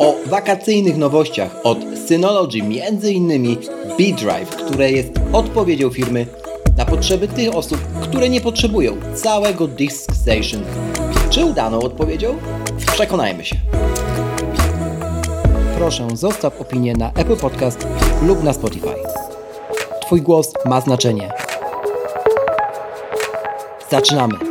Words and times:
o 0.00 0.14
wakacyjnych 0.26 0.96
nowościach 0.96 1.56
od 1.64 1.78
Synology, 2.06 2.58
m.in. 2.62 3.56
B-Drive, 3.98 4.56
które 4.56 4.90
jest 4.90 5.12
odpowiedzią 5.32 5.90
firmy 5.90 6.26
na 6.76 6.84
potrzeby 6.84 7.28
tych 7.28 7.54
osób, 7.54 7.78
które 8.02 8.28
nie 8.28 8.40
potrzebują 8.40 8.96
całego 9.14 9.66
Disk 9.66 10.14
Station. 10.14 10.62
Czy 11.30 11.44
udaną 11.44 11.80
odpowiedzią? 11.80 12.38
Przekonajmy 12.92 13.44
się. 13.44 13.56
Proszę, 15.78 16.08
zostaw 16.14 16.60
opinię 16.60 16.92
na 16.92 17.12
Apple 17.12 17.36
Podcast 17.36 17.86
lub 18.22 18.42
na 18.42 18.52
Spotify. 18.52 18.94
Twój 20.06 20.22
głos 20.22 20.52
ma 20.66 20.80
znaczenie. 20.80 21.32
Zaczynamy. 23.90 24.49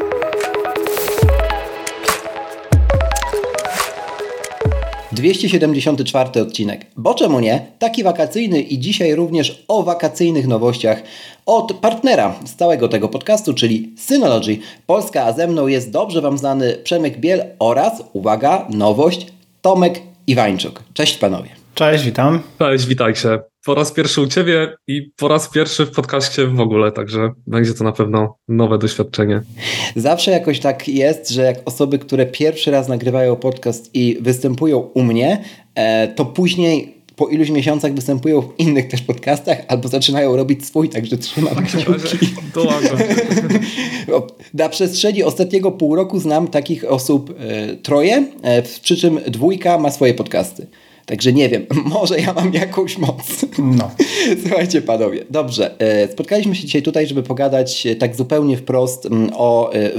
Dwieście 5.20 5.50
siedemdziesiąty 5.50 6.04
czwarty 6.04 6.42
odcinek. 6.42 6.86
Bo 6.98 7.14
czemu 7.14 7.40
nie? 7.40 7.66
Taki 7.80 8.04
wakacyjny 8.04 8.62
i 8.62 8.80
dzisiaj 8.80 9.16
również 9.16 9.64
o 9.68 9.84
wakacyjnych 9.84 10.48
nowościach 10.48 11.04
od 11.46 11.74
partnera 11.74 12.36
stałego 12.46 12.88
tego 12.88 13.10
podcastu, 13.10 13.54
czyli 13.54 13.94
Synology 13.98 14.58
Polska, 14.86 15.24
a 15.24 15.34
ze 15.34 15.48
mną 15.48 15.68
jest 15.68 15.92
dobrze 15.92 16.22
Wam 16.22 16.38
znany 16.38 16.78
Przemek 16.84 17.20
Biel 17.20 17.46
oraz, 17.60 18.04
uwaga, 18.14 18.68
nowość, 18.70 19.28
Tomek 19.62 20.02
Iwańczuk. 20.28 20.84
Cześć 20.94 21.18
panowie. 21.18 21.50
Cześć, 21.76 22.04
witam. 22.04 22.42
Cześć, 22.60 22.86
witajcie. 22.86 23.40
Po 23.66 23.76
raz 23.76 23.92
pierwszy 23.92 24.22
u 24.22 24.28
Ciebie 24.28 24.78
i 24.88 25.12
po 25.18 25.28
raz 25.28 25.50
pierwszy 25.50 25.86
w 25.86 25.92
podcaście 25.92 26.48
w 26.48 26.60
ogóle, 26.60 26.92
także 26.92 27.32
będzie 27.48 27.74
to 27.74 27.84
na 27.84 27.92
pewno 27.92 28.38
nowe 28.48 28.78
doświadczenie. 28.78 29.42
Zawsze 29.96 30.32
jakoś 30.32 30.60
tak 30.60 30.88
jest, 30.88 31.30
że 31.30 31.42
jak 31.42 31.58
osoby, 31.66 32.00
które 32.00 32.26
pierwszy 32.26 32.72
raz 32.72 32.88
nagrywają 32.88 33.36
podcast 33.36 33.96
i 33.96 34.18
występują 34.22 34.78
u 34.78 35.04
mnie, 35.04 35.44
e, 35.76 36.08
to 36.08 36.26
później 36.26 37.00
po 37.20 37.28
iluś 37.28 37.50
miesiącach 37.50 37.94
występują 37.94 38.42
w 38.42 38.54
innych 38.58 38.88
też 38.88 39.02
podcastach 39.02 39.58
albo 39.68 39.88
zaczynają 39.88 40.36
robić 40.36 40.66
swój, 40.66 40.90
także 40.90 41.18
trzymam 41.18 41.56
tak 41.56 41.66
kciuki. 41.66 42.28
Na 44.54 44.70
przestrzeni 44.70 45.24
ostatniego 45.24 45.72
pół 45.72 45.96
roku 45.96 46.20
znam 46.20 46.48
takich 46.48 46.92
osób 46.92 47.34
e, 47.40 47.76
troje, 47.76 48.26
e, 48.42 48.62
przy 48.62 48.98
czym 48.98 49.20
dwójka 49.28 49.78
ma 49.78 49.92
swoje 49.92 50.14
podcasty. 50.14 50.68
Także 51.10 51.34
nie 51.34 51.50
wiem, 51.50 51.66
może 51.96 52.20
ja 52.20 52.34
mam 52.34 52.54
jakąś 52.54 52.98
moc. 52.98 53.46
No. 53.60 53.92
Słuchajcie 54.44 54.82
panowie, 54.82 55.26
dobrze. 55.30 55.80
E, 55.80 56.08
spotkaliśmy 56.08 56.56
się 56.56 56.66
dzisiaj 56.66 56.82
tutaj, 56.82 57.08
żeby 57.08 57.24
pogadać 57.24 57.88
e, 57.88 57.96
tak 57.96 58.16
zupełnie 58.16 58.58
wprost 58.58 59.06
mm, 59.06 59.30
o 59.34 59.74
e, 59.74 59.92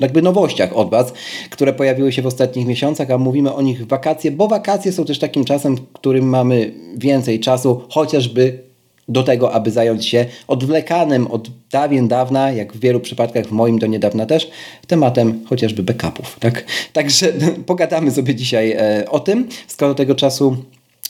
jakby 0.00 0.22
nowościach 0.22 0.76
od 0.76 0.90
Was, 0.90 1.12
które 1.50 1.72
pojawiły 1.72 2.12
się 2.12 2.22
w 2.22 2.26
ostatnich 2.26 2.66
miesiącach, 2.66 3.10
a 3.10 3.18
mówimy 3.18 3.54
o 3.54 3.62
nich 3.62 3.84
w 3.84 3.88
wakacje, 3.88 4.30
bo 4.30 4.48
wakacje 4.48 4.92
są 4.92 5.04
też 5.04 5.18
takim 5.18 5.44
czasem, 5.44 5.76
w 5.76 5.92
którym 5.92 6.28
mamy 6.28 6.72
więcej 6.96 7.40
czasu, 7.40 7.82
chociażby 7.88 8.65
do 9.08 9.22
tego, 9.22 9.52
aby 9.52 9.70
zająć 9.70 10.06
się 10.06 10.26
odwlekanym 10.48 11.26
od 11.26 11.48
dawien 11.70 12.08
dawna, 12.08 12.50
jak 12.50 12.72
w 12.72 12.80
wielu 12.80 13.00
przypadkach, 13.00 13.46
w 13.46 13.50
moim 13.50 13.78
do 13.78 13.86
niedawna 13.86 14.26
też, 14.26 14.50
tematem 14.86 15.44
chociażby 15.48 15.82
backupów. 15.82 16.36
Tak? 16.40 16.64
Także 16.92 17.32
pogadamy 17.66 18.10
sobie 18.10 18.34
dzisiaj 18.34 18.72
e, 18.72 19.04
o 19.10 19.20
tym, 19.20 19.48
skoro 19.66 19.94
tego 19.94 20.14
czasu 20.14 20.56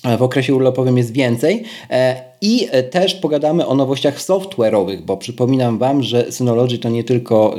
e, 0.04 0.16
w 0.16 0.22
okresie 0.22 0.54
urlopowym 0.54 0.98
jest 0.98 1.12
więcej. 1.12 1.64
E, 1.90 2.22
I 2.40 2.68
też 2.90 3.14
pogadamy 3.14 3.66
o 3.66 3.74
nowościach 3.74 4.20
software'owych, 4.20 5.00
bo 5.00 5.16
przypominam 5.16 5.78
Wam, 5.78 6.02
że 6.02 6.32
Synology 6.32 6.78
to 6.78 6.88
nie 6.88 7.04
tylko 7.04 7.56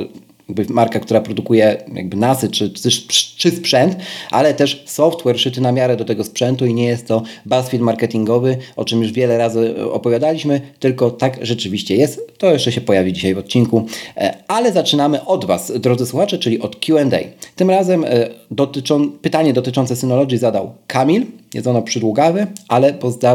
marka, 0.68 1.00
która 1.00 1.20
produkuje 1.20 1.84
jakby 1.94 2.16
nasy 2.16 2.48
czy, 2.48 2.70
czy, 2.70 2.90
czy, 3.36 3.50
sprzęt, 3.50 3.96
ale 4.30 4.54
też 4.54 4.84
software 4.86 5.38
szyty 5.38 5.60
na 5.60 5.72
miarę 5.72 5.96
do 5.96 6.04
tego 6.04 6.24
sprzętu 6.24 6.66
i 6.66 6.74
nie 6.74 6.84
jest 6.84 7.06
to 7.06 7.22
BuzzFeed 7.46 7.82
marketingowy, 7.82 8.56
o 8.76 8.84
czym 8.84 9.02
już 9.02 9.12
wiele 9.12 9.38
razy 9.38 9.74
opowiadaliśmy, 9.92 10.60
tylko 10.78 11.10
tak 11.10 11.38
rzeczywiście 11.42 11.96
jest. 11.96 12.38
To 12.38 12.52
jeszcze 12.52 12.72
się 12.72 12.80
pojawi 12.80 13.12
dzisiaj 13.12 13.34
w 13.34 13.38
odcinku, 13.38 13.86
e, 14.16 14.34
ale 14.48 14.72
zaczynamy 14.72 15.24
od 15.24 15.44
Was, 15.44 15.72
drodzy 15.76 16.06
słuchacze, 16.06 16.38
czyli 16.38 16.60
od 16.60 16.76
Q&A. 16.76 17.18
Tym 17.56 17.70
razem 17.70 18.04
e, 18.04 18.28
dotyczą, 18.50 19.10
pytanie 19.10 19.52
dotyczące 19.52 19.96
Synology 19.96 20.38
zadał 20.38 20.72
Kamil, 20.86 21.26
jest 21.54 21.66
ono 21.66 21.82
przydługawe, 21.82 22.46
ale 22.68 22.94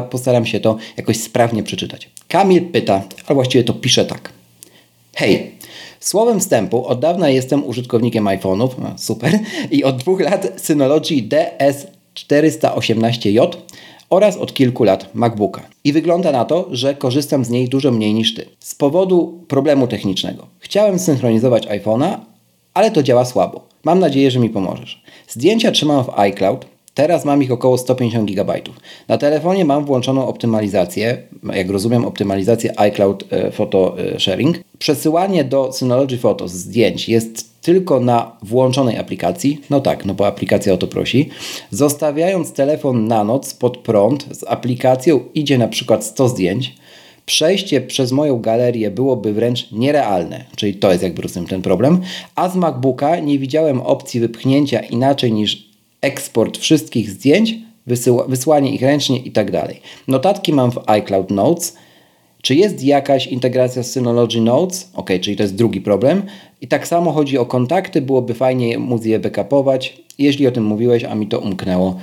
postaram 0.09 0.45
się 0.45 0.59
to 0.59 0.77
jakoś 0.97 1.17
sprawnie 1.17 1.63
przeczytać. 1.63 2.09
Kamil 2.27 2.61
pyta, 2.61 3.01
a 3.27 3.33
właściwie 3.33 3.63
to 3.63 3.73
pisze 3.73 4.05
tak. 4.05 4.29
Hej, 5.15 5.51
Słowem 6.03 6.39
wstępu, 6.39 6.85
od 6.85 6.99
dawna 6.99 7.29
jestem 7.29 7.65
użytkownikiem 7.65 8.25
iPhone'ów, 8.25 8.69
super, 8.97 9.39
i 9.71 9.83
od 9.83 9.97
dwóch 9.97 10.19
lat 10.19 10.47
Synology 10.57 11.15
DS418J 11.15 13.47
oraz 14.09 14.37
od 14.37 14.53
kilku 14.53 14.83
lat 14.83 15.15
MacBooka. 15.15 15.61
I 15.83 15.93
wygląda 15.93 16.31
na 16.31 16.45
to, 16.45 16.67
że 16.71 16.95
korzystam 16.95 17.45
z 17.45 17.49
niej 17.49 17.69
dużo 17.69 17.91
mniej 17.91 18.13
niż 18.13 18.33
Ty. 18.33 18.45
Z 18.59 18.75
powodu 18.75 19.45
problemu 19.47 19.87
technicznego. 19.87 20.47
Chciałem 20.59 20.99
synchronizować 20.99 21.67
iPhone'a, 21.67 22.17
ale 22.73 22.91
to 22.91 23.03
działa 23.03 23.25
słabo. 23.25 23.67
Mam 23.83 23.99
nadzieję, 23.99 24.31
że 24.31 24.39
mi 24.39 24.49
pomożesz. 24.49 25.03
Zdjęcia 25.27 25.71
trzymam 25.71 26.03
w 26.03 26.19
iCloud, 26.19 26.65
Teraz 26.93 27.25
mam 27.25 27.43
ich 27.43 27.51
około 27.51 27.77
150 27.77 28.31
GB. 28.31 28.61
Na 29.07 29.17
telefonie 29.17 29.65
mam 29.65 29.85
włączoną 29.85 30.27
optymalizację, 30.27 31.17
jak 31.53 31.69
rozumiem, 31.69 32.05
optymalizację 32.05 32.79
iCloud 32.79 33.23
e, 33.29 33.51
Photo 33.51 33.95
e, 33.99 34.19
Sharing. 34.19 34.59
Przesyłanie 34.79 35.43
do 35.43 35.71
Synology 35.71 36.17
Photos 36.17 36.51
zdjęć 36.51 37.09
jest 37.09 37.61
tylko 37.61 37.99
na 37.99 38.37
włączonej 38.41 38.97
aplikacji. 38.97 39.61
No 39.69 39.79
tak, 39.79 40.05
no 40.05 40.13
bo 40.13 40.27
aplikacja 40.27 40.73
o 40.73 40.77
to 40.77 40.87
prosi. 40.87 41.29
Zostawiając 41.71 42.53
telefon 42.53 43.07
na 43.07 43.23
noc 43.23 43.53
pod 43.53 43.77
prąd 43.77 44.25
z 44.31 44.43
aplikacją 44.47 45.19
idzie 45.33 45.57
na 45.57 45.67
przykład 45.67 46.05
100 46.05 46.29
zdjęć. 46.29 46.75
Przejście 47.25 47.81
przez 47.81 48.11
moją 48.11 48.39
galerię 48.39 48.91
byłoby 48.91 49.33
wręcz 49.33 49.71
nierealne, 49.71 50.45
czyli 50.55 50.73
to 50.73 50.91
jest 50.91 51.03
jakby 51.03 51.21
rozumiem 51.21 51.49
ten 51.49 51.61
problem. 51.61 52.01
A 52.35 52.49
z 52.49 52.55
MacBooka 52.55 53.19
nie 53.19 53.39
widziałem 53.39 53.81
opcji 53.81 54.19
wypchnięcia 54.19 54.79
inaczej 54.79 55.31
niż 55.31 55.72
eksport 56.03 56.57
wszystkich 56.57 57.09
zdjęć, 57.09 57.55
wysłanie 58.27 58.73
ich 58.73 58.81
ręcznie 58.81 59.17
i 59.17 59.31
tak. 59.31 59.51
Notatki 60.07 60.53
mam 60.53 60.71
w 60.71 60.79
iCloud 60.85 61.31
Notes. 61.31 61.75
Czy 62.41 62.55
jest 62.55 62.83
jakaś 62.83 63.27
integracja 63.27 63.83
z 63.83 63.91
Synology 63.91 64.41
Notes? 64.41 64.89
Ok, 64.95 65.09
czyli 65.21 65.37
to 65.37 65.43
jest 65.43 65.55
drugi 65.55 65.81
problem. 65.81 66.23
I 66.61 66.67
tak 66.67 66.87
samo 66.87 67.11
chodzi 67.11 67.37
o 67.37 67.45
kontakty, 67.45 68.01
byłoby 68.01 68.33
fajnie 68.33 68.79
móc 68.79 69.05
je 69.05 69.19
backupować. 69.19 69.97
Jeśli 70.17 70.47
o 70.47 70.51
tym 70.51 70.63
mówiłeś, 70.63 71.03
a 71.03 71.15
mi 71.15 71.27
to 71.27 71.39
umknęło, 71.39 71.95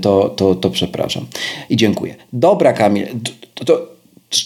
to, 0.00 0.28
to, 0.28 0.54
to 0.54 0.70
przepraszam. 0.70 1.26
I 1.70 1.76
dziękuję. 1.76 2.14
Dobra, 2.32 2.72
Kamil, 2.72 3.06
to, 3.54 3.64
to 3.64 3.97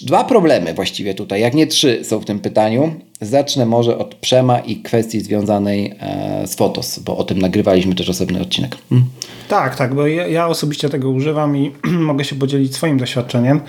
Dwa 0.03 0.25
problemy 0.25 0.75
właściwie 0.75 1.15
tutaj, 1.15 1.41
jak 1.41 1.55
nie 1.55 1.67
trzy 1.67 2.05
są 2.05 2.19
w 2.19 2.25
tym 2.25 2.39
pytaniu. 2.39 2.95
Zacznę 3.21 3.67
może 3.67 3.99
od 3.99 4.15
Przema 4.15 4.59
i 4.59 4.77
kwestii 4.77 5.21
związanej 5.21 5.95
e, 6.01 6.47
z 6.47 6.55
Fotos, 6.55 6.99
bo 6.99 7.17
o 7.17 7.25
tym 7.25 7.39
nagrywaliśmy 7.39 7.95
też 7.95 8.09
osobny 8.09 8.41
odcinek. 8.41 8.77
Tak, 9.49 9.77
tak, 9.77 9.95
bo 9.95 10.07
ja, 10.07 10.27
ja 10.27 10.47
osobiście 10.47 10.89
tego 10.89 11.11
używam 11.11 11.57
i 11.57 11.73
mogę 12.11 12.25
się 12.25 12.37
podzielić 12.37 12.75
swoim 12.75 12.99
doświadczeniem. 12.99 13.61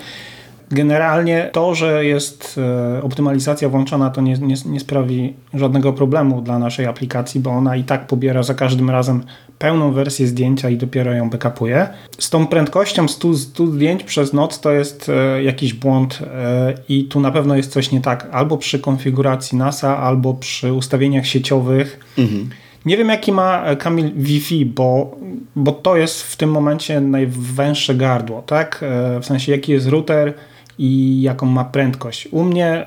Generalnie 0.70 1.50
to, 1.52 1.74
że 1.74 2.04
jest 2.04 2.60
e, 2.98 3.02
optymalizacja 3.02 3.68
włączona, 3.68 4.10
to 4.10 4.20
nie, 4.20 4.34
nie, 4.34 4.54
nie, 4.66 4.80
sprawi 4.80 5.34
żadnego 5.54 5.92
problemu 5.92 6.42
dla 6.42 6.58
naszej 6.58 6.86
aplikacji, 6.86 7.40
bo 7.40 7.50
ona 7.50 7.76
i 7.76 7.84
tak 7.84 8.06
pobiera 8.06 8.42
za 8.42 8.54
każdym 8.54 8.90
razem 8.90 9.22
pełną 9.58 9.92
wersję 9.92 10.26
zdjęcia 10.26 10.70
i 10.70 10.76
dopiero 10.76 11.12
ją 11.12 11.30
backupuje. 11.30 11.88
Z 12.18 12.30
tą 12.30 12.46
prędkością 12.46 13.08
100, 13.08 13.34
100 13.34 13.66
zdjęć 13.66 14.04
przez 14.04 14.32
noc 14.32 14.60
to 14.60 14.72
jest 14.72 15.08
e, 15.08 15.42
jakiś 15.42 15.74
błąd 15.74 16.18
e, 16.22 16.74
i 16.88 17.04
tu 17.04 17.20
na 17.20 17.30
pewno 17.30 17.56
jest 17.56 17.72
coś 17.72 17.92
nie 17.92 18.00
tak 18.00 18.28
albo 18.32 18.58
przy 18.58 18.78
konfiguracji 18.78 19.58
NASA, 19.58 19.98
albo 19.98 20.34
przy 20.34 20.72
ustawieniach 20.72 21.26
sieciowych. 21.26 22.00
Mhm. 22.18 22.50
Nie 22.86 22.96
wiem, 22.96 23.08
jaki 23.08 23.32
ma 23.32 23.76
Kamil 23.76 24.12
Wi-Fi, 24.16 24.66
bo, 24.66 25.16
bo 25.56 25.72
to 25.72 25.96
jest 25.96 26.22
w 26.22 26.36
tym 26.36 26.50
momencie 26.50 27.00
najwęższe 27.00 27.94
gardło, 27.94 28.42
tak? 28.42 28.84
W 29.20 29.26
sensie, 29.26 29.52
jaki 29.52 29.72
jest 29.72 29.88
router, 29.88 30.34
i 30.78 31.22
jaką 31.22 31.46
ma 31.46 31.64
prędkość. 31.64 32.28
U 32.30 32.44
mnie 32.44 32.84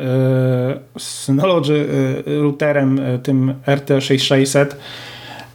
z 0.97 1.03
Synology 1.03 1.87
routerem 2.25 3.01
tym 3.23 3.53
RT6600 3.67 4.65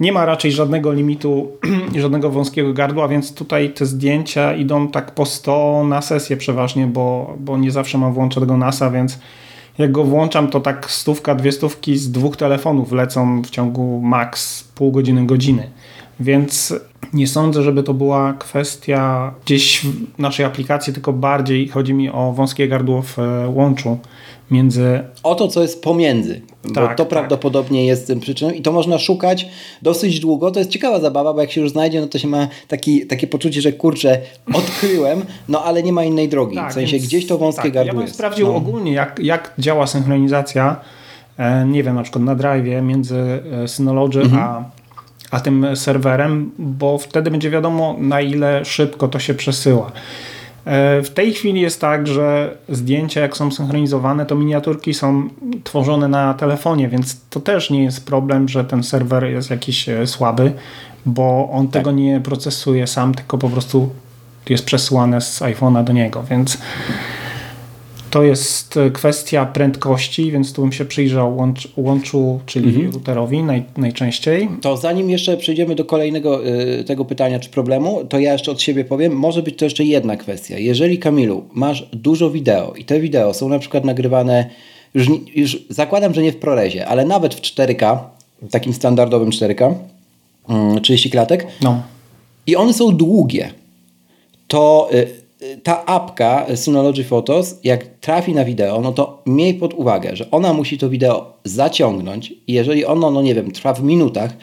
nie 0.00 0.12
ma 0.12 0.25
raczej 0.25 0.52
żadnego 0.52 0.93
limitu, 0.93 1.49
żadnego 2.02 2.31
wąskiego 2.31 2.73
gardła, 2.73 3.08
więc 3.08 3.34
tutaj 3.34 3.70
te 3.70 3.87
zdjęcia 3.87 4.55
idą 4.55 4.88
tak 4.88 5.11
po 5.14 5.26
100 5.26 5.84
na 5.88 6.02
sesję 6.02 6.37
przeważnie, 6.37 6.87
bo, 6.87 7.37
bo 7.40 7.58
nie 7.58 7.70
zawsze 7.70 7.99
mam 7.99 8.12
włączonego 8.12 8.56
NASA, 8.56 8.90
więc 8.90 9.19
jak 9.78 9.93
go 9.93 10.05
włączam, 10.05 10.50
to 10.50 10.61
tak 10.61 10.90
stówka, 10.90 11.35
dwie 11.35 11.52
stówki 11.52 11.96
z 11.96 12.11
dwóch 12.11 12.37
telefonów 12.37 12.93
lecą 12.93 13.43
w 13.43 13.50
ciągu 13.50 14.00
max 14.00 14.64
pół 14.64 14.93
godziny, 14.93 15.26
godziny. 15.26 15.70
Więc 16.20 16.75
nie 17.12 17.26
sądzę, 17.26 17.62
żeby 17.62 17.82
to 17.82 17.94
była 17.94 18.32
kwestia 18.32 19.35
gdzieś 19.44 19.81
w 19.87 20.19
naszej 20.19 20.47
aplikacji, 20.47 20.93
tylko 20.93 21.12
bardziej 21.12 21.69
chodzi 21.69 21.94
mi 21.94 22.11
o 22.11 22.32
wąskie 22.32 22.69
gardło 22.69 23.03
w 23.03 23.19
e, 23.19 23.49
łączu 23.49 23.99
między... 24.50 25.00
O 25.23 25.35
to, 25.35 25.49
co 25.49 25.62
jest 25.62 25.82
pomiędzy, 25.82 26.41
tak, 26.62 26.73
bo 26.75 26.81
to 26.81 26.97
tak. 26.97 27.09
prawdopodobnie 27.09 27.87
jest 27.87 28.06
tym 28.06 28.20
przyczyną 28.20 28.50
i 28.50 28.62
to 28.62 28.73
można 28.73 28.99
szukać 28.99 29.49
dosyć 29.82 30.20
długo. 30.20 30.50
To 30.50 30.59
jest 30.59 30.70
ciekawa 30.70 31.00
zabawa, 31.00 31.35
bo 31.35 31.41
jak 31.41 31.53
się 31.53 31.61
już 31.61 31.70
znajdzie, 31.70 32.00
no 32.00 32.06
to 32.06 32.19
się 32.19 32.29
ma 32.29 32.49
taki, 32.69 33.06
takie 33.06 33.26
poczucie, 33.26 33.61
że 33.61 33.73
kurczę, 33.73 34.20
odkryłem, 34.55 35.25
no 35.49 35.64
ale 35.64 35.82
nie 35.82 35.93
ma 35.93 36.05
innej 36.05 36.29
drogi. 36.29 36.56
Tak, 36.56 36.70
w 36.70 36.75
sensie 36.75 36.93
więc, 36.93 37.06
gdzieś 37.06 37.26
to 37.26 37.38
wąskie 37.38 37.62
tak, 37.62 37.73
gardło 37.73 38.00
ja 38.00 38.03
jest. 38.03 38.14
sprawdził 38.14 38.47
no. 38.47 38.55
ogólnie, 38.55 38.93
jak, 38.93 39.19
jak 39.23 39.53
działa 39.59 39.87
synchronizacja, 39.87 40.76
e, 41.38 41.67
nie 41.67 41.82
wiem, 41.82 41.94
na 41.94 42.03
przykład 42.03 42.25
na 42.25 42.35
drive 42.35 42.82
między 42.82 43.43
e, 43.64 43.69
Synology 43.69 44.20
mhm. 44.20 44.43
a 44.43 44.81
a 45.32 45.40
tym 45.40 45.76
serwerem, 45.76 46.50
bo 46.58 46.99
wtedy 46.99 47.31
będzie 47.31 47.50
wiadomo, 47.50 47.96
na 47.99 48.20
ile 48.20 48.64
szybko 48.64 49.08
to 49.08 49.19
się 49.19 49.34
przesyła. 49.34 49.93
E, 50.64 51.02
w 51.02 51.11
tej 51.11 51.32
chwili 51.34 51.61
jest 51.61 51.81
tak, 51.81 52.06
że 52.06 52.56
zdjęcia, 52.69 53.20
jak 53.20 53.37
są 53.37 53.50
synchronizowane, 53.50 54.26
to 54.26 54.34
miniaturki 54.34 54.94
są 54.94 55.29
tworzone 55.64 56.08
na 56.08 56.34
telefonie, 56.34 56.88
więc 56.88 57.20
to 57.31 57.40
też 57.40 57.70
nie 57.70 57.84
jest 57.84 58.06
problem, 58.06 58.49
że 58.49 58.64
ten 58.64 58.82
serwer 58.82 59.25
jest 59.25 59.50
jakiś 59.50 59.88
e, 59.88 60.06
słaby, 60.06 60.52
bo 61.06 61.49
on 61.52 61.69
tak. 61.69 61.73
tego 61.73 61.93
nie 61.93 62.20
procesuje 62.20 62.87
sam, 62.87 63.14
tylko 63.14 63.38
po 63.38 63.49
prostu 63.49 63.90
jest 64.49 64.64
przesyłane 64.64 65.20
z 65.20 65.40
iPhone'a 65.40 65.85
do 65.85 65.93
niego, 65.93 66.23
więc 66.31 66.58
to 68.12 68.23
jest 68.23 68.76
e, 68.76 68.91
kwestia 68.91 69.47
prędkości, 69.47 70.32
więc 70.32 70.53
tu 70.53 70.62
bym 70.62 70.73
się 70.73 70.85
przyjrzał 70.85 71.37
łącz, 71.37 71.69
łączu, 71.76 72.41
czyli 72.47 72.69
mhm. 72.69 72.91
routerowi 72.91 73.43
naj, 73.43 73.62
najczęściej. 73.76 74.49
To 74.61 74.76
zanim 74.76 75.11
jeszcze 75.11 75.37
przejdziemy 75.37 75.75
do 75.75 75.85
kolejnego 75.85 76.47
y, 76.47 76.85
tego 76.85 77.05
pytania 77.05 77.41
czy 77.41 77.50
problemu, 77.50 78.05
to 78.05 78.19
ja 78.19 78.32
jeszcze 78.32 78.50
od 78.50 78.62
siebie 78.62 78.85
powiem, 78.85 79.12
może 79.12 79.43
być 79.43 79.59
to 79.59 79.64
jeszcze 79.64 79.85
jedna 79.85 80.17
kwestia. 80.17 80.59
Jeżeli 80.59 80.99
Kamilu, 80.99 81.44
masz 81.53 81.88
dużo 81.93 82.31
wideo 82.31 82.75
i 82.79 82.85
te 82.85 83.00
wideo 83.00 83.35
są 83.35 83.49
na 83.49 83.59
przykład 83.59 83.85
nagrywane, 83.85 84.50
już, 84.94 85.09
już 85.35 85.59
zakładam, 85.69 86.14
że 86.14 86.23
nie 86.23 86.32
w 86.32 86.37
ProResie, 86.37 86.87
ale 86.87 87.05
nawet 87.05 87.35
w 87.35 87.41
4K, 87.41 87.99
w 88.43 88.50
takim 88.50 88.73
standardowym 88.73 89.31
4K, 89.31 89.75
y, 90.76 90.81
30 90.81 91.11
klatek, 91.11 91.47
no. 91.62 91.82
i 92.47 92.56
one 92.56 92.73
są 92.73 92.97
długie, 92.97 93.50
to... 94.49 94.91
Ta 95.62 95.86
apka 95.86 96.46
Synology 96.56 97.04
Photos, 97.04 97.58
jak 97.64 97.86
trafi 98.00 98.34
na 98.34 98.44
wideo, 98.44 98.80
no 98.80 98.92
to 98.92 99.22
miej 99.26 99.54
pod 99.54 99.74
uwagę, 99.74 100.16
że 100.16 100.30
ona 100.30 100.52
musi 100.52 100.78
to 100.78 100.88
wideo 100.88 101.32
zaciągnąć 101.44 102.30
i 102.46 102.52
jeżeli 102.52 102.84
ono, 102.84 103.10
no 103.10 103.22
nie 103.22 103.34
wiem, 103.34 103.50
trwa 103.50 103.74
w 103.74 103.82
minutach, 103.82 104.36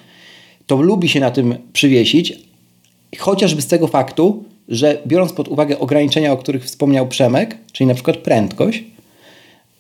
to 0.68 0.82
lubi 0.82 1.10
się 1.10 1.20
na 1.20 1.32
tym 1.32 1.56
przywiesić, 1.74 2.40
chociażby 3.18 3.62
z 3.62 3.68
tego 3.68 3.88
faktu, 3.88 4.44
że 4.68 4.98
biorąc 5.08 5.34
pod 5.34 5.48
uwagę 5.48 5.80
ograniczenia, 5.80 6.34
o 6.34 6.38
których 6.38 6.64
wspomniał 6.64 7.08
Przemek, 7.08 7.58
czyli 7.72 7.88
na 7.88 7.94
przykład 7.94 8.18
prędkość, 8.18 8.84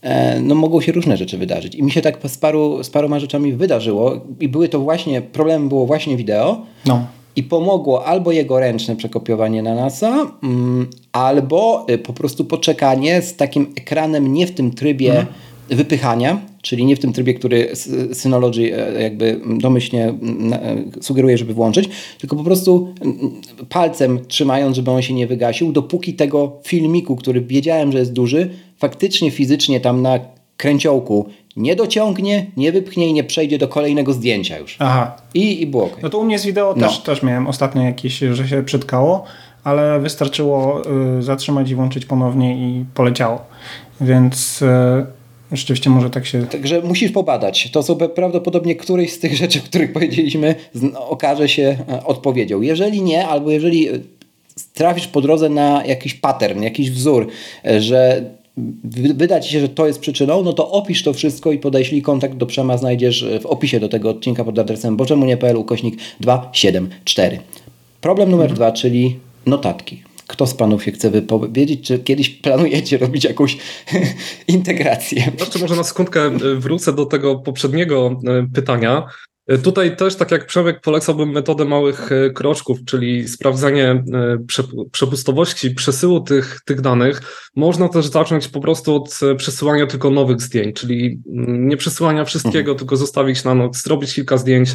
e, 0.01 0.39
no 0.41 0.55
mogą 0.55 0.81
się 0.81 0.91
różne 0.91 1.17
rzeczy 1.17 1.37
wydarzyć. 1.37 1.75
I 1.75 1.83
mi 1.83 1.91
się 1.91 2.01
tak 2.01 2.17
z, 2.27 2.37
paru, 2.37 2.83
z 2.83 2.89
paroma 2.89 3.19
rzeczami 3.19 3.53
wydarzyło 3.53 4.21
i 4.39 4.47
były 4.47 4.69
to 4.69 4.79
właśnie, 4.79 5.21
problemem 5.21 5.69
było 5.69 5.85
właśnie 5.85 6.17
wideo, 6.17 6.61
no 6.85 7.18
i 7.39 7.43
pomogło 7.43 8.05
albo 8.05 8.31
jego 8.31 8.59
ręczne 8.59 8.95
przekopiowanie 8.95 9.63
na 9.63 9.75
NASA, 9.75 10.31
mm, 10.43 10.87
albo 11.11 11.85
y, 11.89 11.97
po 11.97 12.13
prostu 12.13 12.45
poczekanie 12.45 13.21
z 13.21 13.35
takim 13.35 13.73
ekranem 13.75 14.33
nie 14.33 14.47
w 14.47 14.51
tym 14.51 14.71
trybie 14.71 15.09
mhm. 15.09 15.27
wypychania, 15.69 16.41
czyli 16.61 16.85
nie 16.85 16.95
w 16.95 16.99
tym 16.99 17.13
trybie, 17.13 17.33
który 17.33 17.69
Synology 18.13 18.77
e, 18.77 19.01
jakby 19.01 19.41
domyślnie 19.59 20.07
e, 20.07 20.13
sugeruje, 21.01 21.37
żeby 21.37 21.53
włączyć, 21.53 21.89
tylko 22.17 22.35
po 22.35 22.43
prostu 22.43 22.93
palcem 23.69 24.19
trzymając, 24.27 24.75
żeby 24.75 24.91
on 24.91 25.01
się 25.01 25.13
nie 25.13 25.27
wygasił, 25.27 25.71
dopóki 25.71 26.13
tego 26.13 26.51
filmiku, 26.63 27.15
który 27.15 27.41
wiedziałem, 27.41 27.91
że 27.91 27.99
jest 27.99 28.13
duży, 28.13 28.49
faktycznie 28.77 29.31
fizycznie 29.31 29.79
tam 29.79 30.01
na 30.01 30.19
kręciołku 30.57 31.25
nie 31.55 31.75
dociągnie, 31.75 32.45
nie 32.57 32.71
wypchnie 32.71 33.07
i 33.07 33.13
nie 33.13 33.23
przejdzie 33.23 33.57
do 33.57 33.67
kolejnego 33.67 34.13
zdjęcia 34.13 34.57
już. 34.57 34.75
Aha. 34.79 35.15
I, 35.33 35.61
i 35.61 35.67
było 35.67 35.85
okay. 35.85 35.99
No 36.03 36.09
to 36.09 36.19
u 36.19 36.23
mnie 36.23 36.39
z 36.39 36.45
wideo 36.45 36.73
no. 36.77 36.87
też, 36.87 36.99
też 36.99 37.23
miałem 37.23 37.47
ostatnio 37.47 37.83
jakieś, 37.83 38.19
że 38.19 38.47
się 38.47 38.63
przytkało, 38.63 39.23
ale 39.63 39.99
wystarczyło 39.99 40.81
y, 41.19 41.23
zatrzymać 41.23 41.69
i 41.69 41.75
włączyć 41.75 42.05
ponownie 42.05 42.57
i 42.57 42.85
poleciało. 42.93 43.41
Więc 44.01 44.61
y, 44.61 44.65
rzeczywiście 45.51 45.89
może 45.89 46.09
tak 46.09 46.25
się... 46.25 46.47
Także 46.47 46.81
musisz 46.81 47.11
pobadać. 47.11 47.71
To 47.71 47.83
są 47.83 47.95
prawdopodobnie 47.95 48.75
któryś 48.75 49.13
z 49.13 49.19
tych 49.19 49.35
rzeczy, 49.35 49.59
o 49.59 49.61
których 49.61 49.93
powiedzieliśmy, 49.93 50.55
okaże 50.95 51.49
się 51.49 51.77
e, 51.89 52.03
odpowiedzią. 52.03 52.61
Jeżeli 52.61 53.01
nie, 53.01 53.27
albo 53.27 53.51
jeżeli 53.51 53.89
e, 53.89 53.91
trafisz 54.73 55.07
po 55.07 55.21
drodze 55.21 55.49
na 55.49 55.85
jakiś 55.85 56.13
pattern, 56.13 56.61
jakiś 56.61 56.91
wzór, 56.91 57.27
e, 57.65 57.81
że 57.81 58.23
wyda 59.15 59.39
Ci 59.39 59.51
się, 59.51 59.59
że 59.59 59.69
to 59.69 59.87
jest 59.87 59.99
przyczyną, 59.99 60.43
no 60.43 60.53
to 60.53 60.71
opisz 60.71 61.03
to 61.03 61.13
wszystko 61.13 61.51
i 61.51 61.59
podeślij 61.59 62.01
kontakt 62.01 62.37
do 62.37 62.45
Przema, 62.45 62.77
znajdziesz 62.77 63.25
w 63.41 63.45
opisie 63.45 63.79
do 63.79 63.89
tego 63.89 64.09
odcinka 64.09 64.43
pod 64.43 64.59
adresem 64.59 64.97
boczemunie.pl 64.97 65.57
ukośnik 65.57 65.99
274. 66.19 67.39
Problem 68.01 68.29
numer 68.29 68.51
mhm. 68.51 68.55
dwa, 68.55 68.71
czyli 68.71 69.19
notatki. 69.45 70.03
Kto 70.27 70.47
z 70.47 70.53
Panów 70.53 70.83
się 70.83 70.91
chce 70.91 71.09
wypowiedzieć, 71.09 71.87
czy 71.87 71.99
kiedyś 71.99 72.29
planujecie 72.29 72.97
robić 72.97 73.23
jakąś 73.23 73.57
integrację? 74.47 75.31
Jeszcze 75.39 75.59
może 75.59 75.75
na 75.75 75.83
sekundkę 75.83 76.25
e, 76.25 76.55
wrócę 76.55 76.93
do 76.93 77.05
tego 77.05 77.35
poprzedniego 77.35 78.19
e, 78.27 78.47
pytania. 78.53 79.05
Tutaj 79.57 79.97
też, 79.97 80.15
tak 80.15 80.31
jak 80.31 80.45
Przemek, 80.45 80.81
polecałbym 80.81 81.29
metodę 81.29 81.65
małych 81.65 82.11
e, 82.11 82.29
kroczków, 82.29 82.79
czyli 82.85 83.27
sprawdzanie 83.27 83.91
e, 83.91 84.03
przepustowości 84.91 85.71
przesyłu 85.71 86.19
tych, 86.19 86.59
tych 86.65 86.81
danych. 86.81 87.21
Można 87.55 87.89
też 87.89 88.07
zacząć 88.07 88.47
po 88.47 88.59
prostu 88.59 88.95
od 88.95 89.19
e, 89.23 89.35
przesyłania 89.35 89.87
tylko 89.87 90.09
nowych 90.09 90.41
zdjęć, 90.41 90.75
czyli 90.75 91.21
mm, 91.33 91.67
nie 91.67 91.77
przesyłania 91.77 92.25
wszystkiego, 92.25 92.59
mhm. 92.59 92.77
tylko 92.77 92.95
zostawić 92.95 93.43
na 93.43 93.55
noc, 93.55 93.83
zrobić 93.83 94.15
kilka 94.15 94.37
zdjęć, 94.37 94.69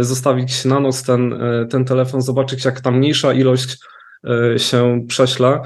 zostawić 0.00 0.64
na 0.64 0.80
noc 0.80 1.02
ten, 1.02 1.34
ten 1.70 1.84
telefon, 1.84 2.22
zobaczyć 2.22 2.64
jak 2.64 2.80
ta 2.80 2.90
mniejsza 2.90 3.32
ilość 3.32 3.78
się 4.56 5.04
prześle. 5.08 5.60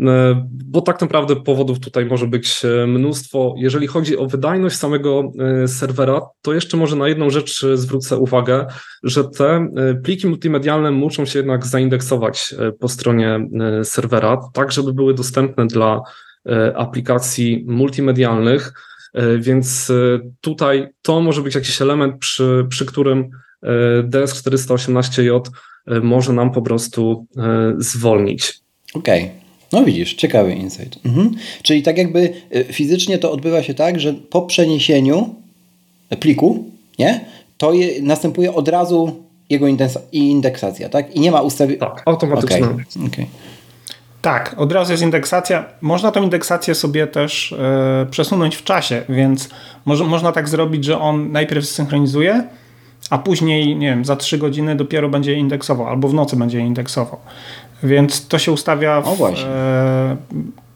E, 0.00 0.46
bo 0.48 0.80
tak 0.80 1.00
naprawdę 1.00 1.36
powodów 1.36 1.80
tutaj 1.80 2.06
może 2.06 2.26
być 2.26 2.62
e, 2.64 2.86
mnóstwo. 2.86 3.54
Jeżeli 3.58 3.86
chodzi 3.86 4.18
o 4.18 4.26
wydajność 4.26 4.76
samego 4.76 5.32
e, 5.62 5.68
serwera, 5.68 6.20
to 6.42 6.54
jeszcze 6.54 6.76
może 6.76 6.96
na 6.96 7.08
jedną 7.08 7.30
rzecz 7.30 7.66
zwrócę 7.74 8.16
uwagę, 8.16 8.66
że 9.02 9.24
te 9.24 9.68
pliki 10.04 10.26
multimedialne 10.26 10.90
muszą 10.90 11.24
się 11.24 11.38
jednak 11.38 11.66
zaindeksować 11.66 12.54
po 12.80 12.88
stronie 12.88 13.48
serwera, 13.84 14.38
tak 14.52 14.72
żeby 14.72 14.92
były 14.92 15.14
dostępne 15.14 15.66
dla 15.66 16.00
aplikacji 16.74 17.64
multimedialnych. 17.68 18.72
Więc 19.38 19.92
tutaj 20.40 20.88
to 21.02 21.20
może 21.20 21.42
być 21.42 21.54
jakiś 21.54 21.82
element, 21.82 22.18
przy, 22.18 22.66
przy 22.68 22.86
którym 22.86 23.30
DS418J 24.02 25.40
może 26.02 26.32
nam 26.32 26.52
po 26.52 26.62
prostu 26.62 27.26
zwolnić. 27.78 28.60
Okej, 28.94 29.22
okay. 29.22 29.41
No 29.72 29.84
widzisz, 29.84 30.14
ciekawy 30.14 30.54
insight. 30.54 30.98
Mhm. 31.06 31.34
Czyli 31.62 31.82
tak 31.82 31.98
jakby 31.98 32.32
y, 32.56 32.64
fizycznie 32.64 33.18
to 33.18 33.32
odbywa 33.32 33.62
się 33.62 33.74
tak, 33.74 34.00
że 34.00 34.14
po 34.14 34.42
przeniesieniu 34.42 35.34
pliku, 36.20 36.64
nie, 36.98 37.24
to 37.58 37.72
je, 37.72 38.02
następuje 38.02 38.54
od 38.54 38.68
razu 38.68 39.22
jego 39.50 39.66
indeksacja, 40.12 40.88
tak? 40.88 41.16
I 41.16 41.20
nie 41.20 41.30
ma 41.30 41.40
ustawienia. 41.40 41.80
Tak, 41.80 42.02
automatycznie. 42.06 42.56
Okay. 42.56 43.06
okay. 43.06 43.26
Tak, 44.22 44.54
od 44.56 44.72
razu 44.72 44.92
jest 44.92 45.02
indeksacja. 45.02 45.64
Można 45.80 46.10
tą 46.10 46.22
indeksację 46.22 46.74
sobie 46.74 47.06
też 47.06 47.52
e, 47.52 48.06
przesunąć 48.10 48.56
w 48.56 48.64
czasie, 48.64 49.02
więc 49.08 49.48
może, 49.84 50.04
można 50.04 50.32
tak 50.32 50.48
zrobić, 50.48 50.84
że 50.84 50.98
on 50.98 51.32
najpierw 51.32 51.66
synchronizuje, 51.66 52.44
a 53.10 53.18
później, 53.18 53.76
nie 53.76 53.86
wiem, 53.86 54.04
za 54.04 54.16
3 54.16 54.38
godziny 54.38 54.76
dopiero 54.76 55.08
będzie 55.08 55.34
indeksował, 55.34 55.86
albo 55.86 56.08
w 56.08 56.14
nocy 56.14 56.36
będzie 56.36 56.58
indeksował. 56.58 57.18
Więc 57.82 58.28
to 58.28 58.38
się 58.38 58.52
ustawia 58.52 59.00
w, 59.00 59.22
e, 59.22 60.16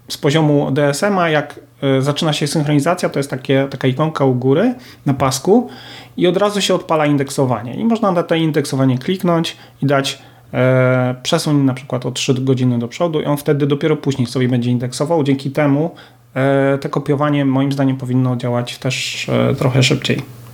z 0.08 0.16
poziomu 0.16 0.70
DSM-a, 0.70 1.30
jak 1.30 1.60
e, 1.82 2.02
zaczyna 2.02 2.32
się 2.32 2.46
synchronizacja, 2.46 3.08
to 3.08 3.18
jest 3.18 3.30
takie, 3.30 3.66
taka 3.70 3.88
ikonka 3.88 4.24
u 4.24 4.34
góry 4.34 4.74
na 5.06 5.14
pasku 5.14 5.68
i 6.16 6.26
od 6.26 6.36
razu 6.36 6.60
się 6.60 6.74
odpala 6.74 7.06
indeksowanie. 7.06 7.74
I 7.74 7.84
można 7.84 8.12
na 8.12 8.22
to 8.22 8.34
indeksowanie 8.34 8.98
kliknąć 8.98 9.56
i 9.82 9.86
dać 9.86 10.18
e, 10.54 11.14
przesuń 11.22 11.56
na 11.56 11.74
przykład 11.74 12.06
o 12.06 12.10
3 12.10 12.34
godziny 12.34 12.78
do 12.78 12.88
przodu 12.88 13.20
i 13.20 13.24
on 13.24 13.36
wtedy 13.36 13.66
dopiero 13.66 13.96
później 13.96 14.26
sobie 14.26 14.48
będzie 14.48 14.70
indeksował. 14.70 15.24
Dzięki 15.24 15.50
temu 15.50 15.90
e, 16.34 16.78
te 16.78 16.88
kopiowanie 16.88 17.44
moim 17.44 17.72
zdaniem 17.72 17.96
powinno 17.96 18.36
działać 18.36 18.78
też 18.78 19.28
e, 19.28 19.54
trochę 19.54 19.82
szybciej. 19.82 20.45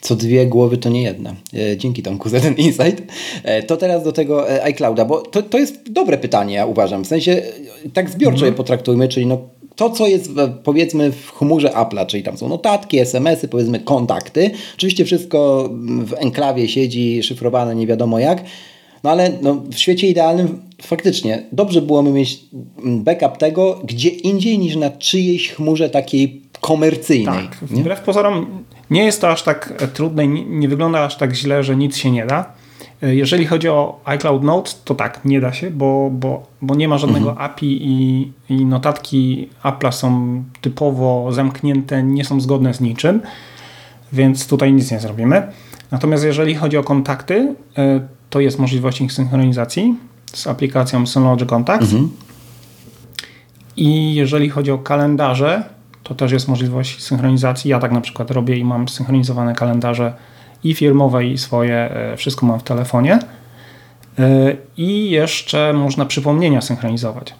Co 0.00 0.16
dwie 0.16 0.46
głowy 0.46 0.78
to 0.78 0.88
nie 0.88 1.02
jedna. 1.02 1.34
Dzięki 1.76 2.02
Tomku 2.02 2.28
za 2.28 2.40
ten 2.40 2.54
insight. 2.54 3.02
To 3.66 3.76
teraz 3.76 4.04
do 4.04 4.12
tego 4.12 4.62
iClouda, 4.62 5.04
bo 5.04 5.20
to, 5.22 5.42
to 5.42 5.58
jest 5.58 5.92
dobre 5.92 6.18
pytanie, 6.18 6.54
ja 6.54 6.66
uważam. 6.66 7.04
W 7.04 7.06
sensie 7.06 7.42
tak 7.92 8.10
zbiorczo 8.10 8.36
mhm. 8.36 8.52
je 8.52 8.56
potraktujmy, 8.56 9.08
czyli 9.08 9.26
no 9.26 9.38
to, 9.76 9.90
co 9.90 10.06
jest 10.06 10.30
powiedzmy 10.64 11.12
w 11.12 11.32
chmurze 11.32 11.68
Apple'a, 11.68 12.06
czyli 12.06 12.22
tam 12.22 12.36
są 12.36 12.48
notatki, 12.48 12.98
SMS-y, 12.98 13.48
powiedzmy 13.48 13.80
kontakty. 13.80 14.50
Oczywiście 14.74 15.04
wszystko 15.04 15.70
w 16.04 16.14
enklawie 16.16 16.68
siedzi, 16.68 17.22
szyfrowane 17.22 17.74
nie 17.74 17.86
wiadomo 17.86 18.18
jak. 18.18 18.44
No 19.04 19.10
ale 19.10 19.32
no, 19.42 19.54
w 19.54 19.78
świecie 19.78 20.08
idealnym 20.08 20.62
faktycznie 20.82 21.42
dobrze 21.52 21.82
byłoby 21.82 22.10
mieć 22.10 22.40
backup 22.84 23.36
tego 23.36 23.80
gdzie 23.84 24.08
indziej 24.08 24.58
niż 24.58 24.76
na 24.76 24.90
czyjejś 24.90 25.48
chmurze 25.52 25.90
takiej 25.90 26.42
komercyjnej. 26.60 27.48
Tak, 27.48 27.58
wbrew 27.62 28.00
pozorom 28.00 28.64
nie 28.90 29.04
jest 29.04 29.20
to 29.20 29.30
aż 29.30 29.42
tak 29.42 29.72
trudne, 29.94 30.28
nie, 30.28 30.68
wygląda 30.68 31.04
aż 31.04 31.16
tak 31.16 31.34
źle, 31.34 31.62
że 31.62 31.76
nic 31.76 31.96
się 31.96 32.10
nie 32.10 32.26
da. 32.26 32.52
Jeżeli 33.02 33.46
chodzi 33.46 33.68
o 33.68 34.00
iCloud 34.04 34.42
Notes, 34.42 34.82
to 34.84 34.94
tak, 34.94 35.24
nie 35.24 35.40
da 35.40 35.52
się, 35.52 35.70
bo, 35.70 36.10
bo, 36.12 36.46
bo 36.62 36.74
nie 36.74 36.88
ma 36.88 36.98
żadnego 36.98 37.30
mhm. 37.30 37.50
API 37.50 37.78
i, 37.80 38.32
i 38.48 38.64
notatki 38.64 39.48
Apple'a 39.64 39.92
są 39.92 40.42
typowo 40.60 41.32
zamknięte, 41.32 42.02
nie 42.02 42.24
są 42.24 42.40
zgodne 42.40 42.74
z 42.74 42.80
niczym, 42.80 43.20
więc 44.12 44.46
tutaj 44.46 44.72
nic 44.72 44.90
nie 44.90 45.00
zrobimy. 45.00 45.52
Natomiast 45.90 46.24
jeżeli 46.24 46.54
chodzi 46.54 46.76
o 46.76 46.82
kontakty, 46.82 47.54
e, 47.78 48.00
to 48.30 48.40
jest 48.40 48.58
możliwość 48.58 49.00
ich 49.00 49.12
synchronizacji 49.12 49.94
z 50.32 50.46
aplikacją 50.46 51.06
Synology 51.06 51.46
Contacts. 51.46 51.92
Mhm. 51.92 52.10
I 53.76 54.14
jeżeli 54.14 54.50
chodzi 54.50 54.70
o 54.70 54.78
kalendarze, 54.78 55.77
to 56.08 56.14
też 56.14 56.32
jest 56.32 56.48
możliwość 56.48 57.02
synchronizacji. 57.02 57.70
Ja 57.70 57.78
tak 57.78 57.92
na 57.92 58.00
przykład 58.00 58.30
robię 58.30 58.56
i 58.56 58.64
mam 58.64 58.88
synchronizowane 58.88 59.54
kalendarze 59.54 60.12
i 60.64 60.74
firmowe, 60.74 61.26
i 61.26 61.38
swoje, 61.38 61.76
e, 61.76 62.16
wszystko 62.16 62.46
mam 62.46 62.60
w 62.60 62.62
telefonie. 62.62 63.18
E, 64.18 64.56
I 64.76 65.10
jeszcze 65.10 65.72
można 65.72 66.04
przypomnienia 66.04 66.60
synchronizować. 66.60 67.34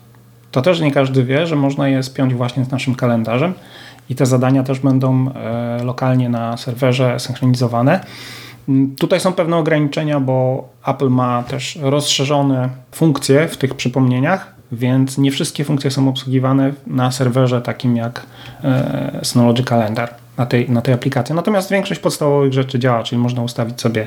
To 0.51 0.63
też 0.63 0.81
nie 0.81 0.93
każdy 0.93 1.25
wie, 1.25 1.47
że 1.47 1.57
można 1.57 1.89
je 1.89 2.03
spiąć 2.03 2.35
właśnie 2.35 2.65
z 2.65 2.71
naszym 2.71 2.95
kalendarzem 2.95 3.55
i 4.11 4.15
te 4.15 4.27
zadania 4.27 4.63
też 4.63 4.81
będą 4.81 5.31
e, 5.35 5.85
lokalnie 5.85 6.29
na 6.29 6.57
serwerze 6.57 7.21
synchronizowane. 7.21 8.01
Mm, 8.69 8.97
tutaj 8.97 9.21
są 9.21 9.33
pewne 9.33 9.57
ograniczenia, 9.57 10.21
bo 10.21 10.69
Apple 10.87 11.09
ma 11.09 11.43
też 11.43 11.79
rozszerzone 11.83 12.69
funkcje 12.93 13.49
w 13.49 13.57
tych 13.57 13.75
przypomnieniach, 13.75 14.58
więc 14.73 15.19
nie 15.19 15.31
wszystkie 15.31 15.65
funkcje 15.65 15.91
są 15.91 16.09
obsługiwane 16.09 16.73
na 16.87 17.13
serwerze 17.13 17.63
takim 17.63 17.97
jak 17.97 18.27
Synology 19.23 19.65
Calendar 19.65 20.15
na 20.39 20.47
tej, 20.47 20.71
na 20.71 20.83
tej 20.83 20.95
aplikacji. 20.95 21.35
Natomiast 21.35 21.71
większość 21.71 22.01
podstawowych 22.01 22.53
rzeczy 22.53 22.79
działa, 22.79 23.03
czyli 23.03 23.21
można 23.21 23.43
ustawić 23.43 23.81
sobie 23.81 24.07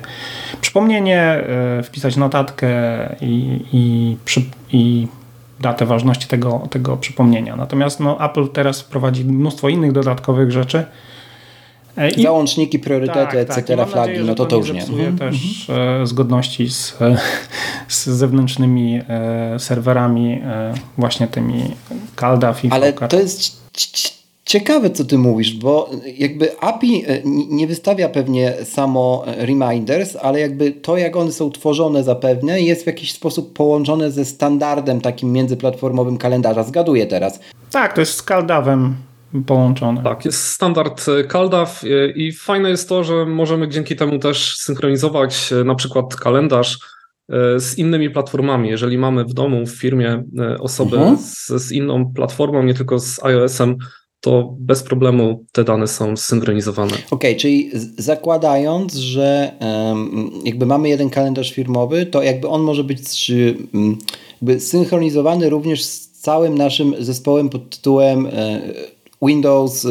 przypomnienie, 0.62 1.22
e, 1.22 1.84
wpisać 1.84 2.18
notatkę 2.18 2.70
i, 3.22 3.60
i, 3.74 4.18
przy, 4.26 4.42
i 4.72 5.08
datę 5.60 5.86
ważności 5.86 6.28
tego, 6.28 6.68
tego 6.70 6.98
przypomnienia. 6.98 7.56
Natomiast 7.56 8.00
no, 8.00 8.26
Apple 8.26 8.48
teraz 8.48 8.82
wprowadzi 8.82 9.26
mnóstwo 9.26 9.70
innych 9.70 9.92
dodatkowych 9.92 10.52
rzeczy. 10.52 10.86
E, 11.98 12.10
I, 12.10 12.24
Załączniki, 12.24 12.80
priorytety, 12.80 13.20
tak, 13.20 13.36
etc., 13.36 13.78
tak. 13.78 13.90
flagi, 13.90 14.10
nadzieję, 14.10 14.24
no 14.28 14.36
to 14.36 14.46
to, 14.46 14.50
to 14.50 14.58
już 14.58 14.72
nie. 14.72 14.84
Mhm. 14.84 15.18
też 15.18 15.70
mhm. 15.70 16.08
zgodności 16.08 16.70
z, 16.70 16.98
z 17.88 18.10
zewnętrznymi 18.10 19.02
serwerami, 19.58 20.42
właśnie 20.98 21.28
tymi 21.28 21.64
CalDAV 22.16 22.68
i 22.68 22.72
Ale 22.72 22.94
to 22.94 23.20
jest 23.20 23.62
Ciekawe, 24.52 24.90
co 24.90 25.06
ty 25.06 25.18
mówisz, 25.18 25.54
bo 25.54 25.90
jakby 26.18 26.60
API 26.60 27.06
e, 27.08 27.22
nie 27.50 27.68
wystawia 27.68 28.10
pewnie 28.10 28.54
samo 28.64 29.24
e, 29.28 29.46
reminders, 29.46 30.16
ale 30.22 30.40
jakby 30.40 30.72
to, 30.72 30.98
jak 30.98 31.16
one 31.16 31.32
są 31.32 31.52
tworzone 31.52 32.04
zapewne, 32.04 32.62
jest 32.62 32.84
w 32.84 32.88
jakiś 32.88 33.14
sposób 33.14 33.54
połączone 33.54 34.12
ze 34.12 34.26
standardem 34.26 35.02
takim 35.02 35.32
międzyplatformowym 35.32 36.18
kalendarza. 36.18 36.64
Zgaduję 36.64 37.08
teraz. 37.08 37.40
Tak, 37.72 37.94
to 37.94 38.02
jest 38.02 38.14
z 38.14 38.24
CalDAVem 38.24 38.96
połączone. 39.46 40.04
Tak, 40.04 40.26
jest 40.26 40.44
standard 40.44 41.06
e, 41.08 41.24
CalDAV 41.24 41.70
i 42.16 42.32
fajne 42.32 42.70
jest 42.70 42.90
to, 42.90 43.04
że 43.04 43.26
możemy 43.26 43.70
dzięki 43.70 43.96
temu 43.96 44.20
też 44.20 44.58
synchronizować 44.58 45.54
na 45.66 45.76
przykład 45.76 46.16
kalendarz 46.16 46.80
z 47.58 47.78
innymi 47.78 48.10
platformami. 48.10 48.70
Jeżeli 48.70 48.98
mamy 48.98 49.26
w 49.26 49.34
domu, 49.34 49.66
w 49.66 49.72
firmie 49.72 50.24
osobę 50.60 50.98
mhm. 50.98 51.18
z, 51.18 51.48
z 51.48 51.72
inną 51.72 52.14
platformą, 52.14 52.64
nie 52.64 52.74
tylko 52.74 53.00
z 53.00 53.24
iOS-em, 53.24 53.78
to 54.22 54.56
bez 54.60 54.84
problemu 54.84 55.46
te 55.52 55.64
dane 55.64 55.88
są 55.88 56.18
zsynchronizowane. 56.18 56.92
Okej, 56.94 57.08
okay, 57.10 57.36
czyli 57.36 57.72
zakładając, 57.98 58.96
że 58.96 59.52
jakby 60.44 60.66
mamy 60.66 60.90
jeden 60.90 61.10
kalendarz 61.10 61.54
firmowy, 61.54 62.06
to 62.06 62.24
jakby 62.24 62.48
on 62.48 62.62
może 62.62 62.84
być 62.84 63.32
mm, 63.74 63.98
jakby 64.32 64.60
synchronizowany 64.60 65.50
również 65.50 65.84
z 65.84 66.12
całym 66.12 66.58
naszym 66.58 66.96
zespołem 67.00 67.50
pod 67.50 67.70
tytułem 67.70 68.26
e, 68.26 68.62
Windows, 69.26 69.88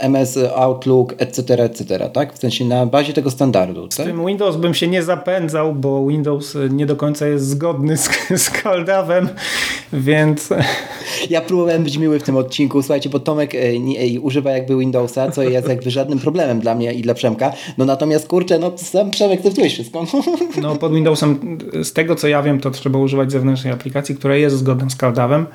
MS 0.00 0.38
Outlook, 0.56 1.14
etc., 1.18 1.64
etc., 1.64 2.10
tak? 2.12 2.34
W 2.34 2.38
sensie 2.38 2.64
na 2.64 2.86
bazie 2.86 3.12
tego 3.12 3.30
standardu. 3.30 3.88
Z 3.90 3.96
tak? 3.96 4.06
tym 4.06 4.26
Windows 4.26 4.56
bym 4.56 4.74
się 4.74 4.88
nie 4.88 5.02
zapędzał, 5.02 5.74
bo 5.74 6.06
Windows 6.06 6.56
nie 6.70 6.86
do 6.86 6.96
końca 6.96 7.26
jest 7.26 7.46
zgodny 7.46 7.96
z, 7.96 8.10
z 8.44 8.50
Caldawem, 8.50 9.28
więc... 9.92 10.48
Ja 11.30 11.40
próbowałem 11.40 11.84
być 11.84 11.96
miły 11.96 12.20
w 12.20 12.22
tym 12.22 12.36
odcinku, 12.36 12.82
słuchajcie, 12.82 13.10
bo 13.10 13.20
Tomek 13.20 13.54
e, 13.54 13.78
nie, 13.78 14.20
używa 14.20 14.50
jakby 14.50 14.76
Windowsa, 14.76 15.30
co 15.30 15.42
jest 15.42 15.68
jakby 15.68 15.90
żadnym 15.90 16.18
problemem 16.18 16.60
dla 16.60 16.74
mnie 16.74 16.92
i 16.92 17.02
dla 17.02 17.14
Przemka, 17.14 17.52
no 17.78 17.84
natomiast 17.84 18.28
kurczę, 18.28 18.58
no 18.58 18.72
sam 18.76 19.10
Przemek 19.10 19.42
testujesz 19.42 19.72
wszystko. 19.72 20.04
No 20.62 20.76
pod 20.76 20.94
Windowsem, 20.94 21.58
z 21.82 21.92
tego 21.92 22.16
co 22.16 22.28
ja 22.28 22.42
wiem, 22.42 22.60
to 22.60 22.70
trzeba 22.70 22.98
używać 22.98 23.32
zewnętrznej 23.32 23.72
aplikacji, 23.72 24.14
która 24.14 24.36
jest 24.36 24.56
zgodna 24.56 24.90
z 24.90 24.96
Caldawem, 24.96 25.46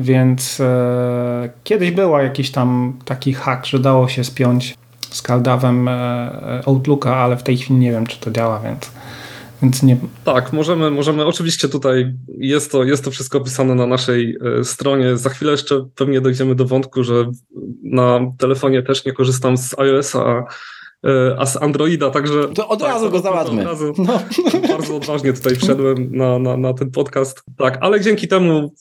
więc 0.00 0.60
e, 0.60 1.50
kiedyś 1.64 1.90
była 1.90 2.22
jakiś 2.22 2.50
tam 2.50 2.98
taki 3.04 3.34
hack, 3.34 3.66
że 3.66 3.78
dało 3.78 4.08
się 4.08 4.24
spiąć 4.24 4.74
z 5.10 5.22
Caldawem 5.22 5.88
e, 5.88 5.92
e, 5.92 6.62
Outlooka, 6.66 7.16
ale 7.16 7.36
w 7.36 7.42
tej 7.42 7.56
chwili 7.56 7.78
nie 7.78 7.90
wiem, 7.90 8.06
czy 8.06 8.20
to 8.20 8.30
działa, 8.30 8.60
więc, 8.60 8.90
więc 9.62 9.82
nie. 9.82 9.96
Tak, 10.24 10.52
możemy, 10.52 10.90
możemy. 10.90 11.26
Oczywiście 11.26 11.68
tutaj 11.68 12.14
jest 12.38 12.72
to, 12.72 12.84
jest 12.84 13.04
to 13.04 13.10
wszystko 13.10 13.38
opisane 13.38 13.74
na 13.74 13.86
naszej 13.86 14.36
e, 14.60 14.64
stronie. 14.64 15.16
Za 15.16 15.30
chwilę 15.30 15.52
jeszcze 15.52 15.86
pewnie 15.94 16.20
dojdziemy 16.20 16.54
do 16.54 16.64
wątku, 16.64 17.04
że 17.04 17.30
na 17.82 18.20
telefonie 18.38 18.82
też 18.82 19.04
nie 19.04 19.12
korzystam 19.12 19.56
z 19.56 19.78
iOS-a, 19.78 20.44
a 21.38 21.46
z 21.46 21.62
Androida, 21.62 22.10
także... 22.10 22.48
To 22.54 22.68
od 22.68 22.80
tak, 22.80 22.88
razu 22.88 23.10
go 23.10 23.20
załatwmy. 23.20 23.60
Od 23.60 23.66
razu, 23.66 23.92
no. 23.98 24.20
Bardzo 24.68 24.96
odważnie 24.96 25.32
tutaj 25.32 25.56
wszedłem 25.56 26.16
na, 26.16 26.38
na, 26.38 26.56
na 26.56 26.74
ten 26.74 26.90
podcast. 26.90 27.42
Tak, 27.58 27.78
ale 27.80 28.00
dzięki 28.00 28.28
temu 28.28 28.74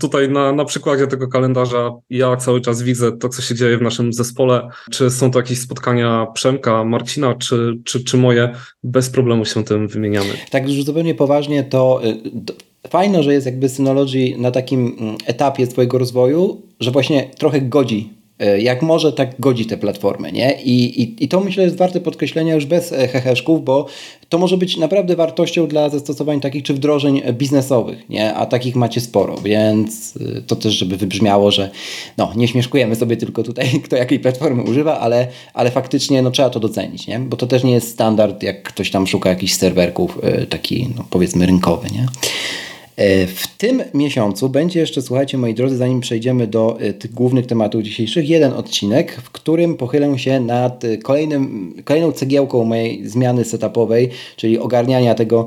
tutaj 0.00 0.28
na, 0.28 0.52
na 0.52 0.64
przykładzie 0.64 1.06
tego 1.06 1.28
kalendarza 1.28 1.90
ja 2.10 2.36
cały 2.36 2.60
czas 2.60 2.82
widzę 2.82 3.12
to, 3.12 3.28
co 3.28 3.42
się 3.42 3.54
dzieje 3.54 3.78
w 3.78 3.82
naszym 3.82 4.12
zespole. 4.12 4.68
Czy 4.90 5.10
są 5.10 5.30
to 5.30 5.38
jakieś 5.38 5.60
spotkania 5.60 6.26
Przemka, 6.34 6.84
Marcina, 6.84 7.34
czy, 7.34 7.78
czy, 7.84 8.04
czy 8.04 8.16
moje. 8.16 8.54
Bez 8.84 9.10
problemu 9.10 9.44
się 9.44 9.64
tym 9.64 9.88
wymieniamy. 9.88 10.30
Tak 10.50 10.68
już 10.68 10.84
zupełnie 10.84 11.14
poważnie, 11.14 11.64
to 11.64 12.00
y, 12.84 12.88
fajno, 12.88 13.22
że 13.22 13.32
jest 13.32 13.46
jakby 13.46 13.68
Synology 13.68 14.34
na 14.38 14.50
takim 14.50 14.96
mm, 15.00 15.16
etapie 15.26 15.66
swojego 15.66 15.98
rozwoju, 15.98 16.62
że 16.80 16.90
właśnie 16.90 17.30
trochę 17.38 17.60
godzi 17.60 18.21
E, 18.21 18.21
jak 18.46 18.82
może, 18.82 19.12
tak 19.12 19.40
godzi 19.40 19.66
te 19.66 19.76
platformy, 19.76 20.32
nie? 20.32 20.62
I, 20.62 21.02
i, 21.02 21.24
I 21.24 21.28
to 21.28 21.40
myślę 21.40 21.64
jest 21.64 21.76
warte 21.76 22.00
podkreślenia 22.00 22.54
już 22.54 22.66
bez 22.66 22.92
e, 22.92 23.08
heheszków, 23.08 23.64
bo 23.64 23.86
to 24.28 24.38
może 24.38 24.56
być 24.56 24.76
naprawdę 24.76 25.16
wartością 25.16 25.66
dla 25.66 25.88
zastosowań 25.88 26.40
takich 26.40 26.62
czy 26.62 26.74
wdrożeń 26.74 27.22
biznesowych, 27.32 28.08
nie? 28.08 28.34
A 28.34 28.46
takich 28.46 28.76
macie 28.76 29.00
sporo, 29.00 29.36
więc 29.38 30.18
e, 30.36 30.42
to 30.42 30.56
też, 30.56 30.74
żeby 30.74 30.96
wybrzmiało, 30.96 31.50
że 31.50 31.70
no, 32.18 32.32
nie 32.36 32.48
śmieszkujemy 32.48 32.96
sobie 32.96 33.16
tylko 33.16 33.42
tutaj, 33.42 33.68
kto 33.84 33.96
jakiej 33.96 34.20
platformy 34.20 34.62
używa, 34.62 35.00
ale, 35.00 35.28
ale 35.54 35.70
faktycznie 35.70 36.22
no, 36.22 36.30
trzeba 36.30 36.50
to 36.50 36.60
docenić, 36.60 37.06
nie? 37.06 37.18
Bo 37.18 37.36
to 37.36 37.46
też 37.46 37.64
nie 37.64 37.72
jest 37.72 37.88
standard, 37.88 38.42
jak 38.42 38.62
ktoś 38.62 38.90
tam 38.90 39.06
szuka 39.06 39.30
jakichś 39.30 39.52
serwerków 39.52 40.18
taki, 40.48 40.88
no, 40.96 41.04
powiedzmy, 41.10 41.46
rynkowy, 41.46 41.88
nie? 41.90 42.06
E, 42.96 43.26
w 43.26 43.46
tym 43.46 43.82
miesiącu 43.94 44.48
będzie 44.48 44.80
jeszcze, 44.80 45.02
słuchajcie 45.02 45.38
moi 45.38 45.54
drodzy, 45.54 45.76
zanim 45.76 46.00
przejdziemy 46.00 46.46
do 46.46 46.80
e, 46.80 46.92
tych 46.92 47.12
głównych 47.12 47.46
tematów 47.46 47.82
dzisiejszych, 47.82 48.28
jeden 48.28 48.52
odcinek, 48.52 49.12
w 49.12 49.30
którym 49.30 49.76
pochylę 49.76 50.18
się 50.18 50.40
nad 50.40 50.84
kolejnym, 51.02 51.74
kolejną 51.84 52.12
cegiełką 52.12 52.64
mojej 52.64 53.08
zmiany 53.08 53.44
setupowej, 53.44 54.10
czyli 54.36 54.58
ogarniania 54.58 55.14
tego 55.14 55.46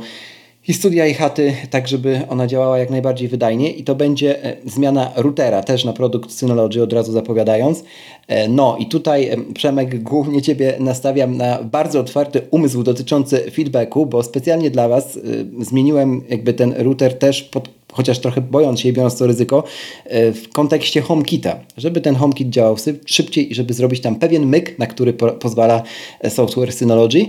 i 0.67 0.74
studia 0.74 1.07
i 1.07 1.13
chaty, 1.13 1.55
tak 1.69 1.88
żeby 1.88 2.22
ona 2.29 2.48
działała 2.48 2.79
jak 2.79 2.89
najbardziej 2.89 3.27
wydajnie 3.27 3.72
i 3.72 3.84
to 3.84 3.95
będzie 3.95 4.43
e, 4.43 4.57
zmiana 4.65 5.12
routera 5.15 5.63
też 5.63 5.86
na 5.86 5.93
produkt 5.93 6.31
Synology, 6.31 6.84
od 6.84 6.93
razu 6.93 7.12
zapowiadając. 7.12 7.84
E, 8.27 8.48
no 8.48 8.77
i 8.79 8.86
tutaj 8.86 9.29
Przemek 9.53 10.03
głównie 10.03 10.41
Ciebie 10.41 10.75
nastawiam 10.79 11.38
na 11.38 11.63
bardzo 11.63 12.00
otwarty 12.00 12.41
umysł 12.51 12.84
dotyczący 12.84 13.51
feedbacku, 13.51 14.05
bo 14.05 14.24
specjalnie 14.24 14.72
dla 14.72 14.88
Was 14.88 15.19
zmieniłem 15.60 16.22
jakby 16.29 16.53
ten 16.53 16.74
router 16.77 17.19
też 17.19 17.43
pod 17.43 17.69
chociaż 17.93 18.19
trochę 18.19 18.41
bojąc 18.41 18.79
się 18.79 18.89
i 18.89 18.93
biorąc 18.93 19.17
to 19.17 19.27
ryzyko, 19.27 19.63
w 20.12 20.43
kontekście 20.53 21.01
HomeKita, 21.01 21.60
żeby 21.77 22.01
ten 22.01 22.15
HomeKit 22.15 22.50
działał 22.50 22.75
szybciej 23.05 23.51
i 23.51 23.55
żeby 23.55 23.74
zrobić 23.74 24.01
tam 24.01 24.15
pewien 24.15 24.45
myk, 24.45 24.79
na 24.79 24.88
który 24.88 25.13
po 25.13 25.31
pozwala 25.31 25.84
software 26.29 26.74
Synology. 26.74 27.25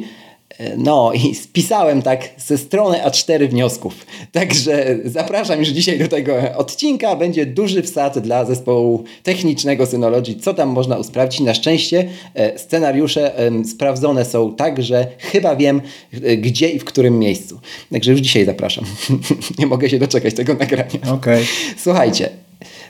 No 0.76 1.12
i 1.12 1.34
spisałem 1.34 2.02
tak 2.02 2.28
ze 2.38 2.58
strony 2.58 2.98
A4 2.98 3.48
wniosków. 3.48 4.06
Także 4.32 4.98
zapraszam 5.04 5.58
już 5.58 5.68
dzisiaj 5.68 5.98
do 5.98 6.08
tego 6.08 6.34
odcinka. 6.56 7.16
Będzie 7.16 7.46
duży 7.46 7.82
wsad 7.82 8.18
dla 8.18 8.44
zespołu 8.44 9.04
technicznego 9.22 9.86
Synology, 9.86 10.34
co 10.34 10.54
tam 10.54 10.68
można 10.68 10.96
usprawdzić. 10.96 11.40
Na 11.40 11.54
szczęście 11.54 12.08
e, 12.34 12.58
scenariusze 12.58 13.32
sprawdzone 13.70 14.24
są 14.24 14.54
tak, 14.54 14.82
że 14.82 15.06
chyba 15.18 15.56
wiem 15.56 15.82
e, 16.12 16.36
gdzie 16.36 16.68
i 16.68 16.78
w 16.78 16.84
którym 16.84 17.18
miejscu. 17.18 17.60
Także 17.92 18.10
już 18.10 18.20
dzisiaj 18.20 18.44
zapraszam. 18.44 18.84
Nie 19.58 19.66
mogę 19.66 19.90
się 19.90 19.98
doczekać 19.98 20.34
tego 20.34 20.54
nagrania. 20.54 21.12
Okay. 21.12 21.44
Słuchajcie, 21.76 22.45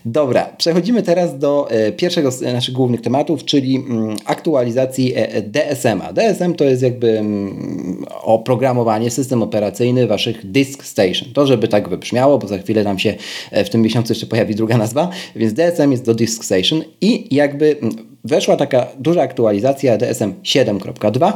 Dobra, 0.08 0.44
przechodzimy 0.58 1.02
teraz 1.02 1.38
do 1.38 1.70
e, 1.70 1.92
pierwszego 1.92 2.30
z 2.30 2.40
naszych 2.40 2.74
głównych 2.74 3.00
tematów, 3.00 3.44
czyli 3.44 3.76
mm, 3.76 4.16
aktualizacji 4.24 5.12
e, 5.16 5.42
DSM-a. 5.42 6.12
DSM 6.12 6.54
to 6.54 6.64
jest 6.64 6.82
jakby 6.82 7.18
mm, 7.18 8.04
oprogramowanie, 8.22 9.10
system 9.10 9.42
operacyjny 9.42 10.06
waszych 10.06 10.50
Disk 10.50 10.84
Station. 10.84 11.32
To, 11.32 11.46
żeby 11.46 11.68
tak 11.68 11.88
wybrzmiało, 11.88 12.38
bo 12.38 12.48
za 12.48 12.58
chwilę 12.58 12.84
nam 12.84 12.98
się 12.98 13.14
e, 13.50 13.64
w 13.64 13.70
tym 13.70 13.82
miesiącu 13.82 14.12
jeszcze 14.12 14.26
pojawi 14.26 14.54
druga 14.54 14.78
nazwa, 14.78 15.10
więc 15.36 15.52
DSM 15.52 15.90
jest 15.90 16.04
do 16.04 16.14
Disk 16.14 16.44
Station 16.44 16.82
i 17.00 17.34
jakby 17.34 17.76
mm, 17.82 17.96
weszła 18.24 18.56
taka 18.56 18.86
duża 18.98 19.22
aktualizacja 19.22 19.98
DSM 19.98 20.32
7.2 20.42 21.32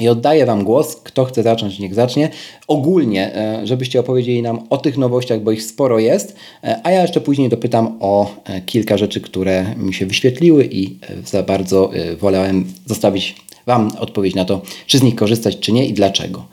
i 0.00 0.08
oddaję 0.08 0.46
Wam 0.46 0.64
głos. 0.64 0.96
Kto 0.96 1.24
chce 1.24 1.42
zacząć, 1.42 1.78
niech 1.78 1.94
zacznie. 1.94 2.30
Ogólnie, 2.68 3.34
e, 3.36 3.66
żebyście 3.66 4.00
opowiedzieli 4.00 4.42
nam 4.42 4.66
o 4.70 4.78
tych 4.78 4.98
nowościach, 4.98 5.40
bo 5.40 5.52
ich 5.52 5.62
sporo 5.62 5.98
jest, 5.98 6.36
e, 6.64 6.80
a 6.84 6.90
ja 6.90 7.02
jeszcze 7.02 7.20
później 7.20 7.48
dopytam 7.48 7.96
o 8.00 8.34
e, 8.44 8.60
kilka 8.60 8.96
rzeczy, 8.96 9.20
które 9.20 9.74
mi 9.76 9.94
się 9.94 10.06
wyświetliły 10.06 10.68
i 10.70 10.98
za 11.24 11.42
bardzo 11.42 11.90
wolałem 12.20 12.64
zostawić 12.86 13.36
Wam 13.66 13.90
odpowiedź 13.98 14.34
na 14.34 14.44
to, 14.44 14.62
czy 14.86 14.98
z 14.98 15.02
nich 15.02 15.14
korzystać, 15.14 15.58
czy 15.58 15.72
nie 15.72 15.86
i 15.86 15.92
dlaczego. 15.92 16.44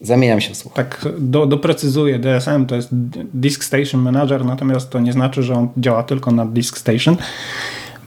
Zamieniam 0.00 0.40
się 0.40 0.54
w 0.54 0.56
słuch. 0.56 0.72
Tak, 0.72 1.08
do, 1.18 1.46
doprecyzuję. 1.46 2.18
DSM 2.18 2.66
to 2.66 2.76
jest 2.76 2.88
Disk 3.34 3.64
Station 3.64 4.00
Manager, 4.00 4.44
natomiast 4.44 4.90
to 4.90 5.00
nie 5.00 5.12
znaczy, 5.12 5.42
że 5.42 5.54
on 5.54 5.68
działa 5.76 6.02
tylko 6.02 6.30
na 6.30 6.46
Disk 6.46 6.78
Station 6.78 7.16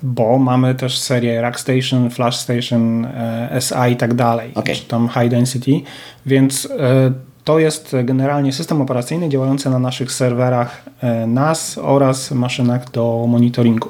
bo 0.04 0.38
mamy 0.38 0.76
też 0.76 0.98
serię 1.00 1.42
Rack 1.42 1.60
Station, 1.60 2.10
Flash 2.10 2.36
Station, 2.36 3.06
e, 3.06 3.60
SI 3.62 3.92
i 3.92 3.96
tak 3.96 4.14
dalej, 4.14 4.52
okay. 4.56 4.76
czy 4.76 4.86
tam 4.86 5.10
High 5.10 5.30
Density, 5.30 5.82
więc 6.26 6.66
e, 6.80 7.12
to 7.44 7.60
jest 7.60 7.96
generalnie 8.04 8.54
system 8.54 8.82
operacyjny 8.82 9.30
działający 9.30 9.70
na 9.70 9.80
naszych 9.80 10.12
serwerach 10.12 10.84
e, 11.02 11.28
NAS 11.28 11.78
oraz 11.82 12.32
maszynach 12.32 12.92
do 12.92 13.26
monitoringu. 13.28 13.90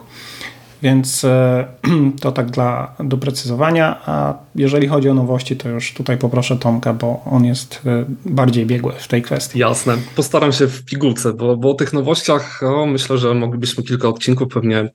Więc 0.82 1.24
e, 1.24 1.68
to 2.22 2.32
tak 2.32 2.52
dla 2.52 2.96
doprecyzowania, 3.00 4.02
a 4.06 4.34
jeżeli 4.56 4.88
chodzi 4.88 5.10
o 5.10 5.14
nowości, 5.14 5.58
to 5.58 5.70
już 5.70 5.94
tutaj 5.94 6.18
poproszę 6.18 6.58
Tomka, 6.58 6.94
bo 6.94 7.24
on 7.26 7.46
jest 7.46 7.82
e, 7.86 8.06
bardziej 8.26 8.66
biegły 8.66 8.94
w 8.98 9.08
tej 9.08 9.22
kwestii. 9.22 9.60
Jasne, 9.60 9.98
postaram 10.16 10.52
się 10.52 10.68
w 10.68 10.86
pigułce, 10.86 11.34
bo, 11.34 11.58
bo 11.58 11.72
o 11.72 11.74
tych 11.74 11.94
nowościach 11.94 12.64
o, 12.64 12.86
myślę, 12.86 13.18
że 13.18 13.34
moglibyśmy 13.34 13.84
kilka 13.84 14.08
odcinków 14.08 14.54
pewnie 14.54 14.78
e, 14.78 14.92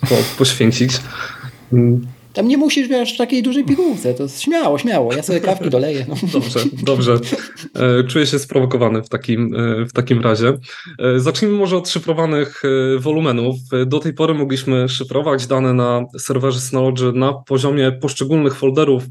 po, 0.00 0.14
poświęcić. 0.38 1.00
Tam 2.32 2.48
nie 2.48 2.56
musisz 2.56 2.88
wiesz, 2.88 3.14
w 3.14 3.18
takiej 3.18 3.42
dużej 3.42 3.64
pigułce, 3.64 4.14
to 4.14 4.28
śmiało, 4.28 4.78
śmiało, 4.78 5.12
ja 5.12 5.22
sobie 5.22 5.40
kawki 5.40 5.70
doleję. 5.70 6.06
No. 6.08 6.14
Dobrze, 6.32 6.60
dobrze. 6.82 7.18
E, 7.74 8.04
czuję 8.04 8.26
się 8.26 8.38
sprowokowany 8.38 9.02
w 9.02 9.08
takim, 9.08 9.54
e, 9.54 9.86
w 9.86 9.92
takim 9.92 10.20
razie. 10.20 10.58
E, 10.98 11.20
zacznijmy 11.20 11.58
może 11.58 11.76
od 11.76 11.88
szyfrowanych 11.88 12.62
wolumenów. 12.98 13.56
Do 13.86 13.98
tej 13.98 14.12
pory 14.12 14.34
mogliśmy 14.34 14.88
szyfrować 14.88 15.46
dane 15.46 15.74
na 15.74 16.04
serwerze 16.18 16.60
Synology 16.60 17.12
na 17.12 17.32
poziomie 17.32 17.92
poszczególnych 17.92 18.54
folderów 18.54 19.02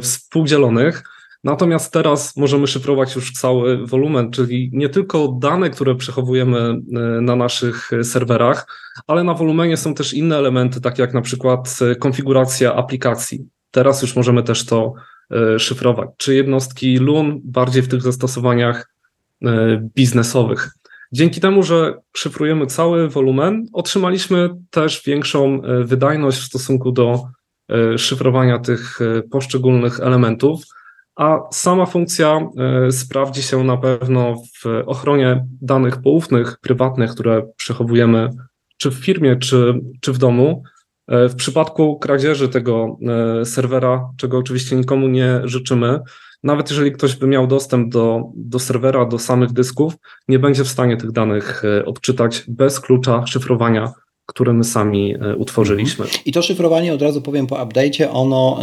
współdzielonych, 0.00 1.02
Natomiast 1.44 1.92
teraz 1.92 2.36
możemy 2.36 2.66
szyfrować 2.66 3.16
już 3.16 3.32
cały 3.32 3.86
wolumen, 3.86 4.30
czyli 4.30 4.70
nie 4.72 4.88
tylko 4.88 5.28
dane, 5.28 5.70
które 5.70 5.94
przechowujemy 5.94 6.58
e, 6.58 6.74
na 7.20 7.36
naszych 7.36 7.90
serwerach, 8.02 8.66
ale 9.06 9.24
na 9.24 9.34
wolumenie 9.34 9.76
są 9.76 9.94
też 9.94 10.14
inne 10.14 10.36
elementy, 10.36 10.80
takie 10.80 11.02
jak 11.02 11.14
na 11.14 11.20
przykład 11.20 11.78
e, 11.80 11.94
konfiguracja 11.94 12.74
aplikacji. 12.74 13.48
Teraz 13.70 14.02
już 14.02 14.16
możemy 14.16 14.42
też 14.42 14.66
to 14.66 14.92
e, 15.30 15.58
szyfrować, 15.58 16.08
czy 16.16 16.34
jednostki 16.34 16.98
LUN 16.98 17.40
bardziej 17.44 17.82
w 17.82 17.88
tych 17.88 18.02
zastosowaniach 18.02 18.90
biznesowych. 19.96 20.70
Dzięki 21.12 21.40
temu, 21.40 21.62
że 21.62 21.94
szyfrujemy 22.16 22.66
cały 22.66 23.08
wolumen, 23.08 23.66
otrzymaliśmy 23.72 24.50
też 24.70 25.02
większą 25.06 25.60
wydajność 25.84 26.38
w 26.38 26.44
stosunku 26.44 26.92
do 26.92 27.22
szyfrowania 27.96 28.58
tych 28.58 28.98
poszczególnych 29.30 30.00
elementów 30.00 30.62
a 31.20 31.48
sama 31.52 31.86
funkcja 31.86 32.48
e, 32.86 32.92
sprawdzi 32.92 33.42
się 33.42 33.64
na 33.64 33.76
pewno 33.76 34.34
w 34.62 34.82
ochronie 34.86 35.46
danych 35.62 36.02
poufnych, 36.02 36.58
prywatnych, 36.60 37.10
które 37.10 37.42
przechowujemy 37.56 38.30
czy 38.76 38.90
w 38.90 38.94
firmie, 38.94 39.36
czy, 39.36 39.80
czy 40.00 40.12
w 40.12 40.18
domu. 40.18 40.62
E, 41.08 41.28
w 41.28 41.34
przypadku 41.34 41.98
kradzieży 41.98 42.48
tego 42.48 42.98
e, 43.40 43.44
serwera, 43.44 44.10
czego 44.16 44.38
oczywiście 44.38 44.76
nikomu 44.76 45.08
nie 45.08 45.40
życzymy, 45.44 46.00
nawet 46.42 46.70
jeżeli 46.70 46.92
ktoś 46.92 47.16
by 47.16 47.26
miał 47.26 47.46
dostęp 47.46 47.92
do, 47.92 48.22
do 48.36 48.58
serwera, 48.58 49.04
do 49.04 49.18
samych 49.18 49.52
dysków, 49.52 49.94
nie 50.28 50.38
będzie 50.38 50.64
w 50.64 50.68
stanie 50.68 50.96
tych 50.96 51.12
danych 51.12 51.62
odczytać 51.86 52.44
bez 52.48 52.80
klucza 52.80 53.26
szyfrowania, 53.26 53.92
które 54.26 54.52
my 54.52 54.64
sami 54.64 55.14
utworzyliśmy. 55.36 56.06
I 56.26 56.32
to 56.32 56.42
szyfrowanie, 56.42 56.94
od 56.94 57.02
razu 57.02 57.22
powiem 57.22 57.46
po 57.46 57.56
update'cie, 57.56 58.08
ono 58.12 58.58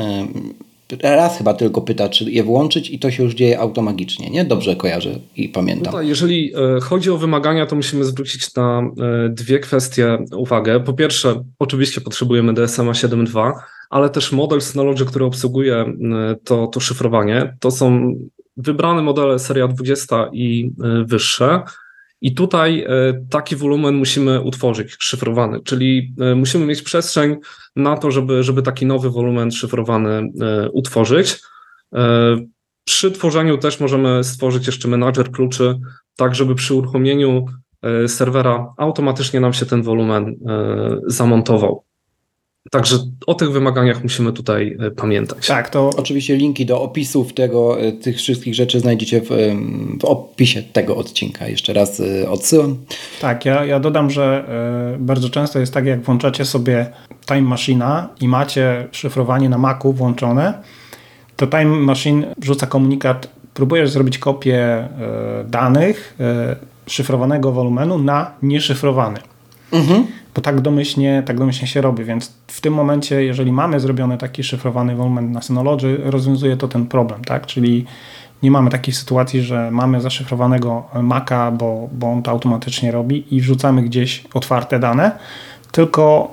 raz 1.04 1.38
chyba 1.38 1.54
tylko 1.54 1.82
pyta, 1.82 2.10
czy 2.10 2.32
je 2.32 2.44
włączyć 2.44 2.90
i 2.90 3.00
to 3.00 3.12
się 3.12 3.24
już 3.24 3.34
dzieje 3.34 3.60
automagicznie, 3.60 4.30
nie? 4.30 4.46
Dobrze 4.46 4.76
kojarzę 4.76 5.20
i 5.36 5.50
pamiętam. 5.50 5.94
No 5.94 6.00
tak, 6.00 6.08
jeżeli 6.08 6.54
e, 6.56 6.80
chodzi 6.82 7.10
o 7.10 7.18
wymagania, 7.18 7.66
to 7.66 7.76
musimy 7.76 8.04
zwrócić 8.04 8.56
na 8.56 8.80
e, 8.80 9.30
dwie 9.30 9.60
kwestie 9.60 10.18
uwagę. 10.36 10.80
Po 10.80 10.94
pierwsze, 10.94 11.44
oczywiście 11.60 12.02
potrzebujemy 12.02 12.54
DSMA 12.54 12.92
7.2, 12.92 13.54
ale 13.90 14.10
też 14.10 14.32
model 14.32 14.62
Synology, 14.62 15.06
który 15.06 15.26
obsługuje 15.26 15.76
e, 15.76 15.96
to, 16.44 16.68
to 16.68 16.80
szyfrowanie. 16.80 17.58
To 17.60 17.72
są 17.72 18.14
wybrane 18.58 19.02
modele 19.02 19.40
seria 19.40 19.68
20 19.68 20.30
i 20.34 20.72
wyższe, 21.06 21.62
i 22.22 22.36
tutaj 22.36 22.82
e, 22.82 22.88
taki 23.30 23.56
wolumen 23.56 23.96
musimy 23.96 24.42
utworzyć, 24.42 24.96
szyfrowany, 25.00 25.60
czyli 25.62 26.14
e, 26.20 26.36
musimy 26.36 26.66
mieć 26.66 26.82
przestrzeń 26.82 27.36
na 27.76 27.98
to, 27.98 28.12
żeby, 28.12 28.44
żeby 28.44 28.62
taki 28.62 28.86
nowy 28.86 29.10
wolumen 29.10 29.52
szyfrowany 29.52 30.10
e, 30.42 30.70
utworzyć. 30.70 31.42
Przy 32.84 33.12
tworzeniu 33.12 33.58
też 33.58 33.80
możemy 33.80 34.24
stworzyć 34.24 34.68
jeszcze 34.68 34.88
menadżer 34.88 35.32
kluczy, 35.32 35.80
tak 36.16 36.36
żeby 36.36 36.56
przy 36.56 36.74
uruchomieniu 36.74 37.46
serwera 38.08 38.74
automatycznie 38.78 39.40
nam 39.40 39.54
się 39.54 39.66
ten 39.66 39.82
wolumen 39.84 40.36
zamontował. 41.06 41.87
Także 42.72 42.98
o 43.28 43.34
tych 43.34 43.52
wymaganiach 43.52 44.04
musimy 44.04 44.34
tutaj 44.34 44.78
e, 44.80 44.92
pamiętać. 44.92 45.48
Tak, 45.48 45.70
to 45.70 45.90
oczywiście 45.98 46.36
linki 46.36 46.66
do 46.66 46.82
opisów 46.82 47.34
tego, 47.34 47.82
e, 47.82 47.92
tych 47.92 48.18
wszystkich 48.18 48.56
rzeczy 48.56 48.80
znajdziecie 48.80 49.22
w, 49.22 49.30
w 50.00 50.06
opisie 50.06 50.64
tego 50.74 50.96
odcinka. 50.96 51.48
Jeszcze 51.48 51.74
raz 51.74 52.00
e, 52.00 52.30
odsyłam. 52.30 52.78
Tak, 53.22 53.46
ja, 53.46 53.66
ja 53.66 53.80
dodam, 53.80 54.10
że 54.10 54.48
bardzo 55.00 55.30
często 55.30 55.60
jest 55.60 55.74
tak, 55.74 55.86
jak 55.86 56.02
włączacie 56.02 56.46
sobie 56.46 56.86
Time 57.26 57.42
Machine 57.42 58.08
i 58.22 58.28
macie 58.28 58.88
szyfrowanie 58.92 59.50
na 59.50 59.58
Macu 59.58 59.94
włączone, 59.94 60.54
to 61.36 61.48
Time 61.48 61.66
Machine 61.66 62.36
wrzuca 62.38 62.68
komunikat, 62.68 63.30
próbujesz 63.54 63.90
zrobić 63.90 64.18
kopię 64.18 64.88
danych 65.46 66.18
szyfrowanego 66.88 67.52
wolumenu 67.52 67.98
na 67.98 68.32
nieszyfrowany. 68.42 69.20
Mhm 69.72 70.08
bo 70.38 70.42
tak 70.42 70.62
domyślnie, 70.62 71.24
tak 71.26 71.38
domyślnie 71.38 71.68
się 71.68 71.82
robi, 71.82 72.04
więc 72.04 72.34
w 72.48 72.62
tym 72.62 72.74
momencie, 72.74 73.24
jeżeli 73.24 73.52
mamy 73.52 73.80
zrobiony 73.80 74.18
taki 74.18 74.44
szyfrowany 74.44 74.96
wolumen 74.96 75.32
na 75.32 75.42
Synology, 75.42 75.98
rozwiązuje 76.04 76.58
to 76.58 76.68
ten 76.68 76.86
problem, 76.86 77.22
tak? 77.24 77.46
Czyli 77.46 77.86
nie 78.44 78.52
mamy 78.52 78.70
takiej 78.70 78.94
sytuacji, 78.94 79.42
że 79.42 79.72
mamy 79.72 80.02
zaszyfrowanego 80.02 80.84
Maca, 81.02 81.52
bo, 81.52 81.90
bo 81.92 82.12
on 82.12 82.24
to 82.24 82.32
automatycznie 82.32 82.92
robi 82.92 83.36
i 83.36 83.42
wrzucamy 83.42 83.82
gdzieś 83.82 84.24
otwarte 84.34 84.80
dane, 84.80 85.12
tylko 85.72 86.32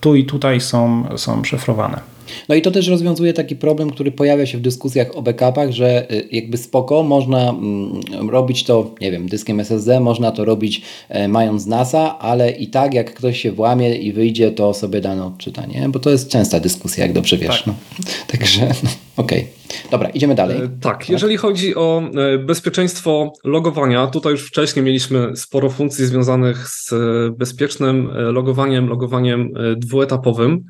tu 0.00 0.14
i 0.14 0.24
tutaj 0.24 0.60
są, 0.60 1.04
są 1.16 1.44
szyfrowane. 1.44 2.13
No 2.48 2.54
i 2.54 2.62
to 2.62 2.70
też 2.70 2.88
rozwiązuje 2.88 3.32
taki 3.32 3.56
problem, 3.56 3.90
który 3.90 4.12
pojawia 4.12 4.46
się 4.46 4.58
w 4.58 4.60
dyskusjach 4.60 5.16
o 5.16 5.22
backupach, 5.22 5.70
że 5.70 6.12
y, 6.12 6.28
jakby 6.32 6.56
spoko, 6.56 7.02
można 7.02 7.50
mm, 7.50 8.30
robić 8.30 8.64
to, 8.64 8.94
nie 9.00 9.10
wiem, 9.10 9.28
dyskiem 9.28 9.60
SSD, 9.60 10.00
można 10.00 10.30
to 10.30 10.44
robić 10.44 10.82
e, 11.08 11.28
mając 11.28 11.66
NASA, 11.66 12.18
ale 12.18 12.50
i 12.50 12.66
tak 12.66 12.94
jak 12.94 13.14
ktoś 13.14 13.40
się 13.40 13.52
włamie 13.52 13.96
i 13.96 14.12
wyjdzie, 14.12 14.52
to 14.52 14.74
sobie 14.74 15.00
dane 15.00 15.26
odczyta, 15.26 15.66
nie? 15.66 15.88
Bo 15.88 15.98
to 15.98 16.10
jest 16.10 16.28
częsta 16.28 16.60
dyskusja, 16.60 17.04
jak 17.04 17.12
dobrze 17.12 17.36
wiesz. 17.36 17.62
Tak. 17.62 17.66
No. 17.66 17.74
Także, 18.32 18.60
no, 18.82 18.90
okej. 19.16 19.38
Okay. 19.38 19.90
Dobra, 19.90 20.08
idziemy 20.08 20.34
dalej. 20.34 20.58
E, 20.58 20.68
tak, 20.80 21.10
jeżeli 21.10 21.36
chodzi 21.36 21.74
o 21.74 22.02
e, 22.34 22.38
bezpieczeństwo 22.38 23.32
logowania, 23.44 24.06
tutaj 24.06 24.32
już 24.32 24.48
wcześniej 24.48 24.84
mieliśmy 24.84 25.36
sporo 25.36 25.70
funkcji 25.70 26.06
związanych 26.06 26.68
z 26.68 26.94
bezpiecznym 27.36 28.10
logowaniem, 28.14 28.88
logowaniem 28.88 29.52
dwuetapowym. 29.76 30.64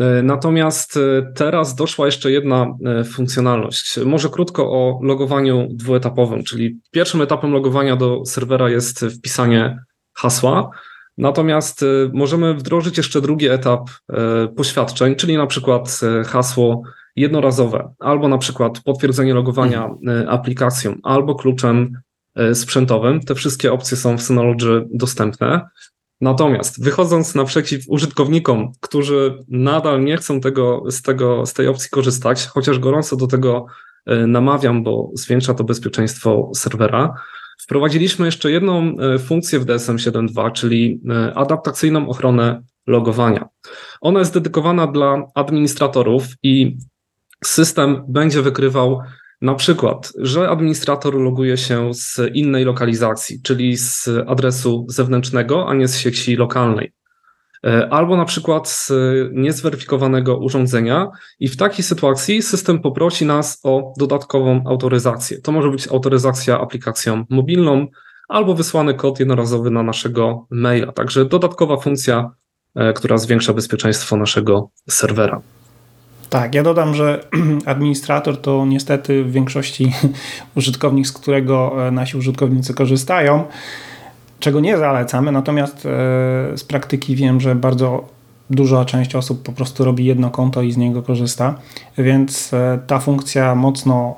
E, 0.00 0.22
natomiast 0.22 0.96
e, 0.96 1.32
teraz 1.34 1.74
doszła 1.74 2.06
jeszcze 2.06 2.30
jedna 2.30 2.66
e, 2.84 3.04
funkcjonalność. 3.04 3.98
Może 4.04 4.28
krótko 4.28 4.62
o 4.70 5.00
logowaniu 5.02 5.68
dwuetapowym, 5.70 6.44
czyli 6.44 6.80
pierwszym 6.90 7.20
etapem 7.20 7.52
logowania 7.52 7.96
do 7.96 8.24
serwera 8.24 8.70
jest 8.70 9.04
wpisanie 9.18 9.78
hasła. 10.14 10.70
Natomiast 11.18 11.84
możemy 12.12 12.54
wdrożyć 12.54 12.96
jeszcze 12.96 13.20
drugi 13.20 13.48
etap 13.48 13.90
poświadczeń, 14.56 15.16
czyli 15.16 15.36
na 15.36 15.46
przykład 15.46 16.00
hasło 16.26 16.82
jednorazowe, 17.16 17.94
albo 17.98 18.28
na 18.28 18.38
przykład 18.38 18.80
potwierdzenie 18.84 19.34
logowania 19.34 19.90
aplikacją, 20.28 20.94
albo 21.02 21.34
kluczem 21.34 21.98
sprzętowym. 22.54 23.20
Te 23.20 23.34
wszystkie 23.34 23.72
opcje 23.72 23.96
są 23.96 24.18
w 24.18 24.22
Synology 24.22 24.86
dostępne. 24.92 25.60
Natomiast 26.20 26.84
wychodząc 26.84 27.34
naprzeciw 27.34 27.84
użytkownikom, 27.88 28.72
którzy 28.80 29.44
nadal 29.48 30.04
nie 30.04 30.16
chcą 30.16 30.40
tego, 30.40 30.82
z, 30.90 31.02
tego, 31.02 31.46
z 31.46 31.52
tej 31.52 31.68
opcji 31.68 31.90
korzystać, 31.90 32.46
chociaż 32.46 32.78
gorąco 32.78 33.16
do 33.16 33.26
tego 33.26 33.66
e, 34.06 34.26
namawiam, 34.26 34.82
bo 34.82 35.10
zwiększa 35.14 35.54
to 35.54 35.64
bezpieczeństwo 35.64 36.50
serwera, 36.54 37.14
wprowadziliśmy 37.60 38.26
jeszcze 38.26 38.50
jedną 38.50 38.96
e, 38.98 39.18
funkcję 39.18 39.58
w 39.58 39.64
DSM 39.64 39.96
7.2, 39.96 40.52
czyli 40.52 41.00
e, 41.10 41.34
adaptacyjną 41.34 42.08
ochronę 42.08 42.62
logowania. 42.86 43.48
Ona 44.00 44.18
jest 44.18 44.34
dedykowana 44.34 44.86
dla 44.86 45.26
administratorów 45.34 46.24
i 46.42 46.76
system 47.44 48.04
będzie 48.08 48.42
wykrywał 48.42 49.00
na 49.44 49.54
przykład, 49.54 50.12
że 50.18 50.48
administrator 50.48 51.14
loguje 51.14 51.56
się 51.56 51.94
z 51.94 52.20
innej 52.34 52.64
lokalizacji, 52.64 53.42
czyli 53.42 53.76
z 53.76 54.08
adresu 54.26 54.86
zewnętrznego, 54.88 55.68
a 55.68 55.74
nie 55.74 55.88
z 55.88 55.98
sieci 55.98 56.36
lokalnej. 56.36 56.92
E, 57.66 57.88
albo 57.92 58.16
na 58.16 58.24
przykład 58.24 58.68
z 58.68 58.92
niezweryfikowanego 59.32 60.36
urządzenia, 60.36 61.10
i 61.40 61.48
w 61.48 61.56
takiej 61.56 61.84
sytuacji 61.84 62.42
system 62.42 62.80
poprosi 62.80 63.26
nas 63.26 63.60
o 63.62 63.92
dodatkową 63.98 64.64
autoryzację. 64.66 65.40
To 65.40 65.52
może 65.52 65.70
być 65.70 65.88
autoryzacja 65.88 66.60
aplikacją 66.60 67.24
mobilną, 67.30 67.86
albo 68.28 68.54
wysłany 68.54 68.94
kod 68.94 69.20
jednorazowy 69.20 69.70
na 69.70 69.82
naszego 69.82 70.46
maila. 70.50 70.92
Także 70.92 71.24
dodatkowa 71.24 71.76
funkcja, 71.76 72.30
e, 72.74 72.92
która 72.92 73.18
zwiększa 73.18 73.52
bezpieczeństwo 73.52 74.16
naszego 74.16 74.70
serwera. 74.90 75.42
Tak, 76.34 76.54
ja 76.54 76.62
dodam, 76.62 76.94
że 76.94 77.24
administrator 77.66 78.40
to 78.40 78.66
niestety 78.66 79.24
w 79.24 79.32
większości 79.32 79.92
użytkownik, 80.56 81.06
z 81.06 81.12
którego 81.12 81.86
e, 81.88 81.90
nasi 81.90 82.16
użytkownicy 82.16 82.74
korzystają, 82.74 83.44
czego 84.40 84.60
nie 84.60 84.78
zalecamy, 84.78 85.32
natomiast 85.32 85.76
e, 85.76 85.88
z 86.56 86.64
praktyki 86.64 87.16
wiem, 87.16 87.40
że 87.40 87.54
bardzo 87.54 88.04
duża 88.50 88.84
część 88.84 89.14
osób 89.14 89.42
po 89.42 89.52
prostu 89.52 89.84
robi 89.84 90.04
jedno 90.04 90.30
konto 90.30 90.62
i 90.62 90.72
z 90.72 90.76
niego 90.76 91.02
korzysta, 91.02 91.54
więc 91.98 92.54
e, 92.54 92.78
ta 92.86 92.98
funkcja 92.98 93.54
mocno, 93.54 94.14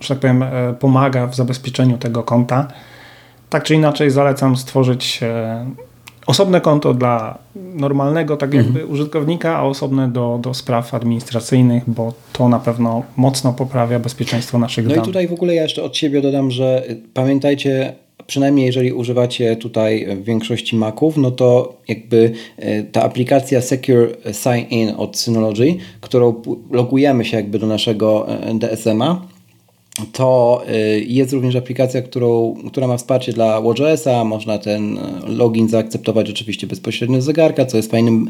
że 0.00 0.08
tak 0.08 0.18
powiem, 0.18 0.44
pomaga 0.80 1.26
w 1.26 1.34
zabezpieczeniu 1.34 1.98
tego 1.98 2.22
konta. 2.22 2.68
Tak 3.50 3.62
czy 3.64 3.74
inaczej 3.74 4.10
zalecam 4.10 4.56
stworzyć 4.56 5.20
osobne 6.30 6.60
konto 6.60 6.94
dla 6.94 7.38
normalnego 7.56 8.36
tak 8.36 8.54
jakby 8.54 8.80
mhm. 8.80 8.90
użytkownika, 8.90 9.56
a 9.56 9.62
osobne 9.62 10.08
do, 10.08 10.38
do 10.42 10.54
spraw 10.54 10.94
administracyjnych, 10.94 11.82
bo 11.86 12.12
to 12.32 12.48
na 12.48 12.58
pewno 12.58 13.02
mocno 13.16 13.52
poprawia 13.52 13.98
bezpieczeństwo 13.98 14.58
naszych 14.58 14.84
no 14.84 14.88
danych. 14.88 15.04
No 15.04 15.04
i 15.04 15.12
tutaj 15.12 15.28
w 15.28 15.32
ogóle 15.32 15.54
ja 15.54 15.62
jeszcze 15.62 15.82
od 15.82 15.96
siebie 15.96 16.22
dodam, 16.22 16.50
że 16.50 16.84
pamiętajcie, 17.14 17.92
przynajmniej 18.26 18.66
jeżeli 18.66 18.92
używacie 18.92 19.56
tutaj 19.56 20.06
w 20.16 20.24
większości 20.24 20.76
Maców, 20.76 21.16
no 21.16 21.30
to 21.30 21.76
jakby 21.88 22.32
e, 22.56 22.82
ta 22.82 23.02
aplikacja 23.02 23.62
Secure 23.62 24.08
Sign 24.32 24.74
In 24.74 24.92
od 24.96 25.16
Synology, 25.18 25.76
którą 26.00 26.42
logujemy 26.70 27.24
się 27.24 27.36
jakby 27.36 27.58
do 27.58 27.66
naszego 27.66 28.26
DSM-a, 28.54 29.20
to 30.12 30.62
y, 30.68 31.04
jest 31.08 31.32
również 31.32 31.56
aplikacja, 31.56 32.02
którą, 32.02 32.54
która 32.66 32.86
ma 32.86 32.96
wsparcie 32.96 33.32
dla 33.32 33.60
WatchOS-a. 33.60 34.24
Można 34.24 34.58
ten 34.58 34.98
y, 34.98 35.00
login 35.26 35.68
zaakceptować 35.68 36.30
oczywiście 36.30 36.66
bezpośrednio 36.66 37.20
z 37.20 37.24
zegarka, 37.24 37.66
co 37.66 37.76
jest 37.76 37.90
fajnym 37.90 38.28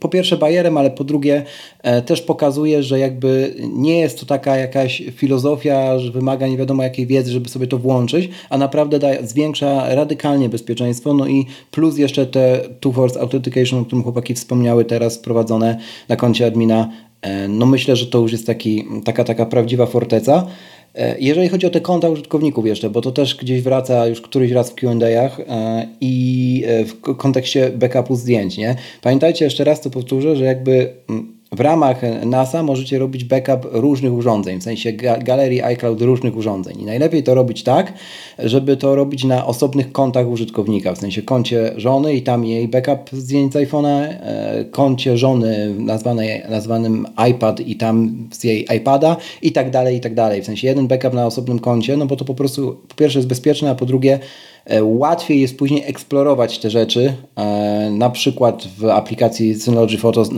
po 0.00 0.08
pierwsze 0.08 0.36
bajerem, 0.36 0.76
ale 0.76 0.90
po 0.90 1.04
drugie 1.04 1.44
e, 1.82 2.02
też 2.02 2.22
pokazuje, 2.22 2.82
że 2.82 2.98
jakby 2.98 3.54
nie 3.72 3.98
jest 3.98 4.20
to 4.20 4.26
taka 4.26 4.56
jakaś 4.56 5.02
filozofia, 5.12 5.98
że 5.98 6.10
wymaga 6.10 6.48
nie 6.48 6.56
wiadomo 6.56 6.82
jakiej 6.82 7.06
wiedzy, 7.06 7.32
żeby 7.32 7.48
sobie 7.48 7.66
to 7.66 7.78
włączyć, 7.78 8.28
a 8.50 8.58
naprawdę 8.58 8.98
da, 8.98 9.08
zwiększa 9.22 9.94
radykalnie 9.94 10.48
bezpieczeństwo. 10.48 11.14
No 11.14 11.26
i 11.26 11.46
plus 11.70 11.98
jeszcze 11.98 12.26
te 12.26 12.60
Two-Force 12.80 13.20
Authentication, 13.20 13.80
o 13.80 13.84
którym 13.84 14.02
chłopaki 14.02 14.34
wspomniały 14.34 14.84
teraz, 14.84 15.16
wprowadzone 15.16 15.78
na 16.08 16.16
koncie 16.16 16.46
admina. 16.46 16.90
E, 17.22 17.48
no 17.48 17.66
myślę, 17.66 17.96
że 17.96 18.06
to 18.06 18.18
już 18.18 18.32
jest 18.32 18.46
taki, 18.46 18.84
taka, 19.04 19.24
taka 19.24 19.46
prawdziwa 19.46 19.86
forteca. 19.86 20.46
E, 20.94 21.16
jeżeli 21.18 21.48
chodzi 21.48 21.66
o 21.66 21.70
te 21.70 21.80
konta 21.80 22.08
użytkowników 22.08 22.66
jeszcze, 22.66 22.90
bo 22.90 23.00
to 23.00 23.12
też 23.12 23.36
gdzieś 23.36 23.62
wraca 23.62 24.06
już 24.06 24.20
któryś 24.20 24.50
raz 24.50 24.70
w 24.70 24.74
Q&A'ach 24.74 25.40
e, 25.40 25.86
i 26.00 26.64
e, 26.66 26.84
w 26.84 27.00
kontekście 27.00 27.70
backupu 27.70 28.16
zdjęć, 28.16 28.56
nie? 28.56 28.76
Pamiętajcie 29.02 29.44
jeszcze 29.44 29.64
raz 29.64 29.80
to 29.80 29.90
powtórzę, 29.90 30.36
że 30.36 30.44
jakby 30.44 30.92
mm, 31.08 31.34
w 31.54 31.60
ramach 31.60 32.00
NASA 32.26 32.62
możecie 32.62 32.98
robić 32.98 33.24
backup 33.24 33.68
różnych 33.72 34.12
urządzeń, 34.12 34.60
w 34.60 34.62
sensie 34.62 34.92
galerii 35.22 35.62
iCloud 35.62 36.02
różnych 36.02 36.36
urządzeń. 36.36 36.80
I 36.80 36.84
najlepiej 36.84 37.22
to 37.22 37.34
robić 37.34 37.62
tak, 37.62 37.92
żeby 38.38 38.76
to 38.76 38.94
robić 38.94 39.24
na 39.24 39.46
osobnych 39.46 39.92
kontach 39.92 40.28
użytkownika, 40.28 40.94
w 40.94 40.98
sensie 40.98 41.22
koncie 41.22 41.72
żony 41.76 42.14
i 42.14 42.22
tam 42.22 42.44
jej 42.44 42.68
backup 42.68 43.10
zdjęć 43.12 43.52
z 43.52 43.56
iPhone'a, 43.56 43.88
e, 43.88 44.64
koncie 44.70 45.18
żony 45.18 45.74
nazwanej, 45.78 46.42
nazwanym 46.50 47.06
iPad 47.30 47.60
i 47.60 47.76
tam 47.76 48.28
z 48.32 48.44
jej 48.44 48.66
iPada 48.76 49.16
i 49.42 49.52
tak 49.52 49.70
dalej, 49.70 49.96
i 49.96 50.00
tak 50.00 50.14
dalej. 50.14 50.42
W 50.42 50.46
sensie 50.46 50.66
jeden 50.66 50.86
backup 50.86 51.14
na 51.14 51.26
osobnym 51.26 51.58
koncie, 51.58 51.96
no 51.96 52.06
bo 52.06 52.16
to 52.16 52.24
po 52.24 52.34
prostu 52.34 52.76
po 52.88 52.94
pierwsze 52.94 53.18
jest 53.18 53.28
bezpieczne, 53.28 53.70
a 53.70 53.74
po 53.74 53.86
drugie 53.86 54.18
e, 54.64 54.84
łatwiej 54.84 55.40
jest 55.40 55.58
później 55.58 55.82
eksplorować 55.86 56.58
te 56.58 56.70
rzeczy, 56.70 57.14
e, 57.36 57.90
na 57.90 58.10
przykład 58.10 58.68
w 58.78 58.84
aplikacji 58.84 59.54
Synology 59.54 59.98
Photos, 59.98 60.30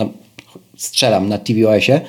strzelam 0.77 1.29
na 1.29 1.39
tvOSie, 1.39 2.01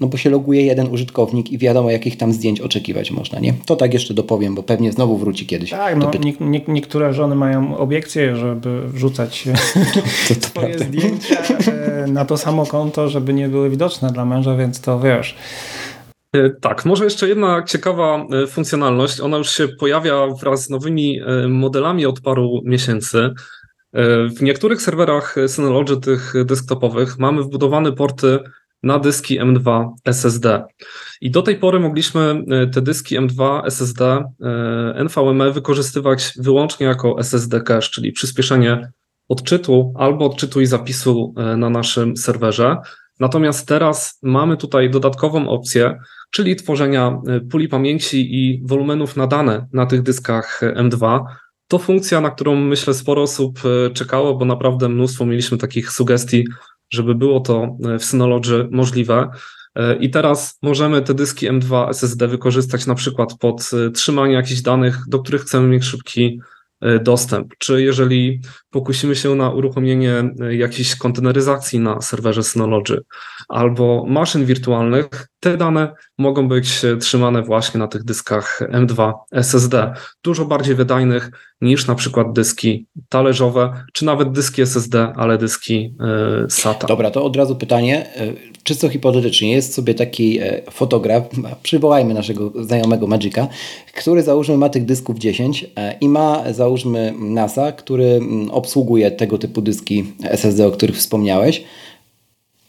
no 0.00 0.06
bo 0.06 0.16
się 0.16 0.30
loguje 0.30 0.62
jeden 0.62 0.86
użytkownik 0.88 1.52
i 1.52 1.58
wiadomo, 1.58 1.90
jakich 1.90 2.16
tam 2.16 2.32
zdjęć 2.32 2.60
oczekiwać 2.60 3.10
można, 3.10 3.40
nie? 3.40 3.54
To 3.66 3.76
tak 3.76 3.94
jeszcze 3.94 4.14
dopowiem, 4.14 4.54
bo 4.54 4.62
pewnie 4.62 4.92
znowu 4.92 5.16
wróci 5.16 5.46
kiedyś. 5.46 5.70
Tak, 5.70 5.96
no, 5.96 6.10
nie, 6.24 6.32
nie, 6.40 6.60
niektóre 6.68 7.12
żony 7.12 7.34
mają 7.34 7.78
obiekcje, 7.78 8.36
żeby 8.36 8.88
wrzucać 8.88 9.44
to 10.28 10.34
swoje 10.48 10.74
prawda. 10.74 10.84
zdjęcia 10.84 11.42
e, 11.72 12.06
na 12.06 12.24
to 12.24 12.36
samo 12.36 12.66
konto, 12.66 13.08
żeby 13.08 13.34
nie 13.34 13.48
były 13.48 13.70
widoczne 13.70 14.12
dla 14.12 14.24
męża, 14.24 14.56
więc 14.56 14.80
to 14.80 15.00
wiesz... 15.00 15.36
E, 16.36 16.50
tak, 16.50 16.84
może 16.84 17.04
jeszcze 17.04 17.28
jedna 17.28 17.62
ciekawa 17.62 18.26
e, 18.42 18.46
funkcjonalność. 18.46 19.20
Ona 19.20 19.36
już 19.36 19.50
się 19.50 19.68
pojawia 19.68 20.26
wraz 20.42 20.64
z 20.64 20.70
nowymi 20.70 21.20
modelami 21.48 22.06
od 22.06 22.20
paru 22.20 22.60
miesięcy. 22.64 23.30
W 24.36 24.42
niektórych 24.42 24.82
serwerach 24.82 25.36
Synology 25.46 25.96
tych 25.96 26.34
desktopowych 26.44 27.18
mamy 27.18 27.42
wbudowane 27.42 27.92
porty 27.92 28.38
na 28.82 28.98
dyski 28.98 29.40
M2 29.40 29.92
SSD. 30.04 30.64
I 31.20 31.30
do 31.30 31.42
tej 31.42 31.56
pory 31.56 31.80
mogliśmy 31.80 32.44
e, 32.50 32.66
te 32.66 32.82
dyski 32.82 33.18
M2 33.18 33.62
SSD 33.64 34.04
e, 34.04 35.04
NVMe 35.04 35.50
wykorzystywać 35.50 36.32
wyłącznie 36.38 36.86
jako 36.86 37.18
SSD 37.18 37.60
cache, 37.60 37.90
czyli 37.90 38.12
przyspieszenie 38.12 38.92
odczytu 39.28 39.94
albo 39.96 40.26
odczytu 40.26 40.60
i 40.60 40.66
zapisu 40.66 41.34
e, 41.36 41.56
na 41.56 41.70
naszym 41.70 42.16
serwerze. 42.16 42.76
Natomiast 43.20 43.68
teraz 43.68 44.18
mamy 44.22 44.56
tutaj 44.56 44.90
dodatkową 44.90 45.48
opcję, 45.48 45.98
czyli 46.30 46.56
tworzenia 46.56 47.18
puli 47.50 47.68
pamięci 47.68 48.34
i 48.34 48.62
wolumenów 48.64 49.16
na 49.16 49.26
dane 49.26 49.66
na 49.72 49.86
tych 49.86 50.02
dyskach 50.02 50.60
M2, 50.74 51.24
to 51.68 51.78
funkcja, 51.78 52.20
na 52.20 52.30
którą 52.30 52.56
myślę 52.56 52.94
sporo 52.94 53.22
osób 53.22 53.58
e, 53.64 53.90
czekało, 53.90 54.34
bo 54.34 54.44
naprawdę 54.44 54.88
mnóstwo 54.88 55.26
mieliśmy 55.26 55.58
takich 55.58 55.90
sugestii, 55.90 56.44
żeby 56.90 57.14
było 57.14 57.40
to 57.40 57.76
e, 57.84 57.98
w 57.98 58.04
Synology 58.04 58.68
możliwe. 58.70 59.28
E, 59.74 59.96
I 59.96 60.10
teraz 60.10 60.58
możemy 60.62 61.02
te 61.02 61.14
dyski 61.14 61.50
M2 61.50 61.90
SSD 61.90 62.28
wykorzystać 62.28 62.86
na 62.86 62.94
przykład 62.94 63.38
pod 63.38 63.70
trzymanie 63.94 64.34
jakichś 64.34 64.60
danych, 64.60 64.98
do 65.08 65.18
których 65.18 65.42
chcemy 65.42 65.68
mieć 65.68 65.84
szybki 65.84 66.40
dostęp, 67.00 67.54
czy 67.58 67.82
jeżeli 67.82 68.40
pokusimy 68.70 69.16
się 69.16 69.34
na 69.34 69.50
uruchomienie 69.50 70.24
e, 70.40 70.56
jakiejś 70.56 70.96
konteneryzacji 70.96 71.78
na 71.80 72.00
serwerze 72.00 72.42
Synology 72.42 73.04
albo 73.48 74.04
maszyn 74.08 74.44
wirtualnych, 74.44 75.06
te 75.40 75.56
dane 75.56 75.94
mogą 76.18 76.48
być 76.48 76.84
e, 76.84 76.96
trzymane 76.96 77.42
właśnie 77.42 77.78
na 77.78 77.88
tych 77.88 78.04
dyskach 78.04 78.60
M2 78.72 79.12
SSD, 79.32 79.94
dużo 80.22 80.44
bardziej 80.44 80.74
wydajnych 80.74 81.30
niż 81.60 81.86
na 81.86 81.94
przykład 81.94 82.32
dyski 82.32 82.86
talerzowe, 83.08 83.84
czy 83.92 84.04
nawet 84.04 84.32
dyski 84.32 84.62
SSD, 84.62 85.12
ale 85.16 85.38
dyski 85.38 85.94
SATA. 86.48 86.86
Dobra, 86.86 87.10
to 87.10 87.24
od 87.24 87.36
razu 87.36 87.56
pytanie, 87.56 88.06
czysto 88.66 88.88
hipotetycznie, 88.88 89.52
jest 89.52 89.74
sobie 89.74 89.94
taki 89.94 90.38
fotograf, 90.70 91.22
przywołajmy 91.62 92.14
naszego 92.14 92.52
znajomego 92.64 93.06
Magica, 93.06 93.48
który 93.94 94.22
załóżmy 94.22 94.56
ma 94.56 94.68
tych 94.68 94.84
dysków 94.84 95.18
10 95.18 95.66
i 96.00 96.08
ma 96.08 96.52
za 96.52 96.66
załóżmy 96.66 97.14
NASA, 97.18 97.72
który 97.72 98.04
mm, 98.04 98.50
obsługuje 98.50 99.10
tego 99.10 99.38
typu 99.38 99.62
dyski 99.62 100.04
SSD, 100.24 100.66
o 100.66 100.70
których 100.70 100.96
wspomniałeś, 100.96 101.64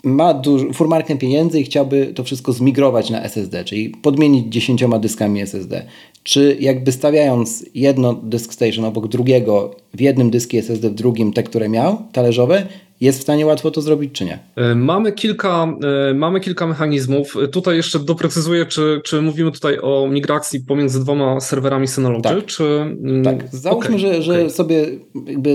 ma 0.03 0.33
duż, 0.33 0.61
furmarkę 0.73 1.15
pieniędzy 1.15 1.59
i 1.59 1.63
chciałby 1.63 2.05
to 2.15 2.23
wszystko 2.23 2.53
zmigrować 2.53 3.09
na 3.09 3.23
SSD, 3.23 3.63
czyli 3.63 3.89
podmienić 3.89 4.53
dziesięcioma 4.53 4.99
dyskami 4.99 5.41
SSD. 5.41 5.85
Czy 6.23 6.57
jakby 6.59 6.91
stawiając 6.91 7.65
jedno 7.75 8.13
disk 8.13 8.53
station 8.53 8.85
obok 8.85 9.07
drugiego, 9.07 9.75
w 9.93 10.01
jednym 10.01 10.29
dyski 10.29 10.57
SSD, 10.57 10.89
w 10.89 10.93
drugim 10.93 11.33
te, 11.33 11.43
które 11.43 11.69
miał, 11.69 11.97
talerzowe, 12.11 12.67
jest 13.01 13.19
w 13.19 13.21
stanie 13.21 13.45
łatwo 13.45 13.71
to 13.71 13.81
zrobić, 13.81 14.11
czy 14.13 14.25
nie? 14.25 14.39
E, 14.55 14.75
mamy 14.75 15.11
kilka, 15.11 15.67
e, 16.09 16.13
mamy 16.13 16.39
kilka 16.39 16.67
mechanizmów. 16.67 17.35
Tutaj 17.51 17.75
jeszcze 17.75 17.99
doprecyzuję, 17.99 18.65
czy, 18.65 19.01
czy 19.03 19.21
mówimy 19.21 19.51
tutaj 19.51 19.79
o 19.81 20.07
migracji 20.11 20.59
pomiędzy 20.59 20.99
dwoma 20.99 21.39
serwerami 21.39 21.87
Synology, 21.87 22.29
tak. 22.29 22.45
czy... 22.45 22.63
Mm, 22.63 23.23
tak, 23.23 23.55
załóżmy, 23.55 23.95
okay, 23.95 23.99
że, 23.99 24.21
że 24.21 24.33
okay. 24.33 24.49
sobie 24.49 24.85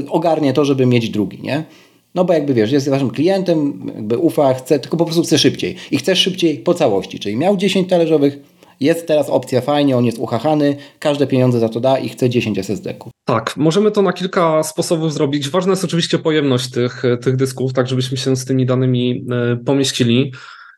ogarnie 0.09 0.52
to, 0.52 0.64
żeby 0.64 0.87
mieć 0.87 1.11
drugi, 1.11 1.42
nie? 1.42 1.64
No 2.14 2.25
bo 2.25 2.33
jakby 2.33 2.55
wiesz, 2.55 2.72
jest 2.72 2.88
waszym 2.88 3.11
klientem, 3.11 3.90
jakby 3.94 4.18
ufa, 4.18 4.55
chce, 4.55 4.79
tylko 4.79 4.96
po 4.96 5.05
prostu 5.05 5.22
chce 5.22 5.38
szybciej. 5.38 5.77
I 5.90 5.96
chce 5.96 6.16
szybciej 6.16 6.59
po 6.59 6.75
całości, 6.75 7.18
czyli 7.18 7.37
miał 7.37 7.57
10 7.57 7.88
talerzowych, 7.88 8.38
jest 8.81 9.07
teraz 9.07 9.31
opcja 9.31 9.61
fajnie, 9.61 9.96
on 9.96 10.05
jest 10.05 10.18
uchachany, 10.18 10.77
każde 10.98 11.27
pieniądze 11.27 11.61
za 11.61 11.68
to 11.68 11.81
da 11.81 11.98
i 11.98 12.09
chce 12.09 12.31
10 12.31 12.59
SSD-ków. 12.59 13.12
Tak, 13.25 13.57
możemy 13.57 13.90
to 13.90 14.03
na 14.03 14.12
kilka 14.12 14.62
sposobów 14.62 15.12
zrobić. 15.12 15.48
Ważna 15.48 15.72
jest 15.72 15.85
oczywiście 15.85 16.18
pojemność 16.18 16.70
tych, 16.70 17.03
tych 17.22 17.37
dysków, 17.37 17.72
tak 17.72 17.88
żebyśmy 17.88 18.16
się 18.16 18.37
z 18.37 18.44
tymi 18.44 18.66
danymi 18.66 19.25
e, 19.53 19.57
pomieścili. 19.57 20.33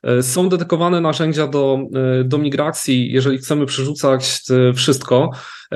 E, 0.05 0.23
są 0.23 0.49
dedykowane 0.49 1.01
narzędzia 1.01 1.47
do, 1.47 1.79
e, 2.21 2.25
do 2.25 2.39
migracji, 2.39 3.13
jeżeli 3.13 3.39
chcemy 3.39 3.67
przerzucać 3.67 4.43
wszystko. 4.75 5.31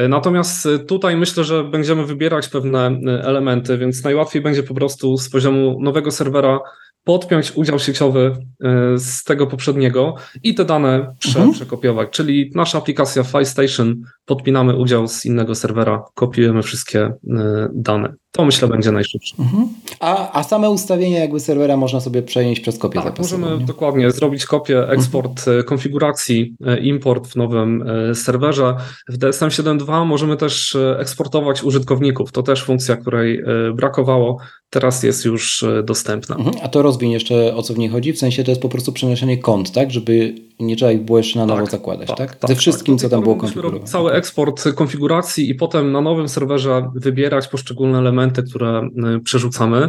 Natomiast 0.08 0.68
tutaj 0.88 1.16
myślę, 1.16 1.44
że 1.44 1.64
będziemy 1.64 2.06
wybierać 2.06 2.48
pewne 2.48 2.86
elementy, 3.22 3.78
więc 3.78 4.04
najłatwiej 4.04 4.42
będzie 4.42 4.62
po 4.62 4.74
prostu 4.74 5.16
z 5.16 5.30
poziomu 5.30 5.78
nowego 5.80 6.10
serwera 6.10 6.60
podpiąć 7.08 7.52
udział 7.56 7.78
sieciowy 7.78 8.36
e, 8.64 8.98
z 8.98 9.24
tego 9.24 9.46
poprzedniego 9.46 10.14
i 10.42 10.54
te 10.54 10.64
dane 10.64 11.14
prze, 11.18 11.38
mhm. 11.38 11.52
przekopiować. 11.52 12.10
Czyli 12.10 12.50
nasza 12.54 12.78
aplikacja 12.78 13.24
FileStation, 13.24 13.96
podpinamy 14.24 14.76
udział 14.76 15.08
z 15.08 15.24
innego 15.24 15.54
serwera, 15.54 16.02
kopiujemy 16.14 16.62
wszystkie 16.62 17.00
e, 17.00 17.68
dane. 17.74 18.14
To 18.32 18.44
myślę 18.44 18.68
będzie 18.68 18.92
najszybsze. 18.92 19.36
Mhm. 19.38 19.68
A, 20.00 20.32
a 20.32 20.42
same 20.42 20.70
ustawienia 20.70 21.18
jakby 21.18 21.40
serwera 21.40 21.76
można 21.76 22.00
sobie 22.00 22.22
przenieść 22.22 22.60
przez 22.60 22.78
kopię 22.78 23.00
tak, 23.02 23.18
Możemy 23.18 23.58
nie? 23.58 23.66
dokładnie 23.66 24.10
zrobić 24.10 24.46
kopię, 24.46 24.78
mhm. 24.78 24.98
eksport 24.98 25.38
mhm. 25.38 25.64
konfiguracji, 25.64 26.56
import 26.82 27.26
w 27.26 27.36
nowym 27.36 27.84
serwerze. 28.14 28.76
W 29.08 29.16
DSM 29.16 29.48
7.2 29.48 30.06
możemy 30.06 30.36
też 30.36 30.76
eksportować 30.98 31.62
użytkowników. 31.62 32.32
To 32.32 32.42
też 32.42 32.64
funkcja, 32.64 32.96
której 32.96 33.42
brakowało 33.74 34.38
teraz 34.70 35.02
jest 35.02 35.24
już 35.24 35.62
e, 35.62 35.82
dostępna. 35.82 36.36
Mhm. 36.36 36.56
A 36.62 36.68
to 36.68 36.82
rozwiń 36.82 37.10
jeszcze 37.10 37.54
o 37.56 37.62
co 37.62 37.74
w 37.74 37.78
niej 37.78 37.88
chodzi? 37.88 38.12
W 38.12 38.18
sensie 38.18 38.44
to 38.44 38.50
jest 38.50 38.62
po 38.62 38.68
prostu 38.68 38.92
przenoszenie 38.92 39.38
kont, 39.38 39.72
tak? 39.72 39.90
Żeby 39.90 40.34
nie 40.60 40.76
trzeba 40.76 40.92
ich 40.92 41.02
było 41.02 41.18
jeszcze 41.18 41.38
na 41.38 41.46
nowo 41.46 41.60
tak, 41.60 41.70
zakładać, 41.70 42.08
tak? 42.08 42.18
tak? 42.18 42.36
tak 42.36 42.50
Ze 42.50 42.56
wszystkim, 42.56 42.94
tak. 42.94 43.02
co 43.02 43.08
tam 43.08 43.22
było 43.22 43.36
konfigurowane. 43.36 43.84
Cały 43.84 44.12
eksport 44.12 44.64
konfiguracji 44.74 45.50
i 45.50 45.54
potem 45.54 45.92
na 45.92 46.00
nowym 46.00 46.28
serwerze 46.28 46.90
wybierać 46.94 47.48
poszczególne 47.48 47.98
elementy, 47.98 48.17
które 48.26 48.78
e, 48.78 49.20
przerzucamy. 49.20 49.88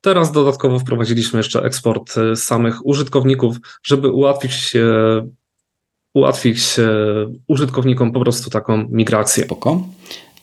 Teraz 0.00 0.32
dodatkowo 0.32 0.78
wprowadziliśmy 0.78 1.38
jeszcze 1.38 1.62
eksport 1.62 2.18
e, 2.18 2.36
samych 2.36 2.86
użytkowników, 2.86 3.56
żeby 3.82 4.08
ułatwić 4.08 4.72
ułatwić 6.14 6.60
użytkownikom 7.48 8.12
po 8.12 8.20
prostu 8.20 8.50
taką 8.50 8.88
migrację. 8.88 9.44
Spoko. 9.44 9.82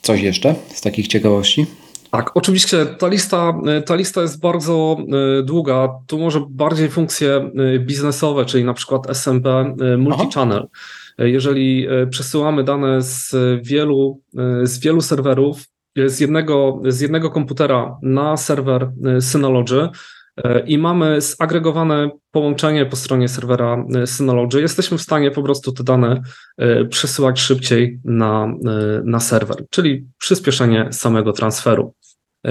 Coś 0.02 0.22
jeszcze 0.22 0.56
z 0.74 0.82
takich 0.82 1.08
ciekawości? 1.08 1.66
Tak, 2.12 2.32
oczywiście 2.38 2.86
ta 2.86 3.08
lista, 3.08 3.54
ta 3.86 3.96
lista 3.96 4.22
jest 4.22 4.40
bardzo 4.40 4.98
długa. 5.44 5.90
Tu 6.08 6.20
może 6.20 6.42
bardziej 6.50 6.90
funkcje 6.90 7.52
biznesowe, 7.80 8.46
czyli 8.46 8.64
na 8.64 8.74
przykład 8.74 9.10
SMB 9.10 9.48
e, 9.48 9.74
multi-channel. 9.98 10.68
Jeżeli 11.18 11.88
przesyłamy 12.10 12.64
dane 12.64 13.02
z 13.02 13.36
wielu, 13.64 14.22
z 14.64 14.80
wielu 14.80 15.02
serwerów, 15.02 15.64
z 16.06 16.20
jednego, 16.20 16.82
z 16.88 17.02
jednego 17.02 17.30
komputera 17.30 17.98
na 18.02 18.38
serwer 18.38 18.92
Synology, 19.20 19.90
i 20.66 20.78
mamy 20.78 21.22
zagregowane 21.22 22.10
połączenie 22.32 22.86
po 22.86 22.96
stronie 22.96 23.28
serwera 23.28 23.86
Synology, 24.06 24.62
jesteśmy 24.62 24.98
w 24.98 25.02
stanie 25.02 25.32
po 25.32 25.44
prostu 25.44 25.72
te 25.72 25.84
dane 25.84 26.22
przesyłać 26.90 27.40
szybciej 27.40 28.00
na, 28.06 28.54
na 29.04 29.20
serwer, 29.20 29.58
czyli 29.70 30.08
przyspieszenie 30.18 30.88
samego 30.92 31.34
transferu. 31.34 31.94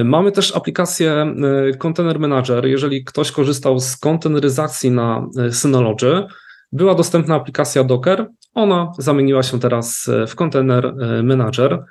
Mamy 0.04 0.32
też 0.32 0.56
aplikację 0.56 1.34
Container 1.78 2.20
Manager. 2.20 2.66
Jeżeli 2.66 3.04
ktoś 3.04 3.32
korzystał 3.32 3.78
z 3.78 3.96
konteneryzacji 3.96 4.90
na 4.90 5.26
Synology, 5.50 6.26
była 6.72 6.94
dostępna 6.94 7.34
aplikacja 7.34 7.84
Docker. 7.84 8.26
Ona 8.54 8.92
zamieniła 8.98 9.42
się 9.42 9.60
teraz 9.60 10.10
w 10.28 10.34
Container 10.34 10.94
Manager. 11.22 11.84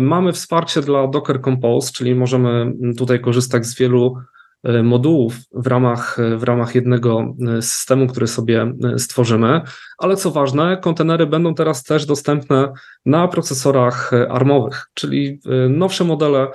Mamy 0.00 0.32
wsparcie 0.32 0.80
dla 0.80 1.06
Docker 1.06 1.40
Compose, 1.42 1.92
czyli 1.92 2.14
możemy 2.14 2.72
tutaj 2.96 3.20
korzystać 3.20 3.66
z 3.66 3.78
wielu 3.78 4.16
E, 4.64 4.82
modułów 4.82 5.34
w 5.52 5.66
ramach, 5.66 6.18
w 6.36 6.42
ramach 6.42 6.74
jednego 6.74 7.34
e, 7.58 7.62
systemu, 7.62 8.06
który 8.06 8.26
sobie 8.26 8.72
e, 8.94 8.98
stworzymy, 8.98 9.60
ale 9.98 10.16
co 10.16 10.30
ważne, 10.30 10.76
kontenery 10.76 11.26
będą 11.26 11.54
teraz 11.54 11.84
też 11.84 12.06
dostępne 12.06 12.72
na 13.06 13.28
procesorach 13.28 14.10
armowych, 14.28 14.86
czyli 14.94 15.40
nowsze 15.70 16.04
modele 16.04 16.48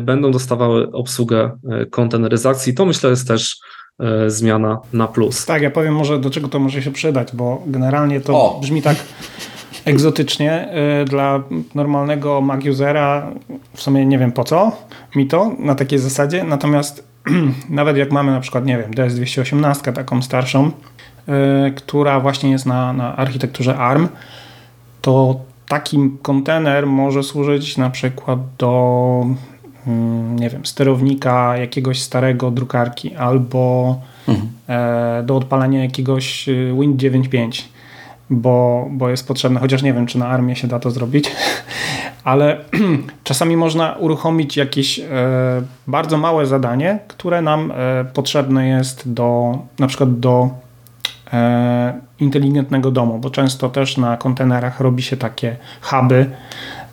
będą 0.00 0.30
dostawały 0.30 0.92
obsługę 0.92 1.58
konteneryzacji. 1.90 2.74
To 2.74 2.84
myślę 2.86 3.10
jest 3.10 3.28
też 3.28 3.58
zmiana 4.26 4.80
na 4.92 5.08
plus. 5.08 5.46
Tak, 5.46 5.62
ja 5.62 5.70
powiem 5.70 5.94
może 5.94 6.18
do 6.18 6.30
czego 6.30 6.48
to 6.48 6.58
może 6.58 6.82
się 6.82 6.90
przydać, 6.90 7.28
bo 7.32 7.62
generalnie 7.66 8.20
to 8.20 8.32
o. 8.32 8.60
brzmi 8.60 8.82
tak 8.82 8.96
egzotycznie 9.84 10.68
dla 11.06 11.42
normalnego 11.74 12.40
Mac 12.40 12.66
usera 12.66 13.30
w 13.74 13.82
sumie 13.82 14.06
nie 14.06 14.18
wiem 14.18 14.32
po 14.32 14.44
co 14.44 14.72
mi 15.16 15.26
to 15.26 15.52
na 15.58 15.74
takiej 15.74 15.98
zasadzie, 15.98 16.44
natomiast 16.44 17.04
nawet 17.68 17.96
jak 17.96 18.12
mamy 18.12 18.32
na 18.32 18.40
przykład, 18.40 18.66
nie 18.66 18.78
wiem, 18.78 18.90
DS218, 18.90 19.92
taką 19.92 20.22
starszą, 20.22 20.64
yy, 20.64 21.72
która 21.76 22.20
właśnie 22.20 22.50
jest 22.50 22.66
na, 22.66 22.92
na 22.92 23.16
architekturze 23.16 23.76
ARM, 23.76 24.08
to 25.02 25.40
taki 25.68 25.98
kontener 26.22 26.86
może 26.86 27.22
służyć 27.22 27.76
na 27.76 27.90
przykład 27.90 28.38
do 28.58 29.26
yy, 29.86 29.92
nie 30.34 30.50
wiem, 30.50 30.66
sterownika 30.66 31.56
jakiegoś 31.56 32.02
starego 32.02 32.50
drukarki 32.50 33.14
albo 33.14 33.96
mhm. 34.28 34.48
e, 34.68 35.22
do 35.22 35.36
odpalania 35.36 35.82
jakiegoś 35.82 36.48
y, 36.48 36.74
Win 36.80 36.96
9.5 36.96 37.62
bo, 38.30 38.86
bo 38.90 39.10
jest 39.10 39.28
potrzebne, 39.28 39.60
chociaż 39.60 39.82
nie 39.82 39.92
wiem, 39.92 40.06
czy 40.06 40.18
na 40.18 40.28
armię 40.28 40.56
się 40.56 40.68
da 40.68 40.78
to 40.78 40.90
zrobić, 40.90 41.30
ale 42.24 42.64
czasami 43.24 43.56
można 43.56 43.92
uruchomić 43.92 44.56
jakieś 44.56 44.98
e, 44.98 45.04
bardzo 45.86 46.18
małe 46.18 46.46
zadanie, 46.46 46.98
które 47.08 47.42
nam 47.42 47.72
e, 47.72 48.04
potrzebne 48.04 48.68
jest 48.68 49.12
do 49.12 49.58
na 49.78 49.86
przykład 49.86 50.20
do 50.20 50.50
e, 51.32 52.00
inteligentnego 52.20 52.90
domu, 52.90 53.18
bo 53.18 53.30
często 53.30 53.68
też 53.68 53.96
na 53.96 54.16
kontenerach 54.16 54.80
robi 54.80 55.02
się 55.02 55.16
takie 55.16 55.56
huby 55.80 56.30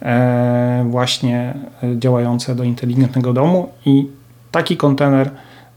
e, 0.02 0.86
właśnie 0.90 1.54
e, 1.84 2.00
działające 2.00 2.56
do 2.56 2.64
inteligentnego 2.64 3.34
domu 3.34 3.70
i 3.86 4.08
taki 4.52 4.78
kontener 4.78 5.32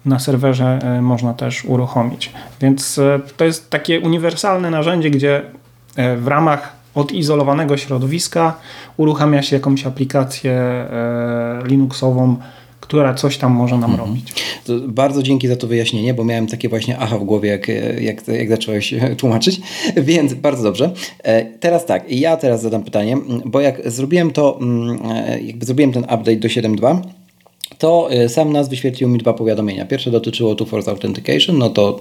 na 0.04 0.18
serwerze 0.18 0.78
e, 0.82 1.02
można 1.02 1.34
też 1.34 1.64
uruchomić. 1.64 2.32
Więc 2.60 3.00
to 3.36 3.44
jest 3.44 3.70
takie 3.70 4.00
uniwersalne 4.00 4.70
narzędzie, 4.70 5.10
gdzie 5.10 5.42
w 6.16 6.26
ramach 6.26 6.84
odizolowanego 6.94 7.76
środowiska 7.76 8.56
uruchamia 8.96 9.42
się 9.42 9.56
jakąś 9.56 9.86
aplikację 9.86 10.52
e, 10.52 11.62
Linuxową, 11.66 12.36
która 12.80 13.14
coś 13.14 13.38
tam 13.38 13.52
może 13.52 13.78
nam 13.78 13.90
mhm. 13.90 14.08
robić. 14.08 14.32
To 14.64 14.72
bardzo 14.88 15.22
dzięki 15.22 15.48
za 15.48 15.56
to 15.56 15.66
wyjaśnienie, 15.66 16.14
bo 16.14 16.24
miałem 16.24 16.46
takie 16.46 16.68
właśnie 16.68 16.98
aha 16.98 17.18
w 17.18 17.24
głowie, 17.24 17.50
jak, 17.50 17.68
jak, 18.00 18.28
jak 18.28 18.48
zacząłeś 18.48 18.94
tłumaczyć, 19.20 19.60
więc 19.96 20.34
bardzo 20.34 20.62
dobrze. 20.62 20.90
E, 21.22 21.44
teraz 21.44 21.86
tak, 21.86 22.10
ja 22.10 22.36
teraz 22.36 22.62
zadam 22.62 22.82
pytanie, 22.82 23.16
bo 23.44 23.60
jak 23.60 23.90
zrobiłem 23.90 24.30
to, 24.30 24.58
mm, 24.60 24.98
e, 25.10 25.40
jakby 25.40 25.66
zrobiłem 25.66 25.92
ten 25.92 26.04
update 26.04 26.36
do 26.36 26.48
7.2, 26.48 27.00
to 27.84 28.10
e, 28.10 28.28
sam 28.28 28.52
nas 28.52 28.68
wyświetlił 28.68 29.08
mi 29.08 29.18
dwa 29.18 29.32
powiadomienia. 29.32 29.86
Pierwsze 29.86 30.10
dotyczyło 30.10 30.54
Two 30.54 30.64
Force 30.64 30.90
Authentication, 30.90 31.58
no 31.58 31.70
to 31.70 32.00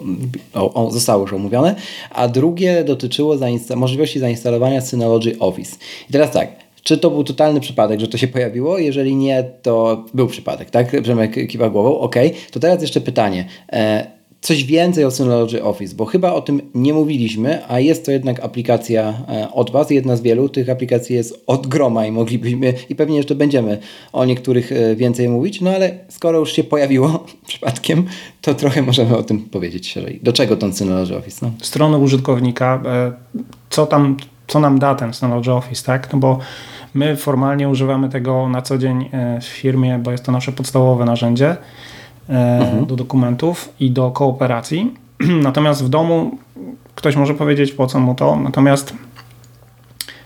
o, 0.53 0.73
o, 0.73 0.91
zostało 0.91 1.21
już 1.21 1.33
omówione, 1.33 1.75
a 2.09 2.27
drugie 2.27 2.83
dotyczyło 2.83 3.37
zainsta 3.37 3.75
możliwości 3.75 4.19
zainstalowania 4.19 4.81
Synology 4.81 5.39
Office. 5.39 5.77
I 6.09 6.11
teraz 6.11 6.31
tak, 6.31 6.51
czy 6.83 6.97
to 6.97 7.11
był 7.11 7.23
totalny 7.23 7.59
przypadek, 7.59 7.99
że 7.99 8.07
to 8.07 8.17
się 8.17 8.27
pojawiło? 8.27 8.77
Jeżeli 8.77 9.15
nie, 9.15 9.43
to 9.61 10.05
był 10.13 10.27
przypadek, 10.27 10.69
tak? 10.69 11.01
Przemek 11.01 11.47
kiwa 11.47 11.69
głową, 11.69 11.99
ok. 11.99 12.15
To 12.51 12.59
teraz 12.59 12.81
jeszcze 12.81 13.01
pytanie. 13.01 13.45
E, 13.73 14.07
coś 14.43 14.63
więcej 14.63 15.05
o 15.05 15.11
Synology 15.11 15.63
Office, 15.63 15.95
bo 15.95 16.05
chyba 16.05 16.33
o 16.33 16.41
tym 16.41 16.61
nie 16.75 16.93
mówiliśmy, 16.93 17.61
a 17.67 17.79
jest 17.79 18.05
to 18.05 18.11
jednak 18.11 18.39
aplikacja 18.39 19.13
e, 19.29 19.51
od 19.51 19.71
Was, 19.71 19.89
jedna 19.89 20.15
z 20.15 20.21
wielu. 20.21 20.49
Tych 20.49 20.69
aplikacji 20.69 21.15
jest 21.15 21.43
od 21.47 21.67
groma 21.67 22.05
i 22.05 22.11
moglibyśmy 22.11 22.73
i 22.89 22.95
pewnie 22.95 23.17
jeszcze 23.17 23.35
będziemy 23.35 23.77
o 24.13 24.25
niektórych 24.25 24.71
e, 24.71 24.95
więcej 24.95 25.29
mówić, 25.29 25.61
no 25.61 25.69
ale 25.69 25.91
skoro 26.09 26.39
już 26.39 26.51
się 26.51 26.63
pojawiło 26.63 27.25
przypadkiem, 27.47 28.05
to 28.41 28.53
trochę 28.53 28.81
możemy 28.81 29.17
o 29.17 29.23
tym 29.23 29.41
powiedzieć 29.41 29.91
szerzej. 29.91 30.19
Do 30.23 30.33
czego 30.33 30.57
ten 30.57 30.73
Synology 30.73 31.17
Office? 31.17 31.45
No? 31.45 31.51
Strony 31.61 31.97
użytkownika, 31.97 32.83
co 33.69 33.85
tam, 33.85 34.17
co 34.47 34.59
nam 34.59 34.79
da 34.79 34.95
ten 34.95 35.13
Synology 35.13 35.51
Office, 35.51 35.85
tak? 35.85 36.13
No 36.13 36.19
bo 36.19 36.39
My 36.93 37.15
formalnie 37.15 37.69
używamy 37.69 38.09
tego 38.09 38.49
na 38.49 38.61
co 38.61 38.77
dzień 38.77 39.09
e, 39.11 39.41
w 39.41 39.45
firmie, 39.45 39.99
bo 40.03 40.11
jest 40.11 40.25
to 40.25 40.31
nasze 40.31 40.51
podstawowe 40.51 41.05
narzędzie 41.05 41.49
e, 41.49 41.57
mhm. 42.29 42.85
do 42.85 42.95
dokumentów 42.95 43.73
i 43.79 43.91
do 43.91 44.11
kooperacji. 44.11 44.93
Natomiast 45.47 45.83
w 45.83 45.89
domu 45.89 46.37
ktoś 46.95 47.15
może 47.15 47.33
powiedzieć, 47.33 47.71
po 47.71 47.87
co 47.87 47.99
mu 47.99 48.15
to. 48.15 48.35
Natomiast 48.35 48.93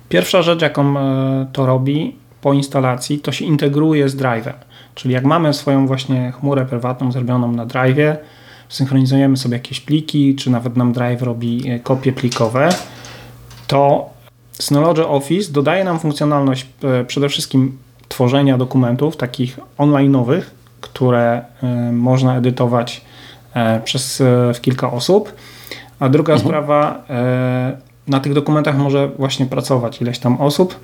pierwsza 0.10 0.42
rzecz, 0.42 0.62
jaką 0.62 1.00
e, 1.00 1.46
to 1.54 1.66
robi 1.66 2.16
po 2.42 2.54
instalacji, 2.54 3.20
to 3.20 3.32
się 3.32 3.46
integruje 3.46 4.10
z 4.10 4.18
Drive'em. 4.18 4.54
Czyli 4.96 5.14
jak 5.14 5.26
mamy 5.26 5.54
swoją 5.54 5.88
właśnie 5.88 6.34
chmurę 6.40 6.66
prywatną 6.66 7.12
zrobioną 7.12 7.52
na 7.52 7.66
Drive'ie, 7.66 8.16
synchronizujemy 8.70 9.38
sobie 9.38 9.54
jakieś 9.54 9.80
pliki, 9.80 10.36
czy 10.36 10.50
nawet 10.50 10.78
nam 10.78 10.94
Drive 10.94 11.22
robi 11.22 11.64
kopie 11.84 12.14
plikowe, 12.14 12.70
to 13.68 14.10
Synology 14.52 15.08
Office 15.08 15.52
dodaje 15.52 15.84
nam 15.84 16.00
funkcjonalność 16.00 16.68
e, 16.84 17.04
przede 17.04 17.30
wszystkim 17.30 17.78
tworzenia 18.08 18.58
dokumentów 18.58 19.18
takich 19.18 19.60
online'owych, 19.78 20.42
które 20.82 21.46
e, 21.64 21.92
można 21.92 22.38
edytować 22.38 23.02
e, 23.54 23.82
przez 23.82 24.24
w 24.54 24.62
kilka 24.62 24.92
osób. 24.92 25.34
A 26.00 26.10
druga 26.10 26.34
mhm. 26.34 26.50
sprawa, 26.50 27.04
na 28.08 28.20
tych 28.20 28.34
dokumentach 28.34 28.78
może 28.78 29.08
właśnie 29.08 29.46
pracować 29.46 30.02
ileś 30.02 30.20
tam 30.20 30.42
osób. 30.42 30.76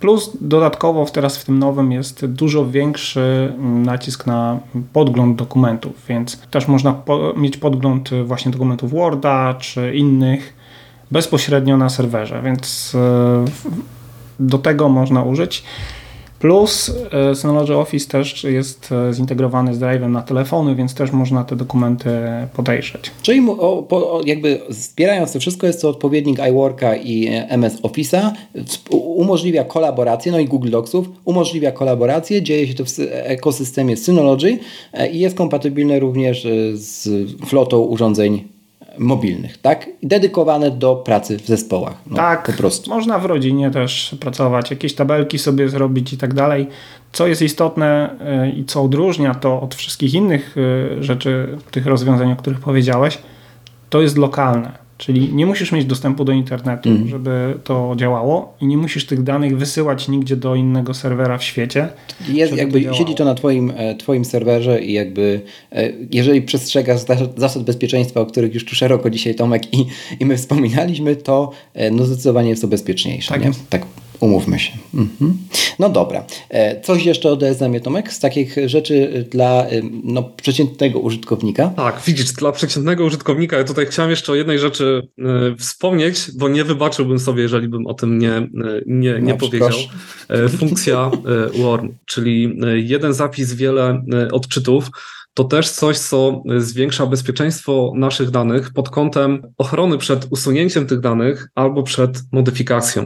Plus 0.00 0.36
dodatkowo 0.40 1.04
teraz 1.04 1.38
w 1.38 1.44
tym 1.44 1.58
nowym 1.58 1.92
jest 1.92 2.26
dużo 2.26 2.66
większy 2.66 3.52
nacisk 3.58 4.26
na 4.26 4.58
podgląd 4.92 5.36
dokumentów, 5.36 5.92
więc 6.08 6.40
też 6.50 6.68
można 6.68 6.92
po 6.92 7.32
mieć 7.36 7.56
podgląd 7.56 8.10
właśnie 8.24 8.52
dokumentów 8.52 8.90
Worda 8.90 9.54
czy 9.54 9.94
innych 9.94 10.54
bezpośrednio 11.10 11.76
na 11.76 11.88
serwerze, 11.88 12.42
więc 12.42 12.94
e, 12.94 13.44
do 14.40 14.58
tego 14.58 14.88
można 14.88 15.22
użyć. 15.22 15.64
Plus 16.44 16.92
e, 17.12 17.34
Synology 17.34 17.76
Office 17.76 18.08
też 18.08 18.44
jest 18.44 18.92
e, 18.92 19.12
zintegrowany 19.12 19.74
z 19.74 19.78
Drive'em 19.78 20.10
na 20.10 20.22
telefony, 20.22 20.74
więc 20.74 20.94
też 20.94 21.12
można 21.12 21.44
te 21.44 21.56
dokumenty 21.56 22.10
podejrzeć. 22.56 23.10
Czyli 23.22 23.40
o, 23.48 23.86
o, 23.90 24.20
jakby 24.26 24.60
zbierając 24.68 25.32
to 25.32 25.40
wszystko 25.40 25.66
jest 25.66 25.82
to 25.82 25.88
odpowiednik 25.88 26.38
iWorka 26.50 26.96
i 26.96 27.28
MS 27.48 27.82
Office'a, 27.82 28.30
umożliwia 28.90 29.64
kolaborację, 29.64 30.32
no 30.32 30.38
i 30.38 30.44
Google 30.44 30.70
Docsów, 30.70 31.08
umożliwia 31.24 31.72
kolaborację, 31.72 32.42
dzieje 32.42 32.66
się 32.66 32.74
to 32.74 32.84
w 32.84 32.88
ekosystemie 33.10 33.96
Synology 33.96 34.58
i 35.12 35.18
jest 35.18 35.36
kompatybilne 35.36 35.98
również 35.98 36.46
z 36.74 37.08
flotą 37.46 37.78
urządzeń 37.80 38.53
mobilnych, 38.98 39.58
tak? 39.58 39.86
Dedykowane 40.02 40.70
do 40.70 40.96
pracy 40.96 41.38
w 41.38 41.46
zespołach. 41.46 41.94
No, 42.06 42.16
tak, 42.16 42.46
po 42.46 42.52
prostu. 42.52 42.90
można 42.90 43.18
w 43.18 43.24
rodzinie 43.24 43.70
też 43.70 44.16
pracować, 44.20 44.70
jakieś 44.70 44.94
tabelki 44.94 45.38
sobie 45.38 45.68
zrobić 45.68 46.12
i 46.12 46.18
tak 46.18 46.34
dalej. 46.34 46.66
Co 47.12 47.26
jest 47.26 47.42
istotne 47.42 48.10
y, 48.46 48.50
i 48.50 48.64
co 48.64 48.82
odróżnia 48.82 49.34
to 49.34 49.60
od 49.60 49.74
wszystkich 49.74 50.14
innych 50.14 50.56
y, 50.56 51.02
rzeczy, 51.02 51.58
tych 51.70 51.86
rozwiązań, 51.86 52.32
o 52.32 52.36
których 52.36 52.60
powiedziałeś, 52.60 53.18
to 53.90 54.02
jest 54.02 54.18
lokalne. 54.18 54.83
Czyli 54.98 55.34
nie 55.34 55.46
musisz 55.46 55.72
mieć 55.72 55.84
dostępu 55.84 56.24
do 56.24 56.32
internetu, 56.32 56.88
mm. 56.88 57.08
żeby 57.08 57.58
to 57.64 57.94
działało 57.96 58.56
i 58.60 58.66
nie 58.66 58.76
musisz 58.76 59.06
tych 59.06 59.22
danych 59.22 59.58
wysyłać 59.58 60.08
nigdzie 60.08 60.36
do 60.36 60.54
innego 60.54 60.94
serwera 60.94 61.38
w 61.38 61.44
świecie. 61.44 61.88
Jest, 62.28 62.56
jakby 62.56 62.80
to 62.80 62.94
siedzi 62.94 63.14
to 63.14 63.24
na 63.24 63.34
twoim, 63.34 63.72
e, 63.76 63.94
twoim 63.94 64.24
serwerze 64.24 64.82
i 64.82 64.92
jakby 64.92 65.40
e, 65.72 65.92
jeżeli 66.10 66.42
przestrzegasz 66.42 67.00
zasad 67.36 67.62
bezpieczeństwa, 67.62 68.20
o 68.20 68.26
których 68.26 68.54
już 68.54 68.64
tu 68.64 68.74
szeroko 68.74 69.10
dzisiaj 69.10 69.34
Tomek 69.34 69.74
i, 69.74 69.86
i 70.20 70.26
my 70.26 70.36
wspominaliśmy, 70.36 71.16
to 71.16 71.50
e, 71.74 71.90
no 71.90 72.04
zdecydowanie 72.04 72.48
jest 72.50 72.62
to 72.62 72.68
bezpieczniejsze. 72.68 73.28
Tak, 73.28 73.44
nie? 73.44 73.50
tak 73.70 73.86
Umówmy 74.20 74.58
się. 74.58 74.72
Mhm. 74.94 75.38
No 75.78 75.88
dobra. 75.88 76.24
E, 76.50 76.80
coś 76.80 77.04
jeszcze 77.04 77.30
ode 77.30 77.68
mnie, 77.68 77.80
Tomek, 77.80 78.12
z 78.12 78.20
takich 78.20 78.56
rzeczy 78.66 79.24
dla 79.30 79.66
no, 80.04 80.22
przeciętnego 80.22 81.00
użytkownika? 81.00 81.68
Tak, 81.76 82.02
widzisz, 82.06 82.32
dla 82.32 82.52
przeciętnego 82.52 83.04
użytkownika. 83.04 83.58
Ja 83.58 83.64
tutaj 83.64 83.86
chciałem 83.86 84.10
jeszcze 84.10 84.32
o 84.32 84.34
jednej 84.34 84.58
rzeczy 84.58 85.08
y, 85.18 85.56
wspomnieć, 85.56 86.18
bo 86.38 86.48
nie 86.48 86.64
wybaczyłbym 86.64 87.18
sobie, 87.18 87.42
jeżeli 87.42 87.68
bym 87.68 87.86
o 87.86 87.94
tym 87.94 88.18
nie, 88.18 88.48
nie, 88.86 89.20
nie 89.20 89.32
no, 89.32 89.36
powiedział. 89.36 89.78
Funkcja 90.58 91.10
Warm, 91.64 91.92
czyli 92.06 92.58
jeden 92.74 93.14
zapis, 93.14 93.54
wiele 93.54 94.04
odczytów 94.32 94.90
to 95.34 95.44
też 95.44 95.70
coś, 95.70 95.98
co 95.98 96.42
zwiększa 96.56 97.06
bezpieczeństwo 97.06 97.92
naszych 97.96 98.30
danych 98.30 98.72
pod 98.72 98.90
kątem 98.90 99.42
ochrony 99.58 99.98
przed 99.98 100.26
usunięciem 100.30 100.86
tych 100.86 101.00
danych 101.00 101.48
albo 101.54 101.82
przed 101.82 102.22
modyfikacją. 102.32 103.02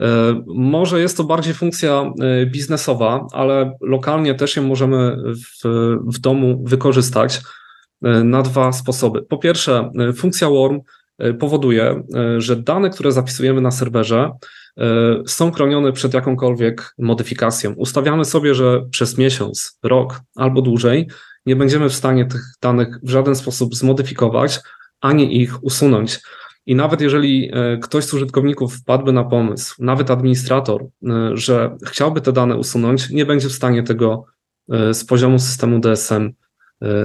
E, 0.00 0.42
może 0.46 1.00
jest 1.00 1.16
to 1.16 1.24
bardziej 1.24 1.54
funkcja 1.54 2.12
e, 2.20 2.46
biznesowa, 2.46 3.26
ale 3.32 3.76
lokalnie 3.80 4.34
też 4.34 4.56
ją 4.56 4.62
możemy 4.62 5.16
w, 5.34 5.68
w 6.14 6.18
domu 6.18 6.62
wykorzystać 6.66 7.40
e, 8.02 8.24
na 8.24 8.42
dwa 8.42 8.72
sposoby. 8.72 9.22
Po 9.22 9.38
pierwsze, 9.38 9.90
funkcja 10.16 10.48
WORM 10.48 10.80
powoduje, 11.40 12.02
że 12.38 12.56
dane, 12.56 12.90
które 12.90 13.12
zapisujemy 13.12 13.60
na 13.60 13.70
serwerze, 13.70 14.30
są 15.26 15.52
chronione 15.52 15.92
przed 15.92 16.14
jakąkolwiek 16.14 16.94
modyfikacją. 16.98 17.72
Ustawiamy 17.72 18.24
sobie, 18.24 18.54
że 18.54 18.82
przez 18.90 19.18
miesiąc, 19.18 19.78
rok 19.82 20.20
albo 20.34 20.62
dłużej 20.62 21.08
nie 21.46 21.56
będziemy 21.56 21.88
w 21.88 21.94
stanie 21.94 22.26
tych 22.26 22.42
danych 22.62 22.98
w 23.02 23.10
żaden 23.10 23.36
sposób 23.36 23.74
zmodyfikować, 23.74 24.60
ani 25.00 25.42
ich 25.42 25.64
usunąć. 25.64 26.20
I 26.66 26.74
nawet 26.74 27.00
jeżeli 27.00 27.50
e, 27.52 27.78
ktoś 27.78 28.04
z 28.04 28.14
użytkowników 28.14 28.74
wpadłby 28.74 29.12
na 29.12 29.24
pomysł, 29.24 29.74
nawet 29.78 30.10
administrator, 30.10 30.82
e, 30.82 31.30
że 31.34 31.76
chciałby 31.86 32.20
te 32.20 32.32
dane 32.32 32.56
usunąć, 32.56 33.10
nie 33.10 33.26
będzie 33.26 33.48
w 33.48 33.52
stanie 33.52 33.82
tego 33.82 34.24
e, 34.70 34.94
z 34.94 35.04
poziomu 35.04 35.38
systemu 35.38 35.80
DSM 35.80 36.32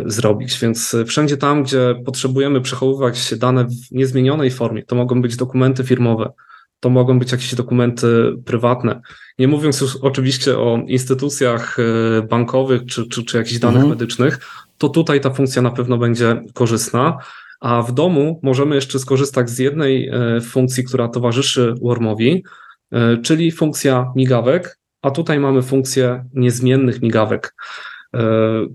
zrobić. 0.05 0.59
Więc 0.59 0.95
wszędzie 1.07 1.37
tam, 1.37 1.63
gdzie 1.63 1.95
potrzebujemy 2.05 2.61
przechowywać 2.61 3.33
dane 3.37 3.65
w 3.65 3.91
niezmienionej 3.91 4.51
formie, 4.51 4.83
to 4.83 4.95
mogą 4.95 5.21
być 5.21 5.35
dokumenty 5.35 5.83
firmowe, 5.83 6.33
to 6.81 6.89
mogą 6.89 7.19
być 7.19 7.31
jakieś 7.31 7.55
dokumenty 7.55 8.33
prywatne. 8.45 9.01
Nie 9.39 9.47
mówiąc 9.47 9.81
już 9.81 9.95
oczywiście 9.95 10.57
o 10.57 10.79
instytucjach 10.87 11.77
e, 11.79 12.21
bankowych 12.21 12.85
czy, 12.85 13.07
czy, 13.07 13.25
czy 13.25 13.37
jakichś 13.37 13.59
danych 13.59 13.75
mhm. 13.75 13.89
medycznych, 13.89 14.39
to 14.77 14.89
tutaj 14.89 15.21
ta 15.21 15.29
funkcja 15.29 15.61
na 15.61 15.71
pewno 15.71 15.97
będzie 15.97 16.41
korzystna. 16.53 17.17
A 17.59 17.81
w 17.81 17.91
domu 17.91 18.39
możemy 18.43 18.75
jeszcze 18.75 18.99
skorzystać 18.99 19.49
z 19.49 19.59
jednej 19.59 20.09
e, 20.09 20.41
funkcji, 20.41 20.83
która 20.83 21.07
towarzyszy 21.07 21.73
Wormowi, 21.81 22.43
e, 22.91 23.17
czyli 23.17 23.51
funkcja 23.51 24.11
migawek, 24.15 24.79
a 25.01 25.11
tutaj 25.11 25.39
mamy 25.39 25.61
funkcję 25.61 26.25
niezmiennych 26.33 27.01
migawek. 27.01 27.55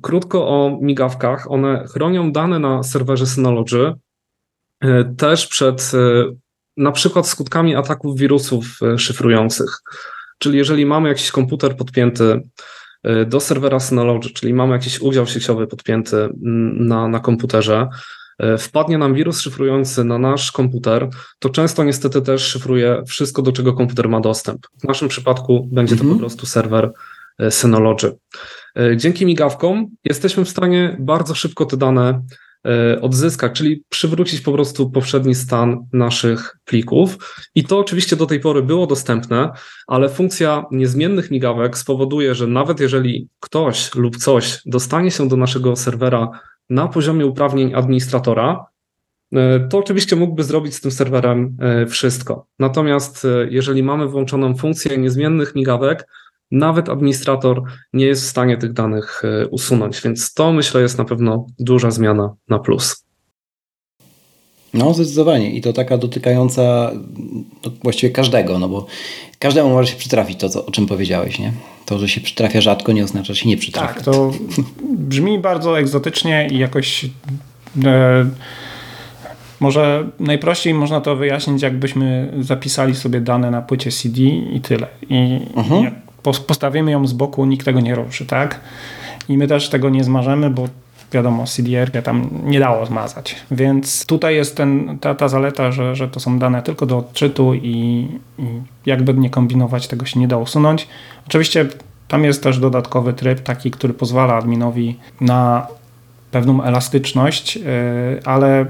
Krótko 0.02 0.48
o 0.48 0.78
migawkach. 0.82 1.50
One 1.50 1.84
chronią 1.92 2.32
dane 2.32 2.58
na 2.58 2.82
serwerze 2.82 3.26
Synology 3.26 3.94
też 5.16 5.46
przed 5.46 5.92
na 6.76 6.92
przykład 6.92 7.28
skutkami 7.28 7.76
ataków 7.76 8.18
wirusów 8.18 8.78
e, 8.82 8.98
szyfrujących. 8.98 9.82
Czyli 10.38 10.58
jeżeli 10.58 10.86
mamy 10.86 11.08
jakiś 11.08 11.30
komputer 11.30 11.76
podpięty 11.76 12.40
e, 13.02 13.24
do 13.24 13.40
serwera 13.40 13.80
Synology, 13.80 14.30
czyli 14.30 14.54
mamy 14.54 14.72
jakiś 14.72 15.00
udział 15.00 15.26
sieciowy 15.26 15.66
podpięty 15.66 16.28
na, 16.78 17.08
na 17.08 17.20
komputerze, 17.20 17.88
e, 18.38 18.58
wpadnie 18.58 18.98
nam 18.98 19.14
wirus 19.14 19.40
szyfrujący 19.40 20.04
na 20.04 20.18
nasz 20.18 20.52
komputer, 20.52 21.08
to 21.38 21.48
często 21.48 21.84
niestety 21.84 22.22
też 22.22 22.42
szyfruje 22.42 23.02
wszystko, 23.08 23.42
do 23.42 23.52
czego 23.52 23.72
komputer 23.72 24.08
ma 24.08 24.20
dostęp. 24.20 24.66
W 24.80 24.84
naszym 24.84 25.08
przypadku 25.08 25.68
będzie 25.72 25.94
to 25.94 26.00
po 26.00 26.04
mhm. 26.04 26.18
prostu 26.18 26.46
serwer 26.46 26.90
Synology. 27.50 28.16
Dzięki 28.96 29.26
migawkom 29.26 29.86
jesteśmy 30.04 30.44
w 30.44 30.48
stanie 30.48 30.96
bardzo 31.00 31.34
szybko 31.34 31.66
te 31.66 31.76
dane 31.76 32.22
odzyskać, 33.00 33.52
czyli 33.52 33.84
przywrócić 33.88 34.40
po 34.40 34.52
prostu 34.52 34.90
poprzedni 34.90 35.34
stan 35.34 35.86
naszych 35.92 36.56
plików. 36.64 37.34
I 37.54 37.64
to 37.64 37.78
oczywiście 37.78 38.16
do 38.16 38.26
tej 38.26 38.40
pory 38.40 38.62
było 38.62 38.86
dostępne, 38.86 39.50
ale 39.86 40.08
funkcja 40.08 40.64
niezmiennych 40.70 41.30
migawek 41.30 41.78
spowoduje, 41.78 42.34
że 42.34 42.46
nawet 42.46 42.80
jeżeli 42.80 43.28
ktoś 43.40 43.94
lub 43.94 44.16
coś 44.16 44.60
dostanie 44.66 45.10
się 45.10 45.28
do 45.28 45.36
naszego 45.36 45.76
serwera 45.76 46.30
na 46.70 46.88
poziomie 46.88 47.26
uprawnień 47.26 47.74
administratora, 47.74 48.66
e, 49.34 49.68
to 49.68 49.78
oczywiście 49.78 50.16
mógłby 50.16 50.44
zrobić 50.44 50.74
z 50.74 50.80
tym 50.80 50.90
serwerem 50.90 51.56
e, 51.60 51.86
wszystko. 51.86 52.46
Natomiast 52.58 53.26
jeżeli 53.50 53.82
mamy 53.82 54.08
włączoną 54.08 54.56
funkcję 54.56 54.98
niezmiennych 54.98 55.54
migawek, 55.54 56.06
nawet 56.50 56.88
administrator 56.88 57.62
nie 57.92 58.06
jest 58.06 58.22
w 58.22 58.28
stanie 58.28 58.56
tych 58.56 58.72
danych 58.72 59.22
e, 59.24 59.46
usunąć, 59.46 60.00
więc 60.00 60.34
to 60.34 60.52
myślę 60.52 60.82
jest 60.82 60.98
na 60.98 61.04
pewno 61.04 61.46
duża 61.58 61.90
zmiana 61.90 62.34
na 62.48 62.58
plus. 62.58 63.06
No, 64.74 64.94
zdecydowanie. 64.94 65.50
I 65.50 65.60
to 65.60 65.72
taka 65.72 65.98
dotykająca 65.98 66.92
no, 67.64 67.70
właściwie 67.82 68.12
każdego, 68.12 68.58
no 68.58 68.68
bo 68.68 68.86
każdemu 69.38 69.70
może 69.70 69.92
się 69.92 69.96
przytrafić 69.96 70.40
to, 70.40 70.48
co, 70.48 70.66
o 70.66 70.70
czym 70.70 70.86
powiedziałeś, 70.86 71.38
nie? 71.38 71.52
To, 71.86 71.98
że 71.98 72.08
się 72.08 72.20
przytrafia 72.20 72.60
rzadko, 72.60 72.92
nie 72.92 73.04
oznacza, 73.04 73.34
że 73.34 73.40
się 73.40 73.48
nie 73.48 73.56
przytrafia. 73.56 73.94
Tak, 73.94 74.02
to 74.02 74.32
brzmi 74.82 75.38
bardzo 75.38 75.78
egzotycznie 75.78 76.48
i 76.52 76.58
jakoś. 76.58 77.04
E, 77.84 78.26
może 79.60 80.08
najprościej 80.20 80.74
można 80.74 81.00
to 81.00 81.16
wyjaśnić, 81.16 81.62
jakbyśmy 81.62 82.32
zapisali 82.40 82.94
sobie 82.94 83.20
dane 83.20 83.50
na 83.50 83.62
płycie 83.62 83.90
CD 83.90 84.20
i 84.22 84.60
tyle. 84.60 84.86
I 85.08 85.40
mhm 85.56 86.05
postawimy 86.32 86.90
ją 86.90 87.06
z 87.06 87.12
boku, 87.12 87.44
nikt 87.44 87.64
tego 87.64 87.80
nie 87.80 87.94
ruszy, 87.94 88.26
tak? 88.26 88.60
I 89.28 89.38
my 89.38 89.46
też 89.46 89.68
tego 89.68 89.90
nie 89.90 90.04
zmarzemy, 90.04 90.50
bo 90.50 90.68
wiadomo, 91.12 91.46
CDR 91.46 92.02
tam 92.02 92.28
nie 92.44 92.60
dało 92.60 92.86
zmazać. 92.86 93.36
Więc 93.50 94.06
tutaj 94.06 94.34
jest 94.34 94.56
ten, 94.56 94.98
ta, 95.00 95.14
ta 95.14 95.28
zaleta, 95.28 95.72
że, 95.72 95.96
że 95.96 96.08
to 96.08 96.20
są 96.20 96.38
dane 96.38 96.62
tylko 96.62 96.86
do 96.86 96.98
odczytu 96.98 97.54
i, 97.54 98.08
i 98.38 98.60
jakby 98.86 99.14
nie 99.14 99.30
kombinować, 99.30 99.88
tego 99.88 100.06
się 100.06 100.20
nie 100.20 100.28
da 100.28 100.36
usunąć. 100.36 100.88
Oczywiście 101.26 101.66
tam 102.08 102.24
jest 102.24 102.42
też 102.42 102.58
dodatkowy 102.58 103.12
tryb, 103.12 103.40
taki, 103.40 103.70
który 103.70 103.94
pozwala 103.94 104.34
adminowi 104.34 104.98
na 105.20 105.66
pewną 106.30 106.62
elastyczność, 106.62 107.56
yy, 107.56 107.62
ale 108.24 108.66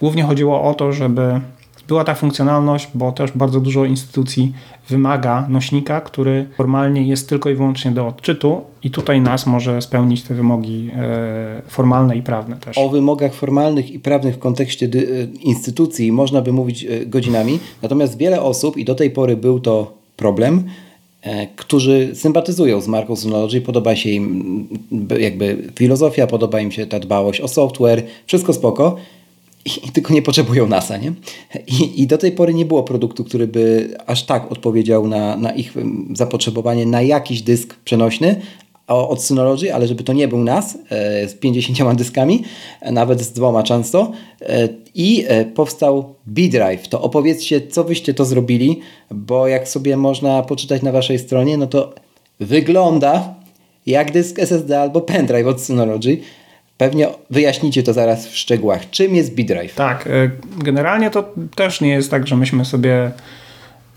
głównie 0.00 0.22
chodziło 0.22 0.62
o 0.62 0.74
to, 0.74 0.92
żeby 0.92 1.40
była 1.88 2.04
ta 2.04 2.14
funkcjonalność, 2.14 2.88
bo 2.94 3.12
też 3.12 3.32
bardzo 3.32 3.60
dużo 3.60 3.84
instytucji 3.84 4.52
wymaga 4.88 5.46
nośnika, 5.48 6.00
który 6.00 6.46
formalnie 6.56 7.02
jest 7.02 7.28
tylko 7.28 7.50
i 7.50 7.54
wyłącznie 7.54 7.90
do 7.90 8.06
odczytu 8.06 8.60
i 8.82 8.90
tutaj 8.90 9.20
NAS 9.20 9.46
może 9.46 9.82
spełnić 9.82 10.22
te 10.22 10.34
wymogi 10.34 10.90
e, 10.96 11.62
formalne 11.68 12.16
i 12.16 12.22
prawne 12.22 12.56
też. 12.56 12.78
O 12.78 12.88
wymogach 12.88 13.34
formalnych 13.34 13.90
i 13.90 13.98
prawnych 13.98 14.34
w 14.34 14.38
kontekście 14.38 14.86
e, 14.86 14.88
instytucji 15.42 16.12
można 16.12 16.42
by 16.42 16.52
mówić 16.52 16.84
e, 16.84 17.06
godzinami, 17.06 17.58
natomiast 17.82 18.18
wiele 18.18 18.42
osób 18.42 18.76
i 18.76 18.84
do 18.84 18.94
tej 18.94 19.10
pory 19.10 19.36
był 19.36 19.60
to 19.60 19.94
problem, 20.16 20.64
którzy 21.56 22.10
sympatyzują 22.14 22.80
z 22.80 22.88
marką 22.88 23.16
Synology, 23.16 23.60
podoba 23.60 23.96
się 23.96 24.10
im 24.10 24.68
jakby 25.20 25.56
filozofia, 25.74 26.26
podoba 26.26 26.60
im 26.60 26.72
się 26.72 26.86
ta 26.86 27.00
dbałość 27.00 27.40
o 27.40 27.48
software, 27.48 28.02
wszystko 28.26 28.52
spoko, 28.52 28.96
i, 29.66 29.90
tylko 29.92 30.14
nie 30.14 30.22
potrzebują 30.22 30.66
NASA, 30.66 30.96
nie? 30.96 31.12
I, 31.66 32.02
I, 32.02 32.06
do 32.06 32.18
tej 32.18 32.32
pory 32.32 32.54
nie 32.54 32.64
było 32.64 32.82
produktu, 32.82 33.24
który 33.24 33.46
by 33.46 33.94
aż 34.06 34.22
tak 34.22 34.52
odpowiedział 34.52 35.08
na, 35.08 35.36
na 35.36 35.52
ich 35.52 35.74
zapotrzebowanie 36.14 36.86
na 36.86 37.02
jakiś 37.02 37.42
dysk 37.42 37.74
przenośny 37.84 38.40
od 38.86 39.22
Synology, 39.22 39.74
ale 39.74 39.86
żeby 39.86 40.04
to 40.04 40.12
nie 40.12 40.28
był 40.28 40.44
NAS 40.44 40.78
e, 40.90 41.28
z 41.28 41.34
50 41.34 41.98
dyskami, 41.98 42.42
nawet 42.92 43.20
z 43.20 43.32
dwoma 43.32 43.62
często. 43.62 44.12
E, 44.42 44.68
I 44.94 45.24
e, 45.28 45.44
powstał 45.44 46.14
B-Drive. 46.26 46.88
To 46.88 47.02
opowiedzcie, 47.02 47.66
co 47.66 47.84
wyście 47.84 48.14
to 48.14 48.24
zrobili, 48.24 48.80
bo 49.10 49.48
jak 49.48 49.68
sobie 49.68 49.96
można 49.96 50.42
poczytać 50.42 50.82
na 50.82 50.92
waszej 50.92 51.18
stronie, 51.18 51.56
no 51.56 51.66
to 51.66 51.94
wygląda 52.40 53.34
jak 53.86 54.12
dysk 54.12 54.38
SSD 54.38 54.80
albo 54.80 55.00
pendrive 55.00 55.46
od 55.46 55.60
Synology. 55.60 56.16
Pewnie 56.78 57.08
wyjaśnicie 57.30 57.82
to 57.82 57.92
zaraz 57.92 58.26
w 58.26 58.36
szczegółach. 58.36 58.90
Czym 58.90 59.14
jest 59.14 59.34
B-Drive? 59.34 59.74
Tak, 59.74 60.06
e, 60.06 60.30
generalnie 60.58 61.10
to 61.10 61.28
też 61.54 61.80
nie 61.80 61.88
jest 61.88 62.10
tak, 62.10 62.26
że 62.26 62.36
myśmy 62.36 62.64
sobie 62.64 63.10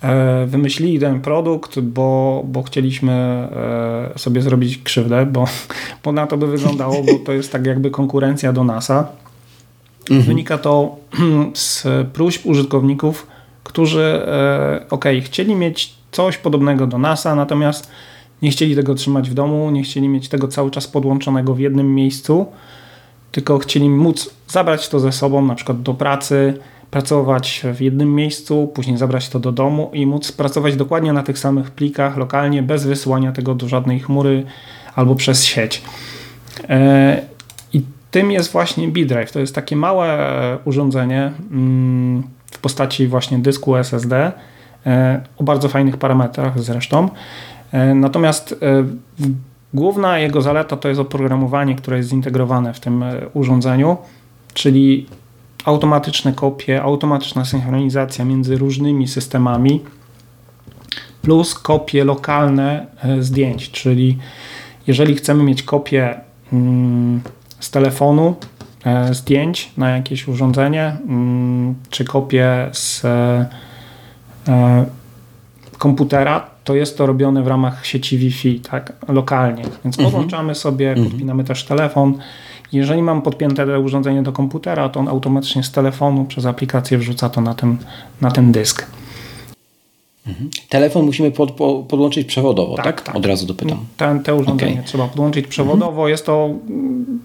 e, 0.02 0.46
wymyślili 0.46 1.00
ten 1.00 1.22
produkt, 1.22 1.80
bo, 1.80 2.42
bo 2.46 2.64
chcieliśmy 2.64 3.12
e, 4.16 4.20
sobie 4.20 4.42
zrobić 4.42 4.78
krzywdę, 4.78 5.26
bo, 5.26 5.46
bo 6.04 6.12
na 6.12 6.28
to 6.28 6.38
by 6.38 6.48
wyglądało, 6.48 7.04
bo 7.04 7.14
to 7.26 7.34
jest 7.34 7.52
tak 7.52 7.66
jakby 7.66 7.92
konkurencja 7.92 8.54
do 8.54 8.64
NASA. 8.64 9.08
Mhm. 10.02 10.22
Wynika 10.22 10.58
to 10.58 10.98
z 11.54 11.88
próśb 12.14 12.46
użytkowników, 12.46 13.28
którzy 13.64 14.22
ok, 14.90 15.06
chcieli 15.22 15.56
mieć 15.56 15.94
coś 16.12 16.38
podobnego 16.38 16.88
do 16.88 16.98
NASA, 16.98 17.36
natomiast 17.36 17.92
nie 18.42 18.52
chcieli 18.52 18.76
tego 18.76 18.96
trzymać 18.96 19.30
w 19.30 19.34
domu, 19.34 19.72
nie 19.72 19.84
chcieli 19.84 20.10
mieć 20.10 20.30
tego 20.30 20.48
cały 20.48 20.72
czas 20.72 20.88
podłączonego 20.88 21.54
w 21.54 21.60
jednym 21.60 21.96
miejscu, 21.96 22.46
tylko 23.32 23.60
chcieli 23.60 23.90
móc 23.90 24.30
zabrać 24.48 24.90
to 24.90 25.00
ze 25.00 25.12
sobą, 25.12 25.46
na 25.46 25.56
przykład 25.56 25.82
do 25.82 25.94
pracy, 25.94 26.54
pracować 26.92 27.64
w 27.74 27.82
jednym 27.82 28.16
miejscu, 28.16 28.72
później 28.74 28.98
zabrać 28.98 29.30
to 29.30 29.40
do 29.40 29.52
domu 29.52 29.90
i 29.94 30.06
móc 30.06 30.32
pracować 30.32 30.76
dokładnie 30.76 31.14
na 31.14 31.24
tych 31.24 31.40
samych 31.40 31.72
plikach 31.72 32.18
lokalnie, 32.18 32.64
bez 32.64 32.86
wysyłania 32.86 33.32
tego 33.32 33.56
do 33.56 33.68
żadnej 33.68 34.00
chmury 34.00 34.44
albo 34.96 35.16
przez 35.16 35.46
sieć. 35.46 35.82
E, 36.70 37.22
I 37.74 37.82
tym 38.12 38.32
jest 38.32 38.52
właśnie 38.52 38.88
B-Drive. 38.88 39.32
To 39.32 39.40
jest 39.40 39.56
takie 39.56 39.76
małe 39.76 40.18
urządzenie 40.66 41.32
mm, 41.52 42.24
w 42.52 42.60
postaci 42.60 43.08
właśnie 43.08 43.40
dysku 43.40 43.76
SSD 43.76 44.32
e, 44.86 45.22
o 45.38 45.44
bardzo 45.44 45.70
fajnych 45.70 45.98
parametrach 45.98 46.60
zresztą. 46.60 47.10
E, 47.72 47.96
natomiast 47.96 48.56
e, 48.62 48.86
główna 49.74 50.20
jego 50.20 50.42
zaleta 50.42 50.78
to 50.78 50.90
jest 50.90 51.02
oprogramowanie, 51.02 51.76
które 51.76 51.98
jest 51.98 52.10
zintegrowane 52.10 52.74
w 52.74 52.80
tym 52.80 53.04
e, 53.04 53.28
urządzeniu, 53.34 53.98
czyli 54.54 55.06
automatyczne 55.66 56.34
kopie, 56.34 56.82
automatyczna 56.82 57.46
synchronizacja 57.46 58.26
między 58.26 58.58
różnymi 58.58 59.08
systemami, 59.08 59.82
plus 61.22 61.54
kopie 61.54 62.04
lokalne 62.04 62.86
zdjęć, 63.20 63.72
czyli 63.72 64.18
jeżeli 64.88 65.16
chcemy 65.16 65.44
mieć 65.44 65.64
kopię 65.64 66.20
mm, 66.54 67.22
z 67.60 67.72
telefonu 67.72 68.36
zdjęć 69.12 69.72
na 69.78 69.90
jakieś 69.90 70.28
urządzenie, 70.28 70.98
mm, 71.08 71.76
czy 71.90 72.06
kopię 72.06 72.70
z 72.72 73.06
komputera, 75.80 76.50
to 76.64 76.76
jest 76.76 76.98
to 76.98 77.06
robione 77.06 77.44
w 77.44 77.48
ramach 77.48 77.86
sieci 77.86 78.18
Wi-Fi, 78.18 78.60
tak, 78.60 78.94
lokalnie. 79.08 79.64
Więc 79.64 80.00
mhm. 80.00 80.06
podłączamy 80.06 80.56
sobie, 80.56 80.90
mhm. 80.90 81.10
podpinamy 81.10 81.44
też 81.44 81.64
telefon. 81.64 82.18
Jeżeli 82.72 83.02
mam 83.02 83.22
podpięte 83.22 83.80
urządzenie 83.80 84.24
do 84.24 84.32
komputera, 84.32 84.90
to 84.90 85.00
on 85.00 85.08
automatycznie 85.08 85.64
z 85.64 85.72
telefonu 85.72 86.26
przez 86.26 86.46
aplikację 86.46 86.98
wrzuca 86.98 87.30
to 87.30 87.42
na 87.42 87.54
ten, 87.54 87.78
na 88.22 88.32
ten 88.32 88.52
dysk. 88.52 88.86
Mhm. 90.28 90.50
Telefon 90.70 91.06
musimy 91.06 91.32
pod, 91.32 91.52
podłączyć 91.88 92.28
przewodowo, 92.28 92.76
tak? 92.76 92.86
tak? 92.86 93.02
tak. 93.02 93.16
Od 93.16 93.26
razu 93.26 93.46
dopytam. 93.46 93.78
Te, 93.98 94.20
te 94.24 94.36
urządzenie 94.36 94.74
okay. 94.74 94.84
trzeba 94.84 95.08
podłączyć 95.08 95.48
przewodowo. 95.48 95.92
Mhm. 95.92 96.10
Jest 96.10 96.26
to 96.26 96.50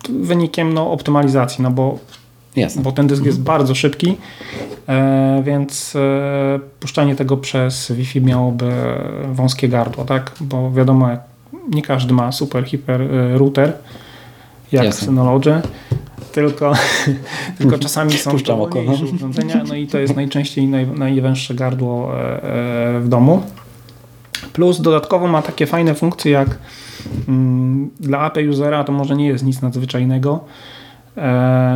wynikiem 0.08 0.74
no, 0.74 0.92
optymalizacji, 0.92 1.62
no 1.62 1.70
bo 1.70 1.98
Jasne. 2.56 2.82
bo 2.82 2.92
ten 2.92 3.06
dysk 3.06 3.24
jest 3.24 3.38
mhm. 3.38 3.56
bardzo 3.58 3.74
szybki, 3.74 4.16
e, 4.88 5.42
więc 5.46 5.96
e, 5.96 6.60
puszczanie 6.80 7.16
tego 7.16 7.36
przez 7.36 7.92
Wi-Fi 7.92 8.20
miałoby 8.20 8.72
wąskie 9.32 9.68
gardło, 9.68 10.04
tak? 10.04 10.32
Bo 10.40 10.72
wiadomo, 10.72 11.08
nie 11.70 11.82
każdy 11.82 12.14
ma 12.14 12.32
super 12.32 12.64
hiper 12.64 13.02
e, 13.02 13.38
router 13.38 13.72
jak 14.72 14.84
Jasne. 14.84 15.06
Synology, 15.06 15.60
tylko, 16.32 16.72
tylko 17.58 17.78
czasami 17.78 18.12
są 18.12 18.30
Puszczam 18.30 18.60
oko, 18.60 18.82
no. 18.82 18.92
urządzenia, 19.14 19.64
no 19.68 19.74
i 19.74 19.86
to 19.86 19.98
jest 19.98 20.16
najczęściej 20.16 20.66
naj, 20.66 20.86
najwęższe 20.86 21.54
gardło 21.54 22.12
w 23.00 23.06
domu. 23.08 23.42
Plus 24.52 24.80
dodatkowo 24.80 25.26
ma 25.26 25.42
takie 25.42 25.66
fajne 25.66 25.94
funkcje 25.94 26.32
jak 26.32 26.58
mm, 27.28 27.90
dla 28.00 28.20
AP 28.20 28.38
usera 28.50 28.84
to 28.84 28.92
może 28.92 29.16
nie 29.16 29.26
jest 29.26 29.44
nic 29.44 29.62
nadzwyczajnego, 29.62 30.44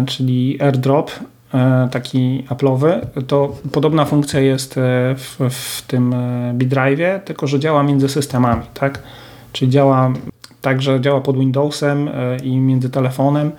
czyli 0.07 0.63
AirDrop, 0.63 1.11
e, 1.55 1.89
taki 1.91 2.45
Apple'owy, 2.49 3.01
to 3.27 3.57
podobna 3.73 4.05
funkcja 4.05 4.41
jest 4.41 4.79
e, 4.79 4.81
w, 5.15 5.39
w 5.51 5.83
tym 5.87 6.15
B-Drive, 6.55 7.25
tylko 7.25 7.47
że 7.47 7.61
działa 7.61 7.83
między 7.83 8.09
systemami, 8.09 8.63
tak? 8.75 9.03
Czyli 9.53 9.71
działa 9.71 10.13
tak, 10.61 10.83
że 10.83 11.01
działa 11.01 11.21
pod 11.21 11.39
Windowsem 11.39 12.11
i 12.43 12.57
między 12.57 12.91
telefonem 12.91 13.51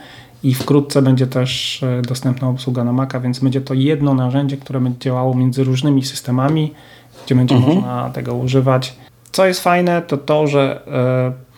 i 0.44 0.54
wkrótce 0.54 1.02
będzie 1.02 1.28
też 1.28 1.86
dostępna 2.08 2.50
obsługa 2.50 2.84
na 2.84 2.94
Maca, 2.94 3.20
więc 3.20 3.40
będzie 3.40 3.62
to 3.62 3.74
jedno 3.74 4.14
narzędzie, 4.14 4.58
które 4.58 4.80
będzie 4.80 5.00
działało 5.00 5.36
między 5.36 5.64
różnymi 5.64 6.06
systemami, 6.06 6.74
gdzie 7.26 7.36
będzie 7.36 7.56
mhm. 7.56 7.76
można 7.76 8.10
tego 8.10 8.36
używać 8.36 8.96
Co 9.32 9.46
jest 9.46 9.60
fajne, 9.60 10.02
to 10.02 10.18
to, 10.18 10.48
że 10.48 10.82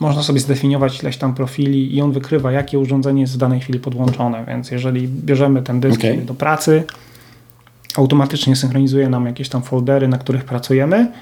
można 0.00 0.22
sobie 0.22 0.40
zdefiniować 0.40 1.02
ileś 1.02 1.16
tam 1.16 1.34
profili 1.34 1.96
i 1.96 2.00
on 2.00 2.12
wykrywa, 2.12 2.52
jakie 2.52 2.78
urządzenie 2.78 3.20
jest 3.20 3.34
w 3.34 3.36
danej 3.36 3.60
chwili 3.60 3.78
podłączone. 3.78 4.44
Więc 4.48 4.70
jeżeli 4.70 5.08
bierzemy 5.08 5.62
ten 5.62 5.80
dysk 5.80 6.00
okay. 6.00 6.16
do 6.16 6.34
pracy, 6.34 6.84
automatycznie 7.96 8.56
synchronizuje 8.56 9.08
nam 9.08 9.26
jakieś 9.26 9.48
tam 9.48 9.62
foldery, 9.62 10.08
na 10.08 10.18
których 10.18 10.44
pracujemy. 10.44 11.12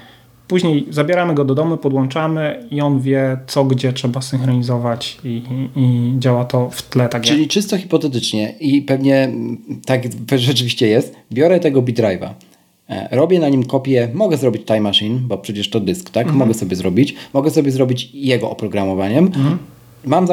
Później 0.47 0.87
zabieramy 0.89 1.33
go 1.33 1.45
do 1.45 1.55
domu, 1.55 1.77
podłączamy 1.77 2.67
i 2.71 2.81
on 2.81 2.99
wie, 2.99 3.37
co 3.47 3.65
gdzie 3.65 3.93
trzeba 3.93 4.21
synchronizować 4.21 5.17
i, 5.23 5.27
i, 5.75 5.79
i 5.79 6.13
działa 6.19 6.45
to 6.45 6.69
w 6.69 6.81
tle. 6.81 7.09
Tak 7.09 7.23
Czyli 7.23 7.41
jak... 7.41 7.49
czysto 7.49 7.77
hipotetycznie 7.77 8.55
i 8.59 8.81
pewnie 8.81 9.31
tak 9.85 10.01
rzeczywiście 10.35 10.87
jest, 10.87 11.15
biorę 11.31 11.59
tego 11.59 11.81
B-Drive'a, 11.81 12.25
e, 12.25 12.50
robię 13.11 13.39
na 13.39 13.49
nim 13.49 13.65
kopię, 13.65 14.09
mogę 14.13 14.37
zrobić 14.37 14.65
Time 14.65 14.81
Machine, 14.81 15.19
bo 15.19 15.37
przecież 15.37 15.69
to 15.69 15.79
dysk, 15.79 16.09
tak? 16.09 16.23
Mhm. 16.23 16.39
Mogę 16.39 16.53
sobie 16.53 16.75
zrobić. 16.75 17.15
Mogę 17.33 17.51
sobie 17.51 17.71
zrobić 17.71 18.09
jego 18.13 18.49
oprogramowaniem. 18.49 19.25
Mhm. 19.25 19.57
Mam 20.05 20.27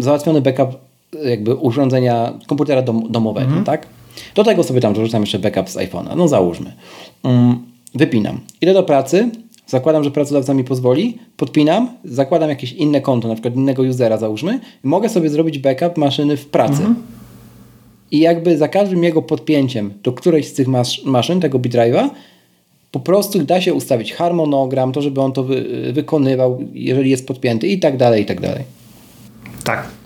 załatwiony 0.00 0.40
backup 0.40 0.78
jakby 1.24 1.54
urządzenia 1.54 2.32
komputera 2.46 2.82
dom, 2.82 3.12
domowego, 3.12 3.46
mhm. 3.46 3.64
tak? 3.64 3.86
Do 4.34 4.44
tego 4.44 4.64
sobie 4.64 4.80
tam 4.80 4.94
dorzucam 4.94 5.20
jeszcze 5.20 5.38
backup 5.38 5.68
z 5.68 5.76
iPhone'a. 5.76 6.16
No 6.16 6.28
załóżmy. 6.28 6.72
Um, 7.22 7.58
wypinam. 7.94 8.40
Idę 8.60 8.74
do 8.74 8.82
pracy, 8.82 9.30
zakładam, 9.66 10.04
że 10.04 10.10
pracodawca 10.10 10.54
mi 10.54 10.64
pozwoli, 10.64 11.18
podpinam, 11.36 11.88
zakładam 12.04 12.48
jakieś 12.48 12.72
inne 12.72 13.00
konto, 13.00 13.28
na 13.28 13.34
przykład 13.34 13.56
innego 13.56 13.82
usera 13.82 14.16
załóżmy 14.18 14.60
i 14.84 14.88
mogę 14.88 15.08
sobie 15.08 15.30
zrobić 15.30 15.58
backup 15.58 15.96
maszyny 15.96 16.36
w 16.36 16.46
pracy. 16.46 16.82
Mhm. 16.82 16.96
I 18.10 18.18
jakby 18.18 18.58
za 18.58 18.68
każdym 18.68 19.04
jego 19.04 19.22
podpięciem 19.22 19.92
do 20.02 20.12
którejś 20.12 20.48
z 20.48 20.52
tych 20.52 20.68
masz 20.68 21.04
maszyn, 21.04 21.40
tego 21.40 21.58
bitdrive'a, 21.58 22.10
po 22.90 23.00
prostu 23.00 23.38
da 23.38 23.60
się 23.60 23.74
ustawić 23.74 24.12
harmonogram, 24.12 24.92
to 24.92 25.02
żeby 25.02 25.20
on 25.20 25.32
to 25.32 25.44
wy 25.44 25.64
wykonywał, 25.92 26.58
jeżeli 26.74 27.10
jest 27.10 27.26
podpięty 27.26 27.68
i 27.68 27.78
tak 27.78 27.96
dalej, 27.96 28.22
i 28.22 28.26
tak 28.26 28.40
dalej. 28.40 28.64
Tak. 29.64 29.99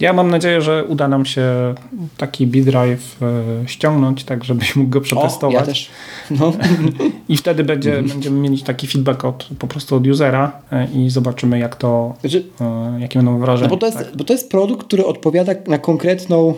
Ja 0.00 0.12
mam 0.12 0.30
nadzieję, 0.30 0.60
że 0.60 0.84
uda 0.84 1.08
nam 1.08 1.26
się 1.26 1.74
taki 2.16 2.46
B-Drive 2.46 3.22
e, 3.22 3.68
ściągnąć, 3.68 4.24
tak 4.24 4.44
żebyś 4.44 4.76
mógł 4.76 4.90
go 4.90 5.00
przetestować. 5.00 5.56
O, 5.56 5.58
ja 5.60 5.66
też. 5.66 5.90
No. 6.30 6.52
I 7.28 7.36
wtedy 7.36 7.64
będzie, 7.64 8.02
będziemy 8.02 8.40
mieli 8.40 8.62
taki 8.62 8.86
feedback 8.86 9.24
od, 9.24 9.48
po 9.58 9.66
prostu 9.66 9.96
od 9.96 10.06
usera 10.06 10.52
e, 10.72 10.88
i 10.94 11.10
zobaczymy 11.10 11.58
jak 11.58 11.76
to, 11.76 12.14
znaczy, 12.20 12.44
e, 12.60 13.00
jakie 13.00 13.18
będą 13.18 13.38
wrażenia. 13.38 13.68
No 13.68 13.76
bo, 13.76 13.80
to 13.80 13.86
jest, 13.86 13.98
tak? 13.98 14.16
bo 14.16 14.24
to 14.24 14.32
jest 14.32 14.50
produkt, 14.50 14.86
który 14.86 15.06
odpowiada 15.06 15.52
na 15.66 15.78
konkretną 15.78 16.54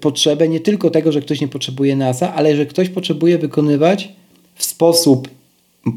potrzebę, 0.00 0.48
nie 0.48 0.60
tylko 0.60 0.90
tego, 0.90 1.12
że 1.12 1.20
ktoś 1.20 1.40
nie 1.40 1.48
potrzebuje 1.48 1.96
NASA, 1.96 2.34
ale 2.34 2.56
że 2.56 2.66
ktoś 2.66 2.88
potrzebuje 2.88 3.38
wykonywać 3.38 4.12
w 4.54 4.64
sposób, 4.64 5.28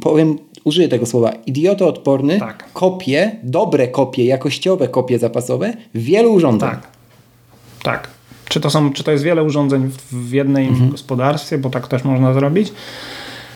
powiem 0.02 0.38
użyję 0.68 0.88
tego 0.88 1.06
słowa, 1.06 1.32
idiotoodporny, 1.46 2.40
tak. 2.40 2.74
kopie, 2.74 3.36
dobre 3.44 3.88
kopie, 3.88 4.26
jakościowe 4.26 4.88
kopie 4.88 5.20
zapasowe 5.20 5.74
wielu 5.96 6.34
urządzeń. 6.34 6.70
Tak. 6.70 6.88
Tak. 7.84 8.08
Czy 8.50 8.60
to, 8.60 8.70
są, 8.70 8.94
czy 8.94 9.04
to 9.04 9.12
jest 9.12 9.24
wiele 9.24 9.44
urządzeń 9.44 9.92
w 10.12 10.32
jednej 10.32 10.68
mhm. 10.68 10.92
gospodarstwie, 10.92 11.58
bo 11.58 11.70
tak 11.70 11.88
też 11.88 12.04
można 12.04 12.34
zrobić, 12.34 12.74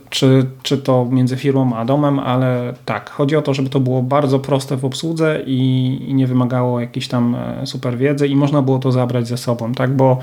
czy, 0.10 0.46
czy 0.64 0.78
to 0.78 1.06
między 1.06 1.38
firmą 1.38 1.76
a 1.76 1.86
domem, 1.86 2.20
ale 2.20 2.74
tak, 2.86 3.10
chodzi 3.10 3.36
o 3.36 3.42
to, 3.42 3.54
żeby 3.54 3.70
to 3.70 3.80
było 3.80 4.02
bardzo 4.02 4.40
proste 4.40 4.78
w 4.78 4.86
obsłudze 4.86 5.42
i, 5.46 5.60
i 6.08 6.14
nie 6.14 6.28
wymagało 6.28 6.80
jakiejś 6.80 7.08
tam 7.08 7.36
e, 7.36 7.66
super 7.66 7.98
wiedzy 7.98 8.28
i 8.28 8.36
można 8.36 8.62
było 8.62 8.80
to 8.80 8.92
zabrać 8.92 9.28
ze 9.28 9.38
sobą, 9.38 9.74
tak, 9.74 9.96
bo 9.96 10.18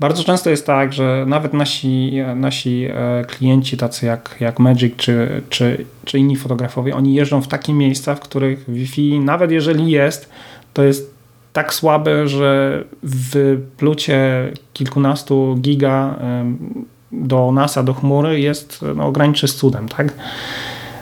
bardzo 0.00 0.24
często 0.24 0.50
jest 0.50 0.66
tak, 0.66 0.92
że 0.92 1.24
nawet 1.28 1.52
nasi, 1.52 2.12
nasi 2.36 2.84
e, 2.90 3.24
klienci, 3.24 3.76
tacy 3.76 4.06
jak, 4.06 4.36
jak 4.40 4.58
Magic 4.58 4.96
czy, 4.96 5.42
czy, 5.50 5.84
czy 6.04 6.18
inni 6.18 6.36
fotografowie, 6.36 6.96
oni 6.96 7.14
jeżdżą 7.14 7.42
w 7.42 7.48
takie 7.48 7.72
miejsca, 7.72 8.14
w 8.14 8.20
których 8.20 8.70
Wi-Fi, 8.70 9.20
nawet 9.20 9.50
jeżeli 9.50 9.90
jest, 9.90 10.30
to 10.74 10.82
jest 10.82 11.16
tak 11.52 11.74
słabe, 11.74 12.28
że 12.28 12.84
w 13.02 13.58
plucie 13.76 14.52
kilkunastu 14.72 15.56
giga 15.60 16.18
do 17.12 17.52
NASA, 17.52 17.82
do 17.82 17.94
chmury 17.94 18.40
jest 18.40 18.84
no, 18.96 19.12
graniczy 19.12 19.48
z 19.48 19.54
cudem, 19.56 19.88
tak? 19.88 20.12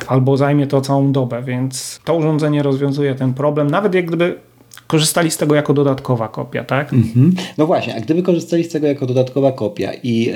Albo 0.07 0.37
zajmie 0.37 0.67
to 0.67 0.81
całą 0.81 1.13
dobę, 1.13 1.43
więc 1.43 2.01
to 2.05 2.15
urządzenie 2.15 2.63
rozwiązuje 2.63 3.15
ten 3.15 3.35
problem. 3.35 3.71
Nawet 3.71 3.95
jak 3.95 4.07
gdyby 4.07 4.39
korzystali 4.87 5.31
z 5.31 5.37
tego 5.37 5.55
jako 5.55 5.75
dodatkowa 5.75 6.29
kopia, 6.29 6.65
tak? 6.65 6.93
Mhm. 6.93 7.35
No 7.59 7.67
właśnie, 7.67 7.95
a 7.95 8.01
gdyby 8.01 8.23
korzystali 8.23 8.65
z 8.65 8.69
tego 8.69 8.87
jako 8.87 9.07
dodatkowa 9.07 9.53
kopia 9.53 9.93
i 10.03 10.25
yy, 10.25 10.35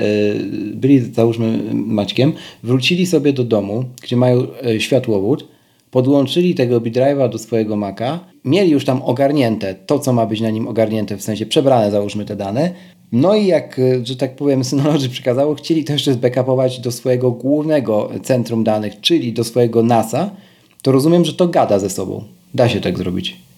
byli, 0.75 0.99
załóżmy, 1.13 1.59
Maćkiem, 1.73 2.33
wrócili 2.63 3.05
sobie 3.05 3.33
do 3.33 3.43
domu, 3.43 3.83
gdzie 4.01 4.15
mają 4.15 4.47
yy, 4.63 4.81
światłowód, 4.81 5.47
podłączyli 5.91 6.55
tego 6.55 6.81
B-Drive'a 6.81 7.29
do 7.29 7.37
swojego 7.37 7.75
Maca, 7.75 8.19
mieli 8.45 8.71
już 8.71 8.85
tam 8.85 9.01
ogarnięte 9.01 9.75
to, 9.75 9.99
co 9.99 10.13
ma 10.13 10.25
być 10.25 10.41
na 10.41 10.49
nim 10.49 10.67
ogarnięte, 10.67 11.17
w 11.17 11.21
sensie 11.21 11.45
przebrane, 11.45 11.91
załóżmy 11.91 12.25
te 12.25 12.35
dane, 12.35 12.71
no 13.11 13.35
i 13.35 13.47
jak, 13.47 13.79
e, 13.79 14.05
że 14.05 14.15
tak 14.15 14.35
powiem, 14.35 14.63
Synology 14.63 15.09
przekazało, 15.09 15.55
chcieli 15.55 15.83
to 15.83 15.93
jeszcze 15.93 16.13
zbackupować 16.13 16.79
do 16.79 16.91
swojego 16.91 17.31
głównego 17.31 18.09
centrum 18.23 18.63
danych, 18.63 19.01
czyli 19.01 19.33
do 19.33 19.43
swojego 19.43 19.83
NASA, 19.83 20.31
to 20.81 20.91
rozumiem, 20.91 21.25
że 21.25 21.33
to 21.33 21.47
gada 21.47 21.79
ze 21.79 21.89
sobą. 21.89 22.23
Da 22.53 22.69
się 22.69 22.81
tak 22.81 22.97
zrobić. 22.97 23.48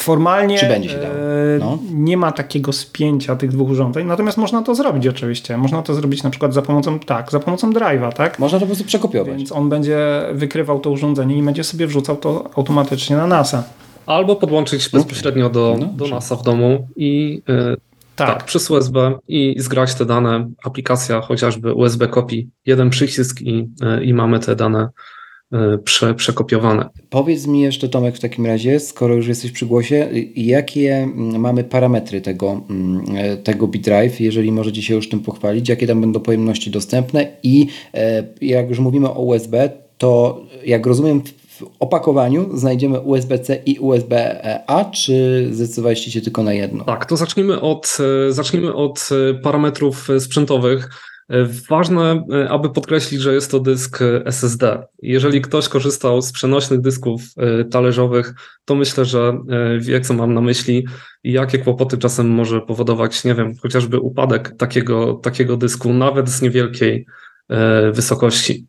Formalnie 0.00 0.58
Czy 0.58 0.68
będzie 0.68 0.88
się 0.88 0.98
dało? 0.98 1.14
E, 1.14 1.58
no. 1.60 1.78
nie 1.92 2.16
ma 2.16 2.32
takiego 2.32 2.72
spięcia 2.72 3.36
tych 3.36 3.50
dwóch 3.50 3.70
urządzeń, 3.70 4.06
natomiast 4.06 4.38
można 4.38 4.62
to 4.62 4.74
zrobić 4.74 5.06
oczywiście. 5.06 5.56
Można 5.56 5.82
to 5.82 5.94
zrobić 5.94 6.22
na 6.22 6.30
przykład 6.30 6.54
za 6.54 6.62
pomocą, 6.62 6.98
tak, 6.98 7.30
za 7.30 7.40
pomocą 7.40 7.72
drive'a, 7.72 8.12
tak? 8.12 8.38
Można 8.38 8.58
to 8.58 8.60
po 8.60 8.66
prostu 8.66 8.84
przekopiować. 8.84 9.36
Więc 9.36 9.52
on 9.52 9.68
będzie 9.68 10.22
wykrywał 10.32 10.80
to 10.80 10.90
urządzenie 10.90 11.38
i 11.38 11.42
będzie 11.42 11.64
sobie 11.64 11.86
wrzucał 11.86 12.16
to 12.16 12.50
automatycznie 12.56 13.16
na 13.16 13.26
NASA. 13.26 13.64
Albo 14.06 14.36
podłączyć 14.36 14.88
bezpośrednio 14.88 15.50
do, 15.50 15.76
no, 15.80 15.86
do 15.86 16.08
NASA 16.08 16.36
w 16.36 16.42
domu 16.42 16.88
i 16.96 17.42
yy, 17.48 17.76
tak. 18.16 18.28
tak, 18.28 18.44
przez 18.44 18.70
USB 18.70 19.18
i 19.28 19.54
zgrać 19.58 19.94
te 19.94 20.04
dane. 20.04 20.50
Aplikacja 20.64 21.20
chociażby 21.20 21.74
USB 21.74 22.08
kopii, 22.08 22.48
jeden 22.66 22.90
przycisk 22.90 23.40
i, 23.40 23.68
yy, 23.80 24.04
i 24.04 24.14
mamy 24.14 24.40
te 24.40 24.56
dane 24.56 24.88
prze, 25.84 26.14
przekopiowane. 26.14 26.88
Powiedz 27.10 27.46
mi 27.46 27.60
jeszcze 27.60 27.88
Tomek 27.88 28.16
w 28.16 28.20
takim 28.20 28.46
razie, 28.46 28.80
skoro 28.80 29.14
już 29.14 29.28
jesteś 29.28 29.50
przy 29.50 29.66
głosie, 29.66 30.08
jakie 30.36 30.96
mm, 30.96 31.40
mamy 31.40 31.64
parametry 31.64 32.20
tego, 32.20 32.60
mm, 32.70 33.04
e, 33.16 33.36
tego 33.36 33.68
BitDrive, 33.68 34.20
jeżeli 34.20 34.52
możecie 34.52 34.82
się 34.82 34.94
już 34.94 35.08
tym 35.08 35.20
pochwalić, 35.20 35.68
jakie 35.68 35.86
tam 35.86 36.00
będą 36.00 36.20
pojemności 36.20 36.70
dostępne 36.70 37.26
i 37.42 37.66
e, 37.94 38.24
jak 38.40 38.68
już 38.68 38.78
mówimy 38.78 39.10
o 39.10 39.22
USB, 39.22 39.70
to 39.98 40.42
jak 40.64 40.86
rozumiem 40.86 41.22
w 41.48 41.62
opakowaniu 41.80 42.56
znajdziemy 42.56 43.00
USB-C 43.00 43.56
i 43.66 43.78
USB-A, 43.78 44.84
czy 44.84 45.48
zdecydowaliście 45.52 46.10
się 46.10 46.20
tylko 46.20 46.42
na 46.42 46.52
jedno? 46.52 46.84
Tak, 46.84 47.06
to 47.06 47.16
zacznijmy 47.16 47.60
od, 47.60 47.98
zacznijmy 48.30 48.74
od 48.74 49.08
parametrów 49.42 50.08
sprzętowych. 50.18 50.88
Ważne, 51.68 52.24
e, 52.32 52.48
aby 52.48 52.70
podkreślić, 52.70 53.20
że 53.20 53.34
jest 53.34 53.50
to 53.50 53.60
dysk 53.60 53.98
SSD. 54.24 54.82
Jeżeli 55.02 55.40
ktoś 55.40 55.68
korzystał 55.68 56.22
z 56.22 56.32
przenośnych 56.32 56.80
dysków 56.80 57.22
e, 57.36 57.64
talerzowych, 57.64 58.34
to 58.64 58.74
myślę, 58.74 59.04
że 59.04 59.38
e, 59.48 59.78
wie, 59.78 60.00
co 60.00 60.14
mam 60.14 60.34
na 60.34 60.40
myśli 60.40 60.86
i 61.24 61.32
jakie 61.32 61.58
kłopoty 61.58 61.98
czasem 61.98 62.28
może 62.28 62.60
powodować, 62.60 63.24
nie 63.24 63.34
wiem, 63.34 63.54
chociażby 63.62 64.00
upadek 64.00 64.56
takiego, 64.56 65.14
takiego 65.14 65.56
dysku, 65.56 65.92
nawet 65.92 66.28
z 66.28 66.42
niewielkiej 66.42 67.06
wysokości. 67.92 68.66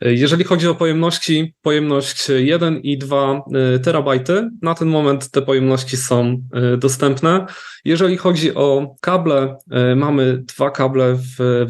E, 0.00 0.12
jeżeli 0.14 0.44
chodzi 0.44 0.68
o 0.68 0.74
pojemności, 0.74 1.54
pojemność 1.62 2.28
1 2.28 2.80
i 2.80 2.98
2 2.98 3.32
e, 3.74 3.78
terabajty, 3.78 4.50
na 4.62 4.74
ten 4.74 4.88
moment 4.88 5.30
te 5.30 5.42
pojemności 5.42 5.96
są 5.96 6.36
dostępne. 6.78 7.46
Jeżeli 7.84 8.16
chodzi 8.16 8.54
o 8.54 8.96
kable, 9.00 9.56
mamy 9.96 10.42
dwa 10.56 10.70
kable, 10.70 11.14
w, 11.14 11.66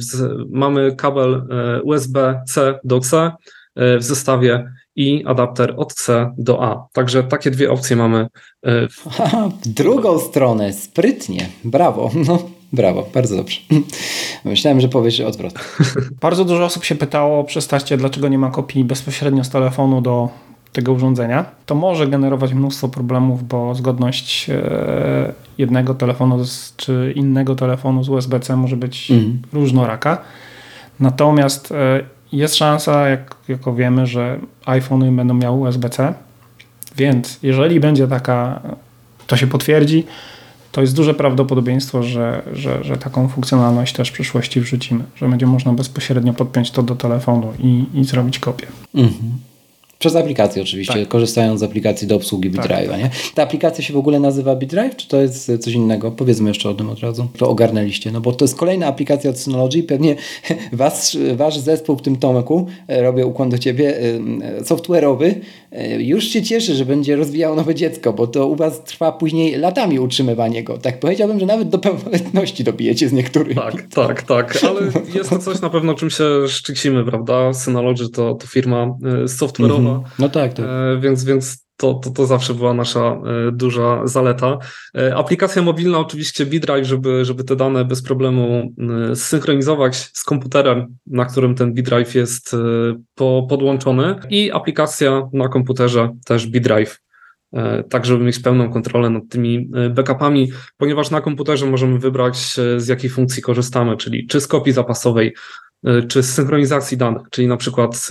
mamy 0.50 0.96
kabel 0.96 1.46
USB-C 1.84 2.78
do 2.84 3.00
C 3.00 3.32
w 3.76 4.02
zestawie 4.02 4.72
i 4.96 5.24
adapter 5.26 5.74
od 5.76 5.94
C 5.94 6.32
do 6.38 6.64
A. 6.64 6.86
Także 6.92 7.22
takie 7.22 7.50
dwie 7.50 7.70
opcje 7.70 7.96
mamy. 7.96 8.26
W 9.64 9.68
drugą 9.68 10.18
stronę, 10.18 10.72
sprytnie, 10.72 11.48
brawo. 11.64 12.10
No. 12.14 12.53
Brawo, 12.74 13.06
bardzo 13.14 13.36
dobrze. 13.36 13.60
Myślałem, 14.44 14.80
że 14.80 14.88
powiesz 14.88 15.20
odwrot. 15.20 15.54
Bardzo 16.20 16.44
dużo 16.44 16.64
osób 16.64 16.84
się 16.84 16.94
pytało 16.94 17.44
przez 17.44 17.68
taście, 17.68 17.96
dlaczego 17.96 18.28
nie 18.28 18.38
ma 18.38 18.50
kopii 18.50 18.84
bezpośrednio 18.84 19.44
z 19.44 19.50
telefonu 19.50 20.00
do 20.00 20.28
tego 20.72 20.92
urządzenia. 20.92 21.44
To 21.66 21.74
może 21.74 22.06
generować 22.06 22.54
mnóstwo 22.54 22.88
problemów, 22.88 23.48
bo 23.48 23.74
zgodność 23.74 24.50
e, 24.50 25.32
jednego 25.58 25.94
telefonu 25.94 26.44
czy 26.76 27.12
innego 27.16 27.54
telefonu 27.54 28.04
z 28.04 28.08
USB-C 28.08 28.56
może 28.56 28.76
być 28.76 29.10
mhm. 29.10 29.42
różnoraka. 29.52 30.18
Natomiast 31.00 31.72
e, 31.72 32.00
jest 32.32 32.56
szansa, 32.56 33.08
jak, 33.08 33.34
jako 33.48 33.74
wiemy, 33.74 34.06
że 34.06 34.38
iPhony 34.66 35.12
będą 35.12 35.34
miały 35.34 35.58
USB-C, 35.60 36.14
więc 36.96 37.38
jeżeli 37.42 37.80
będzie 37.80 38.08
taka, 38.08 38.60
to 39.26 39.36
się 39.36 39.46
potwierdzi, 39.46 40.06
to 40.74 40.80
jest 40.80 40.96
duże 40.96 41.14
prawdopodobieństwo, 41.14 42.02
że, 42.02 42.42
że, 42.52 42.84
że 42.84 42.96
taką 42.96 43.28
funkcjonalność 43.28 43.92
też 43.92 44.08
w 44.08 44.12
przyszłości 44.12 44.60
wrzucimy, 44.60 45.04
że 45.16 45.28
będzie 45.28 45.46
można 45.46 45.72
bezpośrednio 45.72 46.32
podpiąć 46.32 46.70
to 46.70 46.82
do 46.82 46.96
telefonu 46.96 47.52
i, 47.58 47.84
i 47.94 48.04
zrobić 48.04 48.38
kopię. 48.38 48.66
Mhm. 48.94 49.32
Przez 50.04 50.16
aplikację 50.16 50.62
oczywiście, 50.62 51.00
tak. 51.00 51.08
korzystając 51.08 51.60
z 51.60 51.62
aplikacji 51.62 52.08
do 52.08 52.16
obsługi 52.16 52.50
tak, 52.50 52.64
BitDrive'a. 52.64 52.88
Tak. 52.88 52.98
Nie? 52.98 53.10
Ta 53.34 53.42
aplikacja 53.42 53.84
się 53.84 53.94
w 53.94 53.96
ogóle 53.96 54.20
nazywa 54.20 54.56
BitDrive, 54.56 54.96
czy 54.96 55.08
to 55.08 55.20
jest 55.20 55.52
coś 55.60 55.74
innego? 55.74 56.10
Powiedzmy 56.10 56.50
jeszcze 56.50 56.70
o 56.70 56.74
tym 56.74 56.90
od 56.90 57.00
razu. 57.00 57.26
To 57.38 57.48
ogarnęliście, 57.48 58.12
no 58.12 58.20
bo 58.20 58.32
to 58.32 58.44
jest 58.44 58.56
kolejna 58.56 58.86
aplikacja 58.86 59.30
od 59.30 59.38
Synology. 59.38 59.82
Pewnie 59.82 60.16
was, 60.72 61.16
wasz 61.34 61.58
zespół 61.58 61.96
w 61.96 62.02
tym 62.02 62.16
Tomeku, 62.16 62.66
e, 62.88 63.02
robię 63.02 63.26
ukłon 63.26 63.50
do 63.50 63.58
ciebie, 63.58 63.98
e, 63.98 64.62
software'owy, 64.62 65.34
e, 65.72 66.02
już 66.02 66.24
się 66.24 66.42
cieszy, 66.42 66.74
że 66.74 66.84
będzie 66.84 67.16
rozwijał 67.16 67.56
nowe 67.56 67.74
dziecko, 67.74 68.12
bo 68.12 68.26
to 68.26 68.46
u 68.46 68.56
was 68.56 68.84
trwa 68.84 69.12
później 69.12 69.56
latami 69.56 69.98
utrzymywanie 69.98 70.64
go. 70.64 70.78
Tak 70.78 71.00
powiedziałbym, 71.00 71.40
że 71.40 71.46
nawet 71.46 71.68
do 71.68 71.78
pełnoletności 71.78 72.64
dobijecie 72.64 73.08
z 73.08 73.12
niektórych. 73.12 73.56
Tak, 73.56 73.82
tak, 73.82 74.22
tak, 74.22 74.58
ale 74.68 74.80
jest 75.18 75.30
to 75.30 75.38
coś 75.38 75.60
na 75.60 75.70
pewno, 75.70 75.94
czym 75.94 76.10
się 76.10 76.24
szczycimy, 76.48 77.04
prawda? 77.04 77.52
Synology 77.52 78.08
to, 78.08 78.34
to 78.34 78.46
firma 78.46 78.96
software'owa, 79.26 79.78
mm 79.78 79.86
-hmm. 79.86 79.93
No 80.18 80.28
tak, 80.28 80.52
tak. 80.52 80.66
więc, 81.00 81.24
więc 81.24 81.64
to, 81.76 81.94
to, 81.94 82.10
to 82.10 82.26
zawsze 82.26 82.54
była 82.54 82.74
nasza 82.74 83.00
e, 83.00 83.52
duża 83.52 84.06
zaleta. 84.06 84.58
E, 84.96 85.16
aplikacja 85.16 85.62
mobilna 85.62 85.98
oczywiście 85.98 86.46
BitDrive, 86.46 86.86
żeby, 86.86 87.24
żeby 87.24 87.44
te 87.44 87.56
dane 87.56 87.84
bez 87.84 88.02
problemu 88.02 88.72
e, 89.10 89.16
zsynchronizować 89.16 89.96
z 89.96 90.24
komputerem, 90.24 90.96
na 91.06 91.24
którym 91.24 91.54
ten 91.54 91.72
BitDrive 91.72 92.14
jest 92.14 92.56
po, 93.14 93.46
podłączony 93.48 94.14
i 94.30 94.52
aplikacja 94.52 95.28
na 95.32 95.48
komputerze 95.48 96.10
też 96.24 96.46
BitDrive 96.46 97.00
tak 97.90 98.06
żeby 98.06 98.24
mieć 98.24 98.38
pełną 98.38 98.72
kontrolę 98.72 99.10
nad 99.10 99.22
tymi 99.30 99.70
backupami, 99.90 100.52
ponieważ 100.76 101.10
na 101.10 101.20
komputerze 101.20 101.66
możemy 101.66 101.98
wybrać 101.98 102.36
z 102.76 102.88
jakiej 102.88 103.10
funkcji 103.10 103.42
korzystamy, 103.42 103.96
czyli 103.96 104.26
czy 104.26 104.40
z 104.40 104.46
kopii 104.46 104.72
zapasowej, 104.72 105.34
czy 106.08 106.22
z 106.22 106.34
synchronizacji 106.34 106.96
danych, 106.96 107.22
czyli 107.30 107.48
na 107.48 107.56
przykład 107.56 108.08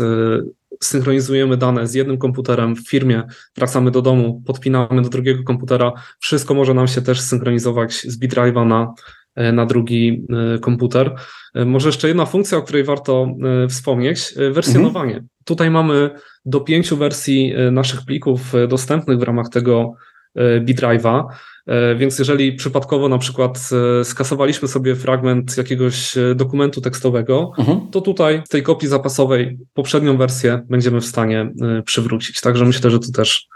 synchronizujemy 0.86 1.58
dane 1.58 1.88
z 1.88 1.94
jednym 1.94 2.18
komputerem 2.18 2.76
w 2.76 2.90
firmie, 2.90 3.24
wracamy 3.56 3.92
do 3.92 4.02
domu, 4.02 4.44
podpinamy 4.46 5.02
do 5.02 5.10
drugiego 5.10 5.44
komputera, 5.44 5.94
wszystko 6.20 6.54
może 6.54 6.74
nam 6.74 6.88
się 6.88 7.02
też 7.02 7.22
synchronizować 7.22 7.94
z 7.94 8.20
BitDrive'a 8.20 8.68
na, 8.68 8.94
e, 9.36 9.52
na 9.52 9.66
drugi 9.66 10.26
e, 10.56 10.60
komputer. 10.60 11.16
E, 11.56 11.66
może 11.66 11.90
jeszcze 11.90 12.08
jedna 12.08 12.26
funkcja, 12.26 12.58
o 12.58 12.62
której 12.62 12.84
warto 12.84 13.28
wspomnieć, 13.70 14.34
wersjonowanie. 14.52 15.14
Mhm. 15.14 15.28
Tutaj 15.46 15.72
mamy 15.72 16.10
do 16.46 16.60
pięciu 16.60 16.98
wersji 16.98 17.54
naszych 17.72 18.06
plików 18.06 18.54
dostępnych 18.68 19.20
w 19.20 19.24
ramach 19.24 19.50
tego 19.50 19.94
BitDrive'a. 20.36 21.24
E, 21.68 21.96
więc 21.96 22.20
jeżeli 22.20 22.54
przypadkowo 22.54 23.10
na 23.10 23.18
przykład 23.18 23.70
e, 24.02 24.06
skasowaliśmy 24.06 24.68
sobie 24.68 24.96
fragment 24.96 25.58
jakiegoś 25.58 26.18
e, 26.18 26.36
dokumentu 26.36 26.82
tekstowego, 26.82 27.52
mhm. 27.58 27.82
to 27.92 28.02
tutaj 28.02 28.44
w 28.46 28.50
tej 28.50 28.64
kopii 28.64 28.88
zapasowej 28.88 29.58
poprzednią 29.74 30.18
wersję 30.18 30.62
będziemy 30.70 31.02
w 31.02 31.06
stanie 31.06 31.52
przywrócić. 31.86 32.42
Także 32.42 32.66
myślę, 32.66 32.92
że 32.92 33.00
to 33.00 33.12
też 33.12 33.48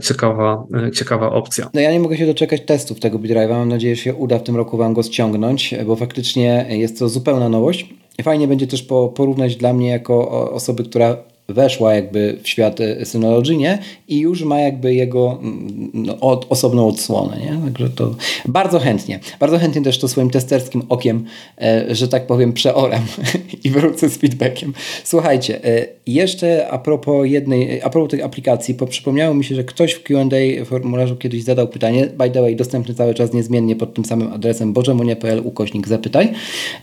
ciekawa, 0.00 0.64
ciekawa 0.94 1.30
opcja. 1.30 1.70
No 1.74 1.80
ja 1.80 1.92
nie 1.92 2.00
mogę 2.00 2.16
się 2.16 2.26
doczekać 2.26 2.66
testów 2.66 3.00
tego 3.00 3.18
BitDrive'a. 3.18 3.48
Mam 3.48 3.68
nadzieję, 3.68 3.96
że 3.96 4.02
się 4.02 4.14
uda 4.14 4.38
w 4.38 4.42
tym 4.42 4.56
roku 4.56 4.76
Wam 4.76 4.94
go 4.94 5.02
ściągnąć, 5.02 5.74
bo 5.86 5.96
faktycznie 5.96 6.66
jest 6.70 6.98
to 6.98 7.08
zupełna 7.08 7.48
nowość. 7.48 7.94
Fajnie 8.22 8.48
będzie 8.48 8.66
też 8.66 8.82
porównać 9.14 9.56
dla 9.56 9.72
mnie 9.72 9.88
jako 9.88 10.50
osoby, 10.52 10.84
która 10.84 11.16
weszła 11.52 11.94
jakby 11.94 12.38
w 12.42 12.48
świat 12.48 12.80
e, 12.80 13.04
Synology, 13.04 13.56
nie? 13.56 13.78
I 14.08 14.18
już 14.18 14.42
ma 14.42 14.60
jakby 14.60 14.94
jego 14.94 15.38
mm, 15.42 15.90
no, 15.94 16.20
od, 16.20 16.46
osobną 16.48 16.88
odsłonę, 16.88 17.36
nie? 17.40 17.60
Także 17.64 17.90
to 17.90 18.14
bardzo 18.46 18.78
chętnie. 18.78 19.20
Bardzo 19.40 19.58
chętnie 19.58 19.82
też 19.82 19.98
to 19.98 20.08
swoim 20.08 20.30
testerskim 20.30 20.82
okiem, 20.88 21.24
e, 21.62 21.94
że 21.94 22.08
tak 22.08 22.26
powiem, 22.26 22.52
przeoram 22.52 23.02
i 23.64 23.70
wrócę 23.70 24.08
z 24.08 24.16
feedbackiem. 24.16 24.72
Słuchajcie, 25.04 25.64
e, 25.64 25.86
jeszcze 26.06 26.68
a 26.68 26.78
propos 26.78 27.26
jednej, 27.26 27.82
a 27.82 27.90
propos 27.90 28.10
tych 28.10 28.24
aplikacji, 28.24 28.74
bo 28.74 28.86
przypomniało 28.86 29.34
mi 29.34 29.44
się, 29.44 29.54
że 29.54 29.64
ktoś 29.64 29.92
w 29.92 30.02
Q&A 30.02 30.64
formularzu 30.64 31.16
kiedyś 31.16 31.44
zadał 31.44 31.68
pytanie, 31.68 32.08
by 32.18 32.30
the 32.30 32.42
way, 32.42 32.56
dostępny 32.56 32.94
cały 32.94 33.14
czas 33.14 33.32
niezmiennie 33.32 33.76
pod 33.76 33.94
tym 33.94 34.04
samym 34.04 34.32
adresem 34.32 34.72
bożemonie.pl 34.72 35.40
ukośnik 35.44 35.88
zapytaj. 35.88 36.32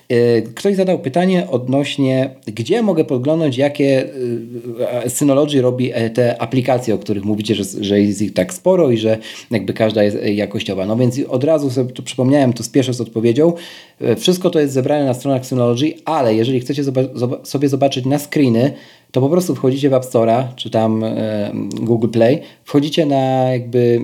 E, 0.10 0.42
ktoś 0.42 0.76
zadał 0.76 1.00
pytanie 1.00 1.48
odnośnie, 1.50 2.30
gdzie 2.46 2.82
mogę 2.82 3.06
podglądać, 3.06 3.58
jakie 3.58 4.04
e, 4.04 4.10
Synology 5.08 5.62
robi 5.62 5.92
e, 5.94 6.10
te 6.10 6.42
aplikacje, 6.42 6.96
o 6.96 6.98
których 6.98 7.26
mówicie, 7.26 7.56
że, 7.56 7.64
że 7.82 8.02
jest 8.02 8.22
ich 8.22 8.34
tak 8.34 8.54
sporo 8.54 8.92
i 8.92 8.98
że 8.98 9.18
jakby 9.52 9.74
każda 9.74 10.04
jest 10.04 10.18
jakościowa. 10.26 10.86
No 10.86 10.98
więc 10.98 11.20
od 11.30 11.44
razu 11.44 11.70
sobie 11.70 11.92
tu 11.92 12.04
przypomniałem, 12.04 12.54
to 12.54 12.64
spieszę 12.64 12.94
z 12.94 13.02
odpowiedzią. 13.02 13.54
Wszystko 14.18 14.50
to 14.50 14.60
jest 14.60 14.74
zebrane 14.74 15.06
na 15.06 15.14
stronach 15.14 15.46
Synology, 15.46 15.94
ale 16.06 16.36
jeżeli 16.36 16.60
chcecie 16.60 16.84
sobie 17.44 17.70
zobaczyć 17.70 18.06
na 18.06 18.20
screeny, 18.20 18.74
to 19.12 19.22
po 19.22 19.30
prostu 19.30 19.56
wchodzicie 19.56 19.90
w 19.90 19.94
App 19.94 20.04
Store'a, 20.04 20.44
czy 20.56 20.70
tam 20.70 21.04
Google 21.82 22.08
Play, 22.08 22.42
wchodzicie 22.64 23.06
na 23.06 23.52
jakby 23.52 24.02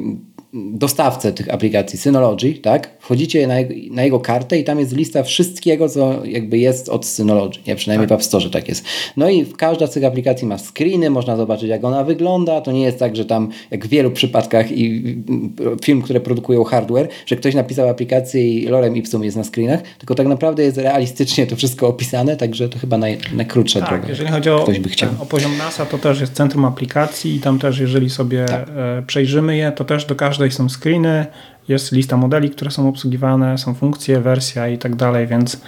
dostawcę 0.55 1.33
tych 1.33 1.53
aplikacji, 1.53 1.99
Synology, 1.99 2.53
tak? 2.53 2.89
Wchodzicie 2.99 3.47
na 3.47 3.59
jego, 3.59 3.73
na 3.95 4.03
jego 4.03 4.19
kartę 4.19 4.59
i 4.59 4.63
tam 4.63 4.79
jest 4.79 4.95
lista 4.95 5.23
wszystkiego, 5.23 5.89
co 5.89 6.25
jakby 6.25 6.57
jest 6.57 6.89
od 6.89 7.05
Synology, 7.05 7.59
nie? 7.67 7.75
Przynajmniej 7.75 8.09
tak. 8.09 8.17
w 8.17 8.21
App 8.21 8.25
Store 8.25 8.49
tak 8.49 8.69
jest. 8.69 8.85
No 9.17 9.29
i 9.29 9.45
każda 9.45 9.87
z 9.87 9.91
tych 9.91 10.03
aplikacji 10.03 10.47
ma 10.47 10.57
screeny, 10.57 11.09
można 11.09 11.37
zobaczyć 11.37 11.69
jak 11.69 11.83
ona 11.83 12.03
wygląda, 12.03 12.61
to 12.61 12.71
nie 12.71 12.81
jest 12.81 12.99
tak, 12.99 13.15
że 13.15 13.25
tam 13.25 13.49
jak 13.71 13.85
w 13.85 13.89
wielu 13.89 14.11
przypadkach 14.11 14.71
i 14.71 15.15
film, 15.83 16.01
które 16.01 16.19
produkują 16.19 16.63
hardware, 16.63 17.07
że 17.25 17.35
ktoś 17.35 17.55
napisał 17.55 17.89
aplikację 17.89 18.49
i 18.49 18.67
lorem 18.67 18.97
ipsum 18.97 19.23
jest 19.23 19.37
na 19.37 19.43
screenach, 19.43 19.79
tylko 19.97 20.15
tak 20.15 20.27
naprawdę 20.27 20.63
jest 20.63 20.77
realistycznie 20.77 21.47
to 21.47 21.55
wszystko 21.55 21.87
opisane, 21.87 22.37
także 22.37 22.69
to 22.69 22.79
chyba 22.79 22.97
naj, 22.97 23.17
najkrótsza 23.35 23.79
tak, 23.79 23.89
droga. 23.89 24.07
jeżeli 24.09 24.29
chodzi 24.29 24.49
o, 24.49 24.67
o 25.19 25.25
poziom 25.25 25.57
NASA, 25.57 25.85
to 25.85 25.97
też 25.97 26.21
jest 26.21 26.33
centrum 26.33 26.65
aplikacji 26.65 27.35
i 27.35 27.39
tam 27.39 27.59
też 27.59 27.79
jeżeli 27.79 28.09
sobie 28.09 28.45
tak. 28.45 28.69
E, 28.69 29.03
przejrzymy 29.07 29.57
je, 29.57 29.71
to 29.71 29.85
też 29.85 30.05
do 30.05 30.15
każdej 30.15 30.44
tutaj 30.45 30.51
są 30.51 30.69
screeny, 30.69 31.25
jest 31.67 31.91
lista 31.91 32.17
modeli, 32.17 32.49
które 32.49 32.71
są 32.71 32.89
obsługiwane, 32.89 33.57
są 33.57 33.73
funkcje, 33.73 34.21
wersja 34.21 34.67
i 34.67 34.77
tak 34.77 34.95
dalej, 34.95 35.27
więc 35.27 35.61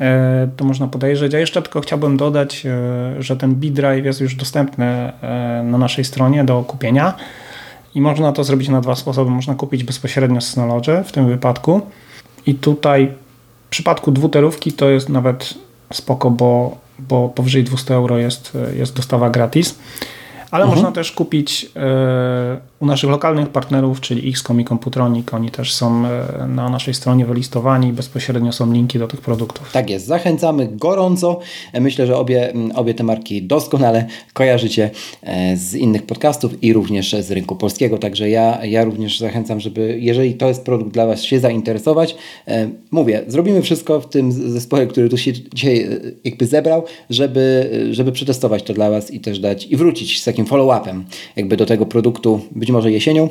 e, 0.00 0.48
to 0.56 0.64
można 0.64 0.88
podejrzeć. 0.88 1.34
A 1.34 1.38
jeszcze 1.38 1.62
tylko 1.62 1.80
chciałbym 1.80 2.16
dodać, 2.16 2.66
e, 2.66 3.22
że 3.22 3.36
ten 3.36 3.54
B-Drive 3.54 4.04
jest 4.04 4.20
już 4.20 4.34
dostępny 4.34 4.84
e, 4.86 5.62
na 5.64 5.78
naszej 5.78 6.04
stronie 6.04 6.44
do 6.44 6.62
kupienia 6.62 7.14
i 7.94 8.00
można 8.00 8.32
to 8.32 8.44
zrobić 8.44 8.68
na 8.68 8.80
dwa 8.80 8.94
sposoby. 8.94 9.30
Można 9.30 9.54
kupić 9.54 9.84
bezpośrednio 9.84 10.40
z 10.40 10.48
Synology 10.48 11.04
w 11.04 11.12
tym 11.12 11.28
wypadku 11.28 11.80
i 12.46 12.54
tutaj 12.54 13.12
w 13.66 13.70
przypadku 13.70 14.12
dwuterówki 14.12 14.72
to 14.72 14.90
jest 14.90 15.08
nawet 15.08 15.54
spoko, 15.92 16.30
bo, 16.30 16.76
bo 16.98 17.28
powyżej 17.28 17.64
200 17.64 17.94
euro 17.94 18.18
jest, 18.18 18.58
jest 18.76 18.96
dostawa 18.96 19.30
gratis 19.30 19.78
ale 20.52 20.64
mhm. 20.64 20.78
można 20.78 20.92
też 20.92 21.12
kupić 21.12 21.70
u 22.82 22.86
naszych 22.86 23.10
lokalnych 23.10 23.48
partnerów, 23.48 24.00
czyli 24.00 24.30
XCOM 24.30 24.60
i 24.60 24.64
Computronic. 24.64 25.34
Oni 25.34 25.50
też 25.50 25.74
są 25.74 26.06
e, 26.06 26.46
na 26.48 26.68
naszej 26.68 26.94
stronie 26.94 27.26
wylistowani 27.26 27.88
i 27.88 27.92
bezpośrednio 27.92 28.52
są 28.52 28.72
linki 28.72 28.98
do 28.98 29.08
tych 29.08 29.20
produktów. 29.20 29.72
Tak 29.72 29.90
jest, 29.90 30.06
zachęcamy 30.06 30.68
gorąco. 30.72 31.40
E, 31.72 31.80
myślę, 31.80 32.06
że 32.06 32.16
obie, 32.16 32.52
obie 32.74 32.94
te 32.94 33.04
marki 33.04 33.42
doskonale 33.42 34.06
kojarzycie 34.32 34.90
z 35.54 35.74
innych 35.74 36.02
podcastów 36.02 36.62
i 36.62 36.72
również 36.72 37.12
z 37.12 37.30
rynku 37.30 37.56
polskiego. 37.56 37.98
Także 37.98 38.30
ja, 38.30 38.64
ja 38.64 38.84
również 38.84 39.18
zachęcam, 39.18 39.60
żeby 39.60 39.98
jeżeli 40.00 40.34
to 40.34 40.48
jest 40.48 40.64
produkt 40.64 40.92
dla 40.92 41.06
Was, 41.06 41.22
się 41.22 41.40
zainteresować. 41.40 42.16
Mówię, 42.90 43.22
zrobimy 43.26 43.62
wszystko 43.62 44.00
w 44.00 44.08
tym 44.08 44.32
zespole, 44.32 44.86
który 44.86 45.08
tu 45.08 45.16
się 45.16 45.32
dzisiaj 45.32 45.88
jakby 46.24 46.46
zebrał, 46.46 46.84
żeby, 47.10 47.70
żeby 47.90 48.12
przetestować 48.12 48.62
to 48.62 48.74
dla 48.74 48.90
Was 48.90 49.10
i 49.10 49.20
też 49.20 49.38
dać 49.38 49.66
i 49.66 49.76
wrócić 49.76 50.20
z 50.20 50.24
takim 50.24 50.46
follow-upem 50.46 51.02
jakby 51.36 51.56
do 51.56 51.66
tego 51.66 51.86
produktu, 51.86 52.40
być 52.52 52.71
może 52.72 52.92
jesienią. 52.92 53.28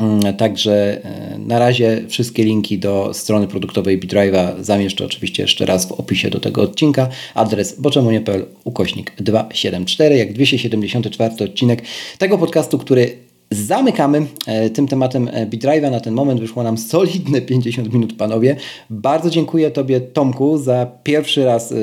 Mm, 0.00 0.36
także 0.36 1.04
e, 1.04 1.38
na 1.38 1.58
razie 1.58 2.04
wszystkie 2.08 2.44
linki 2.44 2.78
do 2.78 3.14
strony 3.14 3.48
produktowej 3.48 4.00
BitDrive'a 4.00 4.52
zamieszczę 4.60 5.04
oczywiście 5.04 5.42
jeszcze 5.42 5.66
raz 5.66 5.86
w 5.86 5.92
opisie 5.92 6.30
do 6.30 6.40
tego 6.40 6.62
odcinka. 6.62 7.08
Adres 7.34 7.80
boczemunie.pl 7.80 8.46
ukośnik 8.64 9.12
274, 9.16 10.16
jak 10.16 10.32
274 10.32 11.44
odcinek 11.44 11.82
tego 12.18 12.38
podcastu, 12.38 12.78
który 12.78 13.16
Zamykamy 13.52 14.26
e, 14.46 14.70
tym 14.70 14.88
tematem 14.88 15.28
e, 15.32 15.46
BitDrive'a. 15.46 15.90
Na 15.90 16.00
ten 16.00 16.14
moment 16.14 16.40
wyszło 16.40 16.62
nam 16.62 16.78
solidne 16.78 17.40
50 17.40 17.92
minut, 17.92 18.16
panowie. 18.16 18.56
Bardzo 18.90 19.30
dziękuję 19.30 19.70
Tobie, 19.70 20.00
Tomku, 20.00 20.58
za 20.58 20.86
pierwszy 21.02 21.44
raz 21.44 21.72
e, 21.72 21.76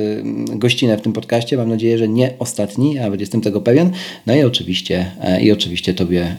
gościnę 0.56 0.98
w 0.98 1.02
tym 1.02 1.14
podcaście. 1.14 1.58
Mam 1.58 1.70
nadzieję, 1.70 1.98
że 1.98 2.08
nie 2.08 2.34
ostatni, 2.40 2.96
nawet 2.96 3.20
jestem 3.20 3.42
tego 3.42 3.62
pewien. 3.62 3.92
No 4.28 4.36
i 4.36 4.44
oczywiście, 4.44 5.12
i 5.42 5.52
oczywiście 5.52 5.94
Tobie, 5.94 6.36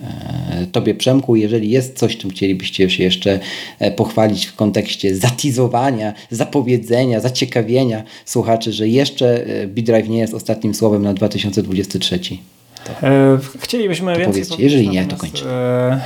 tobie 0.73 0.95
Przemku, 0.95 1.37
jeżeli 1.37 1.71
jest 1.71 1.99
coś, 1.99 2.17
czym 2.17 2.31
chcielibyście 2.31 2.91
się 2.91 3.03
jeszcze 3.03 3.41
pochwalić 3.97 4.47
w 4.47 4.57
kontekście 4.57 5.17
zatizowania, 5.17 6.15
zapowiedzenia, 6.31 7.21
zaciekawienia 7.21 8.03
słuchaczy, 8.25 8.73
że 8.73 8.89
jeszcze 8.89 9.45
BitDrive 9.67 10.09
nie 10.09 10.19
jest 10.19 10.35
ostatnim 10.35 10.75
słowem 10.75 11.03
na 11.03 11.15
2023. 11.15 12.21
E, 13.03 13.39
Chcielibyśmy 13.59 14.13
to 14.13 14.19
więcej 14.19 14.45
Jeżeli 14.59 14.89
nie, 14.89 15.07
to 15.07 15.17
kończę. 15.17 15.51
E, 15.93 16.01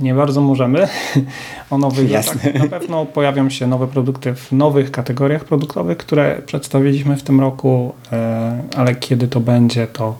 nie 0.00 0.14
bardzo 0.14 0.40
możemy 0.40 0.88
o 1.70 1.78
nowych 1.78 2.10
Jasne. 2.10 2.52
Na 2.52 2.68
pewno 2.68 3.06
pojawią 3.06 3.50
się 3.50 3.66
nowe 3.66 3.86
produkty 3.86 4.34
w 4.34 4.52
nowych 4.52 4.90
kategoriach 4.90 5.44
produktowych, 5.44 5.98
które 5.98 6.42
przedstawiliśmy 6.46 7.16
w 7.16 7.22
tym 7.22 7.40
roku, 7.40 7.92
e, 8.12 8.62
ale 8.76 8.94
kiedy 8.94 9.28
to 9.28 9.40
będzie, 9.40 9.86
to 9.86 10.18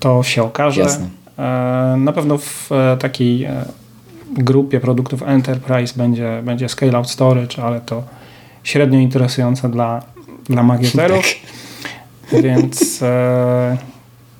to 0.00 0.22
się 0.22 0.42
okaże. 0.42 0.80
Jasne. 0.80 1.08
Na 1.96 2.12
pewno 2.12 2.38
w 2.38 2.70
takiej 2.98 3.48
grupie 4.32 4.80
produktów 4.80 5.22
Enterprise 5.22 5.94
będzie, 5.96 6.42
będzie 6.44 6.68
Scale 6.68 6.96
Out 6.96 7.10
Storage, 7.10 7.62
ale 7.62 7.80
to 7.80 8.02
średnio 8.64 8.98
interesujące 8.98 9.68
dla, 9.68 10.02
dla 10.44 10.62
magieterów. 10.62 11.24
Tak. 12.30 12.42
Więc 12.42 13.02
e, 13.02 13.76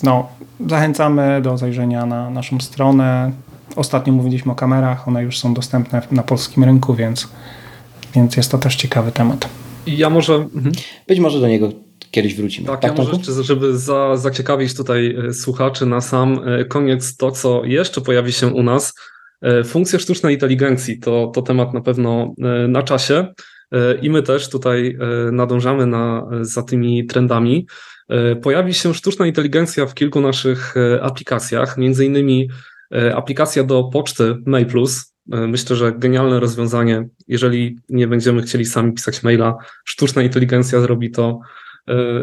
no, 0.03 0.29
zachęcamy 0.67 1.43
do 1.43 1.59
zajrzenia 1.59 2.07
na 2.07 2.31
naszą 2.31 2.61
stronę. 2.61 3.33
Ostatnio 3.77 4.13
mówiliśmy 4.13 4.53
o 4.53 4.55
kamerach, 4.55 5.09
one 5.09 5.23
już 5.23 5.39
są 5.39 5.55
dostępne 5.55 6.03
na 6.11 6.23
polskim 6.23 6.65
rynku, 6.65 6.95
więc, 6.95 7.29
więc 8.15 8.37
jest 8.37 8.51
to 8.51 8.59
też 8.59 8.77
ciekawy 8.77 9.13
temat. 9.13 9.49
Ja 9.87 10.11
może. 10.11 10.35
Mhm. 10.35 10.73
Być 11.09 11.21
może 11.21 11.41
do 11.41 11.49
niego 11.49 11.73
kiedyś 12.11 12.35
wrócimy. 12.35 12.67
Tak, 12.67 12.81
tak 12.81 12.99
ja 12.99 13.05
może 13.05 13.17
jeszcze, 13.17 13.43
żeby 13.43 13.79
za, 13.79 14.17
zaciekawić 14.17 14.75
tutaj 14.75 15.17
e, 15.29 15.33
słuchaczy 15.33 15.87
na 15.87 16.01
sam 16.01 16.41
e, 16.45 16.65
koniec 16.65 17.17
to, 17.17 17.31
co 17.31 17.65
jeszcze 17.65 18.01
pojawi 18.01 18.33
się 18.33 18.47
u 18.47 18.63
nas, 18.63 18.95
E, 19.43 19.65
funkcje 19.65 19.99
sztucznej 19.99 20.35
inteligencji 20.35 20.99
to, 20.99 21.31
to 21.35 21.43
temat 21.43 21.75
na 21.75 21.81
pewno 21.81 22.35
na 22.69 22.83
czasie 22.83 23.27
i 24.03 24.11
my 24.11 24.23
też 24.23 24.49
tutaj 24.49 24.99
nadążamy 25.33 25.87
na, 25.87 26.27
za 26.41 26.63
tymi 26.63 27.07
trendami. 27.07 27.67
Pojawi 28.43 28.75
się 28.75 28.95
sztuczna 28.95 29.27
inteligencja 29.27 29.87
w 29.87 29.95
kilku 29.95 30.21
naszych 30.21 30.75
aplikacjach, 31.03 31.79
między 31.79 32.05
innymi 32.07 32.51
aplikacja 33.15 33.65
do 33.65 33.85
poczty 33.85 34.37
Mail 34.47 34.67
Plus. 34.67 35.15
Myślę, 35.27 35.77
że 35.77 35.93
genialne 35.93 36.41
rozwiązanie. 36.41 37.09
Jeżeli 37.29 37.79
nie 37.89 38.09
będziemy 38.09 38.43
chcieli 38.43 38.65
sami 38.65 38.93
pisać 38.93 39.23
maila, 39.23 39.57
sztuczna 39.85 40.23
inteligencja 40.23 40.81
zrobi 40.81 41.11
to 41.11 41.41
E, 41.41 41.62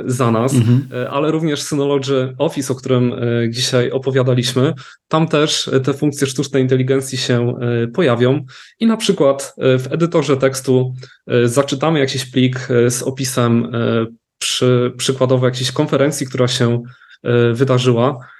za 0.06 0.32
nas, 0.32 0.54
mhm. 0.54 0.88
E, 0.94 1.10
ale 1.10 1.32
również 1.32 1.62
Synology 1.62 2.36
Office, 2.38 2.74
o 2.74 2.76
którym 2.76 3.14
e, 3.14 3.50
dzisiaj 3.50 3.92
opowiadaliśmy. 3.92 4.74
Tam 5.08 5.28
też 5.28 5.70
te 5.84 5.94
funkcje 5.94 6.28
sztucznej 6.28 6.64
inteligencji 6.64 7.18
się 7.18 7.54
pojawią 7.94 8.46
i 8.80 8.86
na 8.86 8.98
przykład 8.98 9.56
w 9.58 9.88
edytorze 9.92 10.38
tekstu 10.38 10.94
zaczytamy 11.44 12.00
jakiś 12.00 12.26
plik 12.26 12.68
z 12.88 13.04
opisem 13.04 13.72
przy, 14.40 14.94
przykładowo 14.98 15.46
jakiejś 15.46 15.72
konferencji, 15.72 16.28
która 16.28 16.48
się 16.48 16.82
wydarzyła 17.54 18.18
E, 18.18 18.39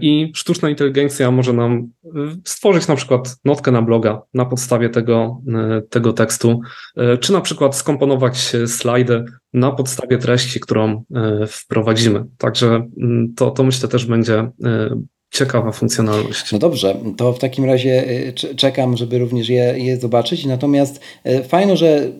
i 0.00 0.32
sztuczna 0.34 0.70
inteligencja 0.70 1.30
może 1.30 1.52
nam 1.52 1.90
e, 2.04 2.08
stworzyć 2.44 2.88
na 2.88 2.96
przykład 2.96 3.36
notkę 3.44 3.70
na 3.70 3.82
bloga 3.82 4.22
na 4.34 4.44
podstawie 4.44 4.88
tego, 4.88 5.42
e, 5.48 5.82
tego 5.82 6.12
tekstu, 6.12 6.60
czy 7.20 7.32
na 7.32 7.40
przykład 7.40 7.76
skomponować 7.76 8.52
slajdy 8.66 9.24
na 9.52 9.70
podstawie 9.70 10.18
treści, 10.18 10.60
którą 10.60 11.04
wprowadzimy. 11.48 12.24
Także 12.38 12.88
mm, 13.00 13.34
to, 13.36 13.50
to 13.50 13.64
myślę 13.64 13.88
też 13.88 14.06
będzie 14.06 14.50
ciekawa 15.30 15.72
funkcjonalność. 15.72 16.52
No 16.52 16.58
dobrze, 16.58 16.96
to 17.16 17.32
w 17.32 17.38
takim 17.38 17.64
razie 17.64 18.04
czekam, 18.56 18.96
żeby 18.96 19.18
również 19.18 19.48
je, 19.48 19.74
je 19.76 20.00
zobaczyć. 20.00 20.46
Natomiast 20.46 21.00
fajno, 21.48 21.76
że 21.76 22.10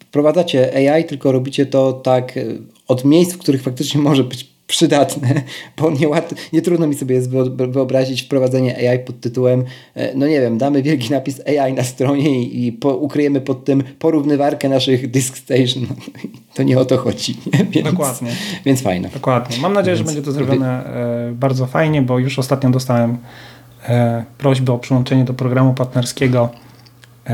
wprowadzacie 0.00 0.92
AI, 0.92 1.04
tylko 1.04 1.32
robicie 1.32 1.66
to 1.66 1.92
tak 1.92 2.38
od 2.88 3.04
miejsc, 3.04 3.34
w 3.34 3.38
których 3.38 3.62
faktycznie 3.62 4.00
może 4.00 4.24
być 4.24 4.55
przydatne, 4.66 5.42
bo 5.76 5.90
nie, 5.90 6.08
nie 6.52 6.62
trudno 6.62 6.86
mi 6.86 6.94
sobie 6.94 7.14
jest 7.14 7.30
wyobrazić 7.68 8.22
wprowadzenie 8.22 8.90
AI 8.90 8.98
pod 8.98 9.20
tytułem, 9.20 9.64
e, 9.94 10.14
no 10.14 10.26
nie 10.26 10.40
wiem, 10.40 10.58
damy 10.58 10.82
wielki 10.82 11.10
napis 11.10 11.40
AI 11.46 11.72
na 11.72 11.84
stronie 11.84 12.42
i, 12.42 12.66
i 12.66 12.72
po, 12.72 12.96
ukryjemy 12.96 13.40
pod 13.40 13.64
tym 13.64 13.82
porównywarkę 13.98 14.68
naszych 14.68 15.10
disk 15.10 15.36
station. 15.36 15.86
To 16.54 16.62
nie 16.62 16.78
o 16.78 16.84
to 16.84 16.98
chodzi. 16.98 17.36
Więc, 17.70 17.90
Dokładnie. 17.90 18.30
Więc 18.64 18.82
fajne. 18.82 19.08
Dokładnie. 19.08 19.58
Mam 19.58 19.72
nadzieję, 19.72 19.96
więc, 19.96 20.08
że 20.08 20.14
będzie 20.14 20.26
to 20.26 20.32
zrobione 20.32 20.84
e, 20.84 21.32
bardzo 21.32 21.66
fajnie, 21.66 22.02
bo 22.02 22.18
już 22.18 22.38
ostatnio 22.38 22.70
dostałem 22.70 23.18
e, 23.88 24.24
prośbę 24.38 24.72
o 24.72 24.78
przyłączenie 24.78 25.24
do 25.24 25.34
programu 25.34 25.74
partnerskiego 25.74 26.48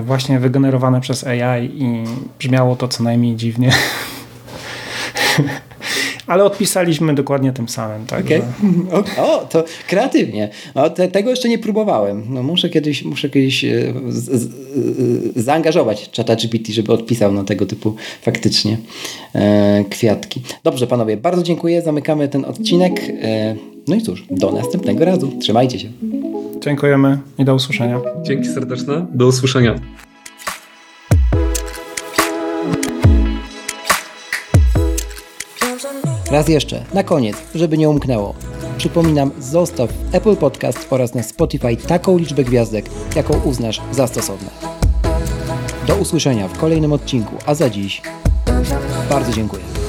właśnie 0.02 0.38
wygenerowane 0.38 1.00
przez 1.00 1.26
AI 1.26 1.70
i 1.74 2.04
brzmiało 2.38 2.76
to 2.76 2.88
co 2.88 3.02
najmniej 3.02 3.36
dziwnie. 3.36 3.72
ale 6.26 6.44
odpisaliśmy 6.44 7.14
dokładnie 7.14 7.52
tym 7.52 7.68
samym. 7.68 8.06
Tak, 8.06 8.24
okay. 8.92 9.24
O, 9.24 9.38
to 9.38 9.64
kreatywnie. 9.88 10.48
O, 10.74 10.90
te, 10.90 11.08
tego 11.08 11.30
jeszcze 11.30 11.48
nie 11.48 11.58
próbowałem. 11.58 12.24
No, 12.28 12.42
muszę 12.42 12.68
kiedyś, 12.68 13.04
muszę 13.04 13.30
kiedyś 13.30 13.64
e, 13.64 13.94
z, 14.08 14.24
z, 14.24 14.46
e, 14.46 15.42
zaangażować 15.42 16.10
ChatGPT, 16.16 16.68
żeby 16.68 16.92
odpisał 16.92 17.32
na 17.32 17.44
tego 17.44 17.66
typu 17.66 17.94
faktycznie 18.22 18.78
e, 19.34 19.84
kwiatki. 19.90 20.42
Dobrze, 20.64 20.86
panowie, 20.86 21.16
bardzo 21.16 21.42
dziękuję. 21.42 21.82
Zamykamy 21.82 22.28
ten 22.28 22.44
odcinek. 22.44 22.92
E, 23.22 23.56
no 23.88 23.94
i 23.94 24.02
cóż, 24.02 24.24
do 24.30 24.52
następnego 24.52 25.04
razu. 25.04 25.32
Trzymajcie 25.40 25.78
się. 25.78 25.88
Dziękujemy 26.60 27.18
i 27.38 27.44
do 27.44 27.54
usłyszenia. 27.54 28.00
Dzięki 28.22 28.48
serdeczne. 28.48 29.06
Do 29.14 29.26
usłyszenia. 29.26 29.80
Raz 36.32 36.48
jeszcze, 36.48 36.84
na 36.94 37.02
koniec, 37.02 37.36
żeby 37.54 37.78
nie 37.78 37.88
umknęło. 37.88 38.34
Przypominam, 38.78 39.30
zostaw 39.38 39.90
Apple 40.12 40.36
Podcast 40.36 40.86
oraz 40.90 41.14
na 41.14 41.22
Spotify 41.22 41.76
taką 41.76 42.18
liczbę 42.18 42.44
gwiazdek, 42.44 42.86
jaką 43.16 43.40
uznasz 43.44 43.80
za 43.90 44.06
stosowne. 44.06 44.50
Do 45.86 45.96
usłyszenia 45.96 46.48
w 46.48 46.58
kolejnym 46.58 46.92
odcinku, 46.92 47.36
a 47.46 47.54
za 47.54 47.70
dziś 47.70 48.02
bardzo 49.10 49.32
dziękuję. 49.32 49.81